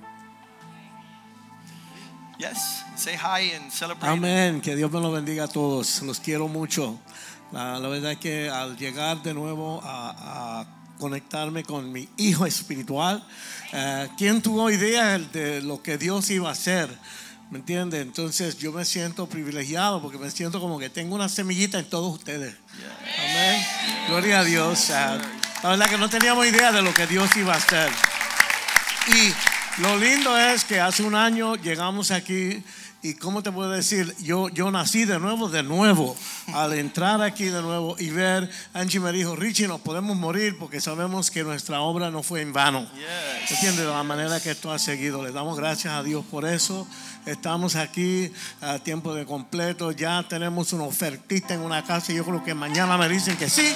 Yes, 2.38 2.83
say 2.95 3.15
hi 3.15 3.55
and 3.55 3.71
celebrate. 3.71 4.07
Amén, 4.07 4.61
que 4.61 4.75
Dios 4.75 4.91
me 4.91 4.99
los 4.99 5.11
bendiga 5.11 5.45
a 5.45 5.47
todos, 5.47 6.03
los 6.03 6.19
quiero 6.19 6.47
mucho. 6.47 6.99
La, 7.52 7.80
la 7.80 7.88
verdad 7.88 8.14
es 8.14 8.18
que 8.18 8.50
al 8.50 8.78
llegar 8.78 9.22
de 9.24 9.34
nuevo 9.34 9.82
a, 9.84 10.62
a 10.62 10.78
conectarme 10.98 11.64
con 11.64 11.91
mi 11.91 12.10
hijo 12.18 12.45
espiritual, 12.45 13.24
eh, 13.74 14.10
¿quién 14.18 14.41
tuvo 14.41 14.70
idea 14.70 15.18
de 15.18 15.62
lo 15.62 15.82
que 15.82 15.98
Dios 15.98 16.30
iba 16.30 16.50
a 16.50 16.54
hacer? 16.54 16.89
¿Me 17.50 17.60
entiende? 17.60 18.02
Entonces 18.02 18.58
yo 18.58 18.74
me 18.74 18.84
siento 18.84 19.28
privilegiado 19.28 20.02
porque 20.02 20.18
me 20.18 20.30
siento 20.30 20.60
como 20.60 20.80
que 20.80 20.89
tengo 20.89 21.16
una 21.16 21.30
semillita 21.30 21.80
en 21.80 21.86
todos 21.86 22.14
ustedes. 22.14 22.56
Amén. 23.20 23.66
Gloria 24.10 24.39
a 24.39 24.43
Dios. 24.43 24.89
Ah, 24.89 25.18
la 25.64 25.70
verdad 25.70 25.89
que 25.89 25.98
no 25.98 26.10
teníamos 26.10 26.45
idea 26.45 26.74
de 26.74 26.82
lo 26.82 26.93
que 26.93 27.08
Dios 27.08 27.36
iba 27.38 27.54
a 27.54 27.58
hacer. 27.58 27.89
Y 29.08 29.82
lo 29.82 29.95
lindo 29.98 30.38
es 30.38 30.66
que 30.66 30.82
hace 30.82 31.04
un 31.04 31.16
año 31.16 31.56
llegamos 31.56 32.12
aquí 32.12 32.62
y 33.04 33.14
cómo 33.14 33.43
te 33.43 33.52
puedo 33.52 33.70
decir, 33.70 34.14
yo, 34.20 34.50
yo 34.50 34.72
nací 34.72 35.06
de 35.06 35.20
nuevo, 35.20 35.50
de 35.50 35.62
nuevo, 35.64 36.18
al 36.54 36.74
entrar 36.74 37.22
aquí 37.22 37.45
de 37.45 37.62
nuevo 37.62 37.95
y 38.00 38.10
ver, 38.10 38.50
Angie 38.74 39.00
me 39.00 39.12
dijo, 39.12 39.36
Richie, 39.36 39.68
nos 39.68 39.80
podemos 39.82 40.18
morir 40.18 40.58
porque 40.58 40.82
sabemos 40.82 41.30
que 41.32 41.43
nuestra 41.43 41.80
obra 41.82 42.10
no 42.10 42.24
fue 42.24 42.41
en 42.41 42.54
vano. 42.54 42.82
Yes. 42.95 43.52
¿Entiendes? 43.52 43.86
De 43.86 43.91
la 43.91 44.04
manera 44.04 44.39
que 44.41 44.56
tú 44.56 44.72
has 44.72 44.82
seguido. 44.84 45.24
Le 45.24 45.32
damos 45.32 45.58
gracias 45.58 45.93
a 45.93 46.02
Dios 46.04 46.26
por 46.30 46.45
eso. 46.45 46.88
Estamos 47.26 47.76
aquí 47.76 48.32
a 48.62 48.80
tiempo 48.80 49.14
de 49.14 49.26
completo. 49.26 49.91
Ya 49.91 50.24
tenemos 50.28 50.74
una 50.74 50.84
ofertita 50.86 51.54
en 51.54 51.62
una 51.62 51.84
casa. 51.84 52.12
y 52.12 52.16
Yo 52.16 52.26
creo 52.26 52.43
que 52.43 52.54
mañana 52.56 52.98
me 52.98 53.08
dicen 53.08 53.38
que 53.38 53.50
sí. 53.50 53.74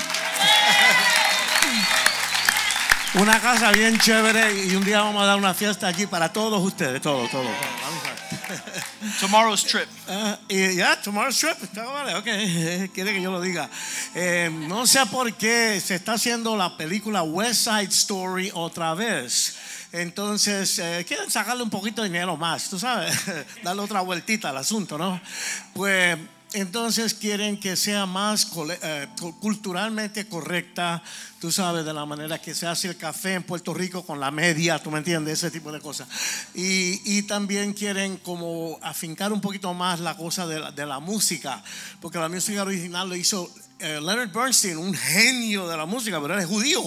Una 3.15 3.39
casa 3.41 3.71
bien 3.71 3.97
chévere 3.99 4.65
y 4.67 4.75
un 4.75 4.83
día 4.85 5.01
vamos 5.01 5.21
a 5.21 5.25
dar 5.25 5.37
una 5.37 5.53
fiesta 5.53 5.87
aquí 5.87 6.07
para 6.07 6.31
todos 6.31 6.61
ustedes, 6.65 7.01
todos, 7.01 7.29
todos. 7.29 7.45
Vamos 7.45 8.03
a- 8.05 8.20
Tomorrow's 9.19 9.63
trip. 9.63 9.87
Ah, 10.07 10.37
ya, 10.49 10.95
tomorrow's 11.01 11.37
trip. 11.37 11.57
Vale, 11.73 12.15
ok. 12.15 12.25
Quiere 12.93 13.13
que 13.13 13.21
yo 13.21 13.31
lo 13.31 13.41
diga. 13.41 13.69
Eh, 14.15 14.49
no 14.51 14.85
sé 14.85 15.05
por 15.07 15.33
qué 15.33 15.79
se 15.79 15.95
está 15.95 16.13
haciendo 16.13 16.55
la 16.55 16.77
película 16.77 17.23
West 17.23 17.65
Side 17.65 17.89
Story 17.89 18.51
otra 18.53 18.93
vez. 18.93 19.57
Entonces, 19.91 20.79
eh, 20.79 21.05
quieren 21.05 21.29
sacarle 21.29 21.63
un 21.63 21.69
poquito 21.69 22.01
de 22.01 22.07
dinero 22.07 22.37
más, 22.37 22.69
tú 22.69 22.79
sabes, 22.79 23.13
darle 23.63 23.81
otra 23.81 24.01
vueltita 24.01 24.49
al 24.49 24.57
asunto, 24.57 24.97
¿no? 24.97 25.19
Pues 25.73 26.17
entonces 26.53 27.13
quieren 27.13 27.59
que 27.59 27.75
sea 27.75 28.05
más 28.05 28.47
eh, 28.83 29.07
cu- 29.19 29.37
culturalmente 29.39 30.27
correcta, 30.27 31.01
tú 31.39 31.51
sabes, 31.51 31.85
de 31.85 31.93
la 31.93 32.05
manera 32.05 32.39
que 32.41 32.53
se 32.53 32.67
hace 32.67 32.89
el 32.89 32.97
café 32.97 33.33
en 33.35 33.43
Puerto 33.43 33.73
Rico 33.73 34.05
con 34.05 34.19
la 34.19 34.31
media, 34.31 34.77
tú 34.79 34.91
me 34.91 34.97
entiendes, 34.99 35.39
ese 35.39 35.51
tipo 35.51 35.71
de 35.71 35.79
cosas. 35.79 36.07
Y, 36.53 37.01
y 37.05 37.23
también 37.23 37.73
quieren 37.73 38.17
como 38.17 38.77
afincar 38.81 39.31
un 39.31 39.41
poquito 39.41 39.73
más 39.73 39.99
la 39.99 40.17
cosa 40.17 40.45
de 40.47 40.59
la, 40.59 40.71
de 40.71 40.85
la 40.85 40.99
música, 40.99 41.63
porque 42.01 42.17
la 42.19 42.29
música 42.29 42.61
original 42.63 43.07
lo 43.09 43.15
hizo 43.15 43.49
eh, 43.81 43.99
Leonard 44.01 44.31
Bernstein, 44.31 44.77
un 44.77 44.93
genio 44.93 45.67
de 45.67 45.75
la 45.75 45.85
música, 45.85 46.21
pero 46.21 46.37
es 46.37 46.45
judío, 46.45 46.81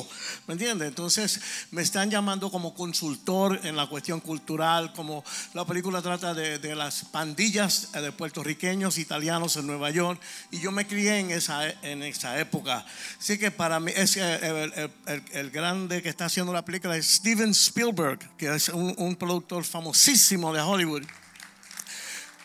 ¿me 0.46 0.54
entiendes? 0.54 0.88
Entonces 0.88 1.40
me 1.70 1.82
están 1.82 2.10
llamando 2.10 2.50
como 2.50 2.74
consultor 2.74 3.60
en 3.64 3.76
la 3.76 3.86
cuestión 3.86 4.20
cultural, 4.20 4.92
como 4.92 5.24
la 5.52 5.64
película 5.64 6.00
trata 6.02 6.34
de, 6.34 6.74
las 6.74 7.04
pandillas 7.04 7.88
eh, 7.94 8.00
de 8.00 8.12
puertorriqueños, 8.12 8.98
italianos 8.98 9.56
en 9.56 9.66
Nueva 9.66 9.90
York, 9.90 10.20
y 10.50 10.60
yo 10.60 10.70
me 10.70 10.86
crié 10.86 11.18
en 11.18 11.30
esa, 11.30 11.68
en 11.82 12.02
esa 12.02 12.38
época. 12.38 12.86
Así 13.18 13.38
que 13.38 13.50
para 13.50 13.80
mí, 13.80 13.92
es, 13.94 14.16
eh, 14.16 14.90
el, 15.32 15.50
grande 15.50 16.02
que 16.02 16.08
está 16.08 16.26
haciendo 16.26 16.52
la 16.52 16.64
película 16.64 16.96
es 16.96 17.06
Steven 17.06 17.50
Spielberg, 17.50 18.36
que 18.36 18.54
es 18.54 18.68
un 18.68 19.16
productor 19.16 19.64
famosísimo 19.64 20.52
de 20.52 20.60
Hollywood. 20.60 21.04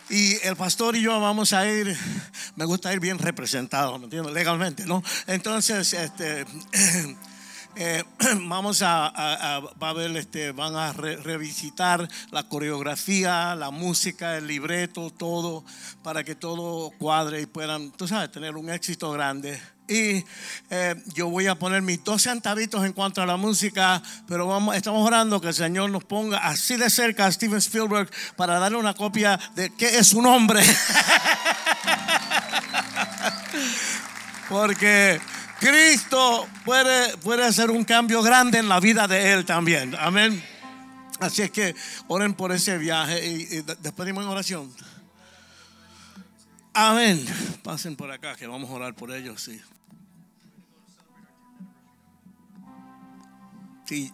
Y 0.10 0.36
el 0.45 0.55
pastor 0.55 0.95
y 0.95 1.01
yo 1.01 1.20
vamos 1.20 1.53
a 1.53 1.68
ir, 1.70 1.95
me 2.55 2.66
gusta 2.66 2.91
ir 2.91 2.99
bien 2.99 3.20
representado, 3.20 3.99
¿me? 3.99 4.32
Legalmente, 4.32 4.86
¿no? 4.86 5.03
Entonces, 5.28 5.93
este, 5.93 6.45
eh, 7.76 8.03
vamos 8.47 8.82
a, 8.82 9.62
va 9.82 9.89
a 9.89 9.93
ver, 9.93 10.16
este, 10.18 10.51
van 10.51 10.76
a 10.76 10.93
re- 10.93 11.18
revisitar 11.18 12.07
la 12.32 12.43
coreografía, 12.43 13.55
la 13.55 13.70
música, 13.70 14.36
el 14.38 14.47
libreto, 14.47 15.12
todo, 15.12 15.64
para 16.03 16.24
que 16.24 16.34
todo 16.34 16.89
cuadre 16.97 17.41
y 17.41 17.45
puedan, 17.45 17.91
tú 17.91 18.07
sabes, 18.07 18.32
tener 18.32 18.55
un 18.55 18.72
éxito 18.72 19.12
grande. 19.12 19.62
Y 19.90 20.24
eh, 20.70 20.96
yo 21.16 21.30
voy 21.30 21.48
a 21.48 21.56
poner 21.56 21.82
mis 21.82 22.04
dos 22.04 22.22
centavitos 22.22 22.86
en 22.86 22.94
cuanto 22.94 23.22
a 23.22 23.26
la 23.26 23.38
música, 23.38 24.02
pero 24.28 24.46
vamos, 24.48 24.76
estamos 24.76 25.06
orando 25.06 25.42
que 25.42 25.48
el 25.48 25.54
Señor 25.56 25.90
nos 25.90 26.04
ponga 26.04 26.38
así 26.38 26.76
de 26.76 26.90
cerca 26.92 27.26
a 27.26 27.32
Steven 27.32 27.58
Spielberg 27.58 28.10
para 28.36 28.60
darle 28.60 28.78
una 28.78 28.94
copia 28.94 29.40
de 29.56 29.72
qué 29.72 29.98
es 29.98 30.08
su 30.08 30.22
nombre. 30.22 30.62
Porque 34.50 35.20
Cristo 35.60 36.48
puede, 36.66 37.18
puede 37.18 37.46
hacer 37.46 37.70
un 37.72 37.84
cambio 37.84 38.22
grande 38.22 38.60
en 38.60 38.70
la 38.70 38.80
vida 38.80 39.08
de 39.08 39.34
Él 39.34 39.46
también. 39.46 39.96
Amén. 40.00 40.44
Así 41.20 41.42
es 41.42 41.52
que 41.52 41.76
oren 42.08 42.34
por 42.34 42.52
ese 42.52 42.78
viaje 42.78 43.26
y, 43.28 43.42
y 43.58 43.62
de- 43.62 43.76
despedimos 43.82 44.24
en 44.24 44.30
oración. 44.30 44.74
Amén. 46.82 47.25
Pasen 47.61 47.97
por 47.97 48.09
acá 48.09 48.38
que 48.38 48.47
vamos 48.47 48.69
a 48.69 48.73
orar 48.73 48.95
por 48.95 49.11
ellos, 49.11 49.43
sí. 49.43 49.59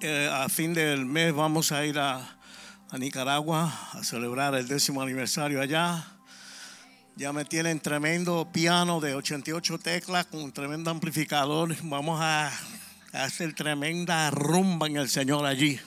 Eh, 0.01 0.29
a 0.33 0.49
fin 0.49 0.73
del 0.73 1.05
mes 1.05 1.31
vamos 1.31 1.71
a 1.71 1.85
ir 1.85 1.99
a, 1.99 2.39
a 2.89 2.97
Nicaragua 2.97 3.71
a 3.91 4.03
celebrar 4.03 4.55
el 4.55 4.67
décimo 4.67 5.03
aniversario 5.03 5.61
allá. 5.61 6.07
Ya 7.15 7.31
me 7.31 7.45
tienen 7.45 7.79
tremendo 7.79 8.49
piano 8.51 8.99
de 8.99 9.13
88 9.13 9.77
teclas 9.77 10.25
con 10.25 10.41
un 10.41 10.51
tremendo 10.51 10.89
amplificador. 10.89 11.75
Vamos 11.83 12.19
a 12.19 12.51
hacer 13.13 13.53
tremenda 13.53 14.31
rumba 14.31 14.87
en 14.87 14.97
el 14.97 15.07
Señor 15.07 15.45
allí. 15.45 15.79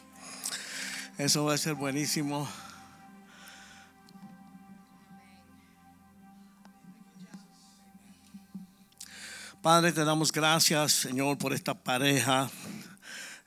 Eso 1.18 1.44
va 1.44 1.54
a 1.54 1.58
ser 1.58 1.74
buenísimo. 1.74 2.48
Padre, 9.68 9.92
te 9.92 10.02
damos 10.02 10.32
gracias, 10.32 10.92
Señor, 10.92 11.36
por 11.36 11.52
esta 11.52 11.74
pareja, 11.74 12.50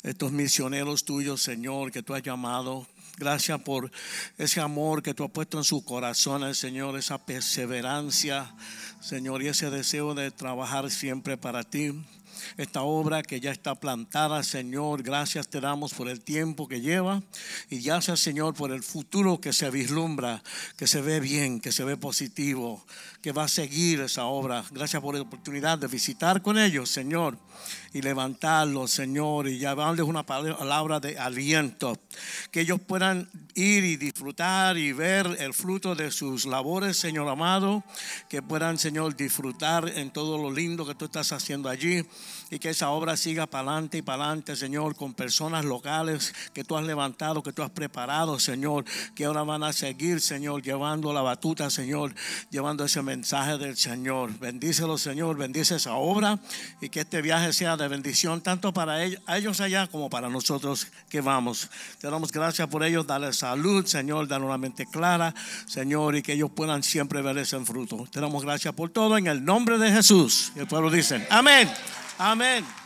estos 0.03 0.31
misioneros 0.31 1.03
tuyos, 1.03 1.41
Señor, 1.41 1.91
que 1.91 2.03
tú 2.03 2.13
has 2.13 2.21
llamado. 2.21 2.85
Gracias 3.17 3.59
por 3.61 3.91
ese 4.37 4.61
amor 4.61 5.01
que 5.01 5.15
tú 5.15 5.23
has 5.23 5.31
puesto 5.31 5.57
en 5.57 5.63
su 5.63 5.83
corazón, 5.83 6.53
Señor, 6.53 6.95
esa 6.95 7.17
perseverancia, 7.25 8.53
Señor, 9.01 9.41
y 9.41 9.47
ese 9.47 9.71
deseo 9.71 10.13
de 10.13 10.29
trabajar 10.29 10.91
siempre 10.91 11.37
para 11.37 11.63
ti. 11.63 11.91
Esta 12.57 12.81
obra 12.81 13.23
que 13.23 13.39
ya 13.39 13.51
está 13.51 13.75
plantada, 13.75 14.43
Señor, 14.43 15.03
gracias 15.03 15.47
te 15.47 15.61
damos 15.61 15.93
por 15.93 16.07
el 16.07 16.21
tiempo 16.21 16.67
que 16.67 16.81
lleva 16.81 17.21
y 17.69 17.81
gracias, 17.81 18.19
Señor, 18.19 18.53
por 18.53 18.71
el 18.71 18.83
futuro 18.83 19.39
que 19.39 19.53
se 19.53 19.69
vislumbra, 19.69 20.43
que 20.77 20.87
se 20.87 21.01
ve 21.01 21.19
bien, 21.19 21.59
que 21.59 21.71
se 21.71 21.83
ve 21.83 21.97
positivo, 21.97 22.85
que 23.21 23.31
va 23.31 23.43
a 23.43 23.47
seguir 23.47 24.01
esa 24.01 24.25
obra. 24.25 24.63
Gracias 24.71 25.01
por 25.01 25.15
la 25.15 25.21
oportunidad 25.21 25.77
de 25.77 25.87
visitar 25.87 26.41
con 26.41 26.57
ellos, 26.57 26.89
Señor, 26.89 27.37
y 27.93 28.01
levantarlos, 28.01 28.91
Señor, 28.91 29.47
y 29.47 29.57
llevarles 29.57 30.05
una 30.05 30.25
palabra 30.25 30.99
de 30.99 31.17
aliento, 31.17 31.97
que 32.51 32.61
ellos 32.61 32.79
puedan 32.79 33.29
ir 33.53 33.83
y 33.83 33.97
disfrutar 33.97 34.77
y 34.77 34.93
ver 34.93 35.27
el 35.39 35.53
fruto 35.53 35.95
de 35.95 36.11
sus 36.11 36.45
labores, 36.45 36.97
Señor 36.97 37.27
amado, 37.27 37.83
que 38.29 38.41
puedan, 38.41 38.77
Señor, 38.77 39.15
disfrutar 39.15 39.89
en 39.89 40.11
todo 40.11 40.37
lo 40.37 40.51
lindo 40.51 40.85
que 40.85 40.95
tú 40.95 41.05
estás 41.05 41.31
haciendo 41.31 41.69
allí. 41.69 42.05
Y 42.49 42.59
que 42.59 42.69
esa 42.69 42.89
obra 42.89 43.15
siga 43.15 43.47
para 43.47 43.71
adelante 43.71 43.99
y 43.99 44.01
para 44.01 44.25
adelante, 44.25 44.57
Señor, 44.57 44.95
con 44.97 45.13
personas 45.13 45.63
locales 45.63 46.33
que 46.53 46.65
tú 46.65 46.75
has 46.75 46.83
levantado, 46.83 47.41
que 47.41 47.53
tú 47.53 47.63
has 47.63 47.69
preparado, 47.69 48.39
Señor, 48.39 48.83
que 49.15 49.23
ahora 49.23 49.43
van 49.43 49.63
a 49.63 49.71
seguir, 49.71 50.19
Señor, 50.19 50.61
llevando 50.61 51.13
la 51.13 51.21
batuta, 51.21 51.69
Señor, 51.69 52.13
llevando 52.49 52.83
ese 52.83 53.01
mensaje 53.01 53.57
del 53.57 53.77
Señor. 53.77 54.37
Bendícelo, 54.37 54.97
Señor, 54.97 55.37
bendice 55.37 55.77
esa 55.77 55.93
obra 55.93 56.39
y 56.81 56.89
que 56.89 56.99
este 57.01 57.21
viaje 57.21 57.53
sea 57.53 57.77
de 57.81 57.87
bendición 57.87 58.41
tanto 58.41 58.73
para 58.73 59.03
ellos, 59.03 59.59
allá 59.59 59.87
como 59.87 60.09
para 60.09 60.29
nosotros 60.29 60.87
que 61.09 61.21
vamos. 61.21 61.69
Te 61.99 62.09
damos 62.09 62.31
gracias 62.31 62.67
por 62.67 62.83
ellos, 62.83 63.05
dale 63.07 63.33
salud, 63.33 63.85
Señor, 63.85 64.27
dale 64.27 64.45
una 64.45 64.57
mente 64.57 64.85
clara, 64.85 65.33
Señor, 65.65 66.15
y 66.15 66.21
que 66.21 66.33
ellos 66.33 66.51
puedan 66.55 66.83
siempre 66.83 67.21
ver 67.21 67.37
ese 67.37 67.59
fruto. 67.65 68.07
Te 68.11 68.21
damos 68.21 68.43
gracias 68.43 68.73
por 68.73 68.89
todo 68.89 69.17
en 69.17 69.27
el 69.27 69.43
nombre 69.43 69.77
de 69.77 69.91
Jesús. 69.91 70.51
El 70.55 70.67
pueblo 70.67 70.89
dice, 70.89 71.27
amén. 71.29 71.69
Amén. 72.17 72.80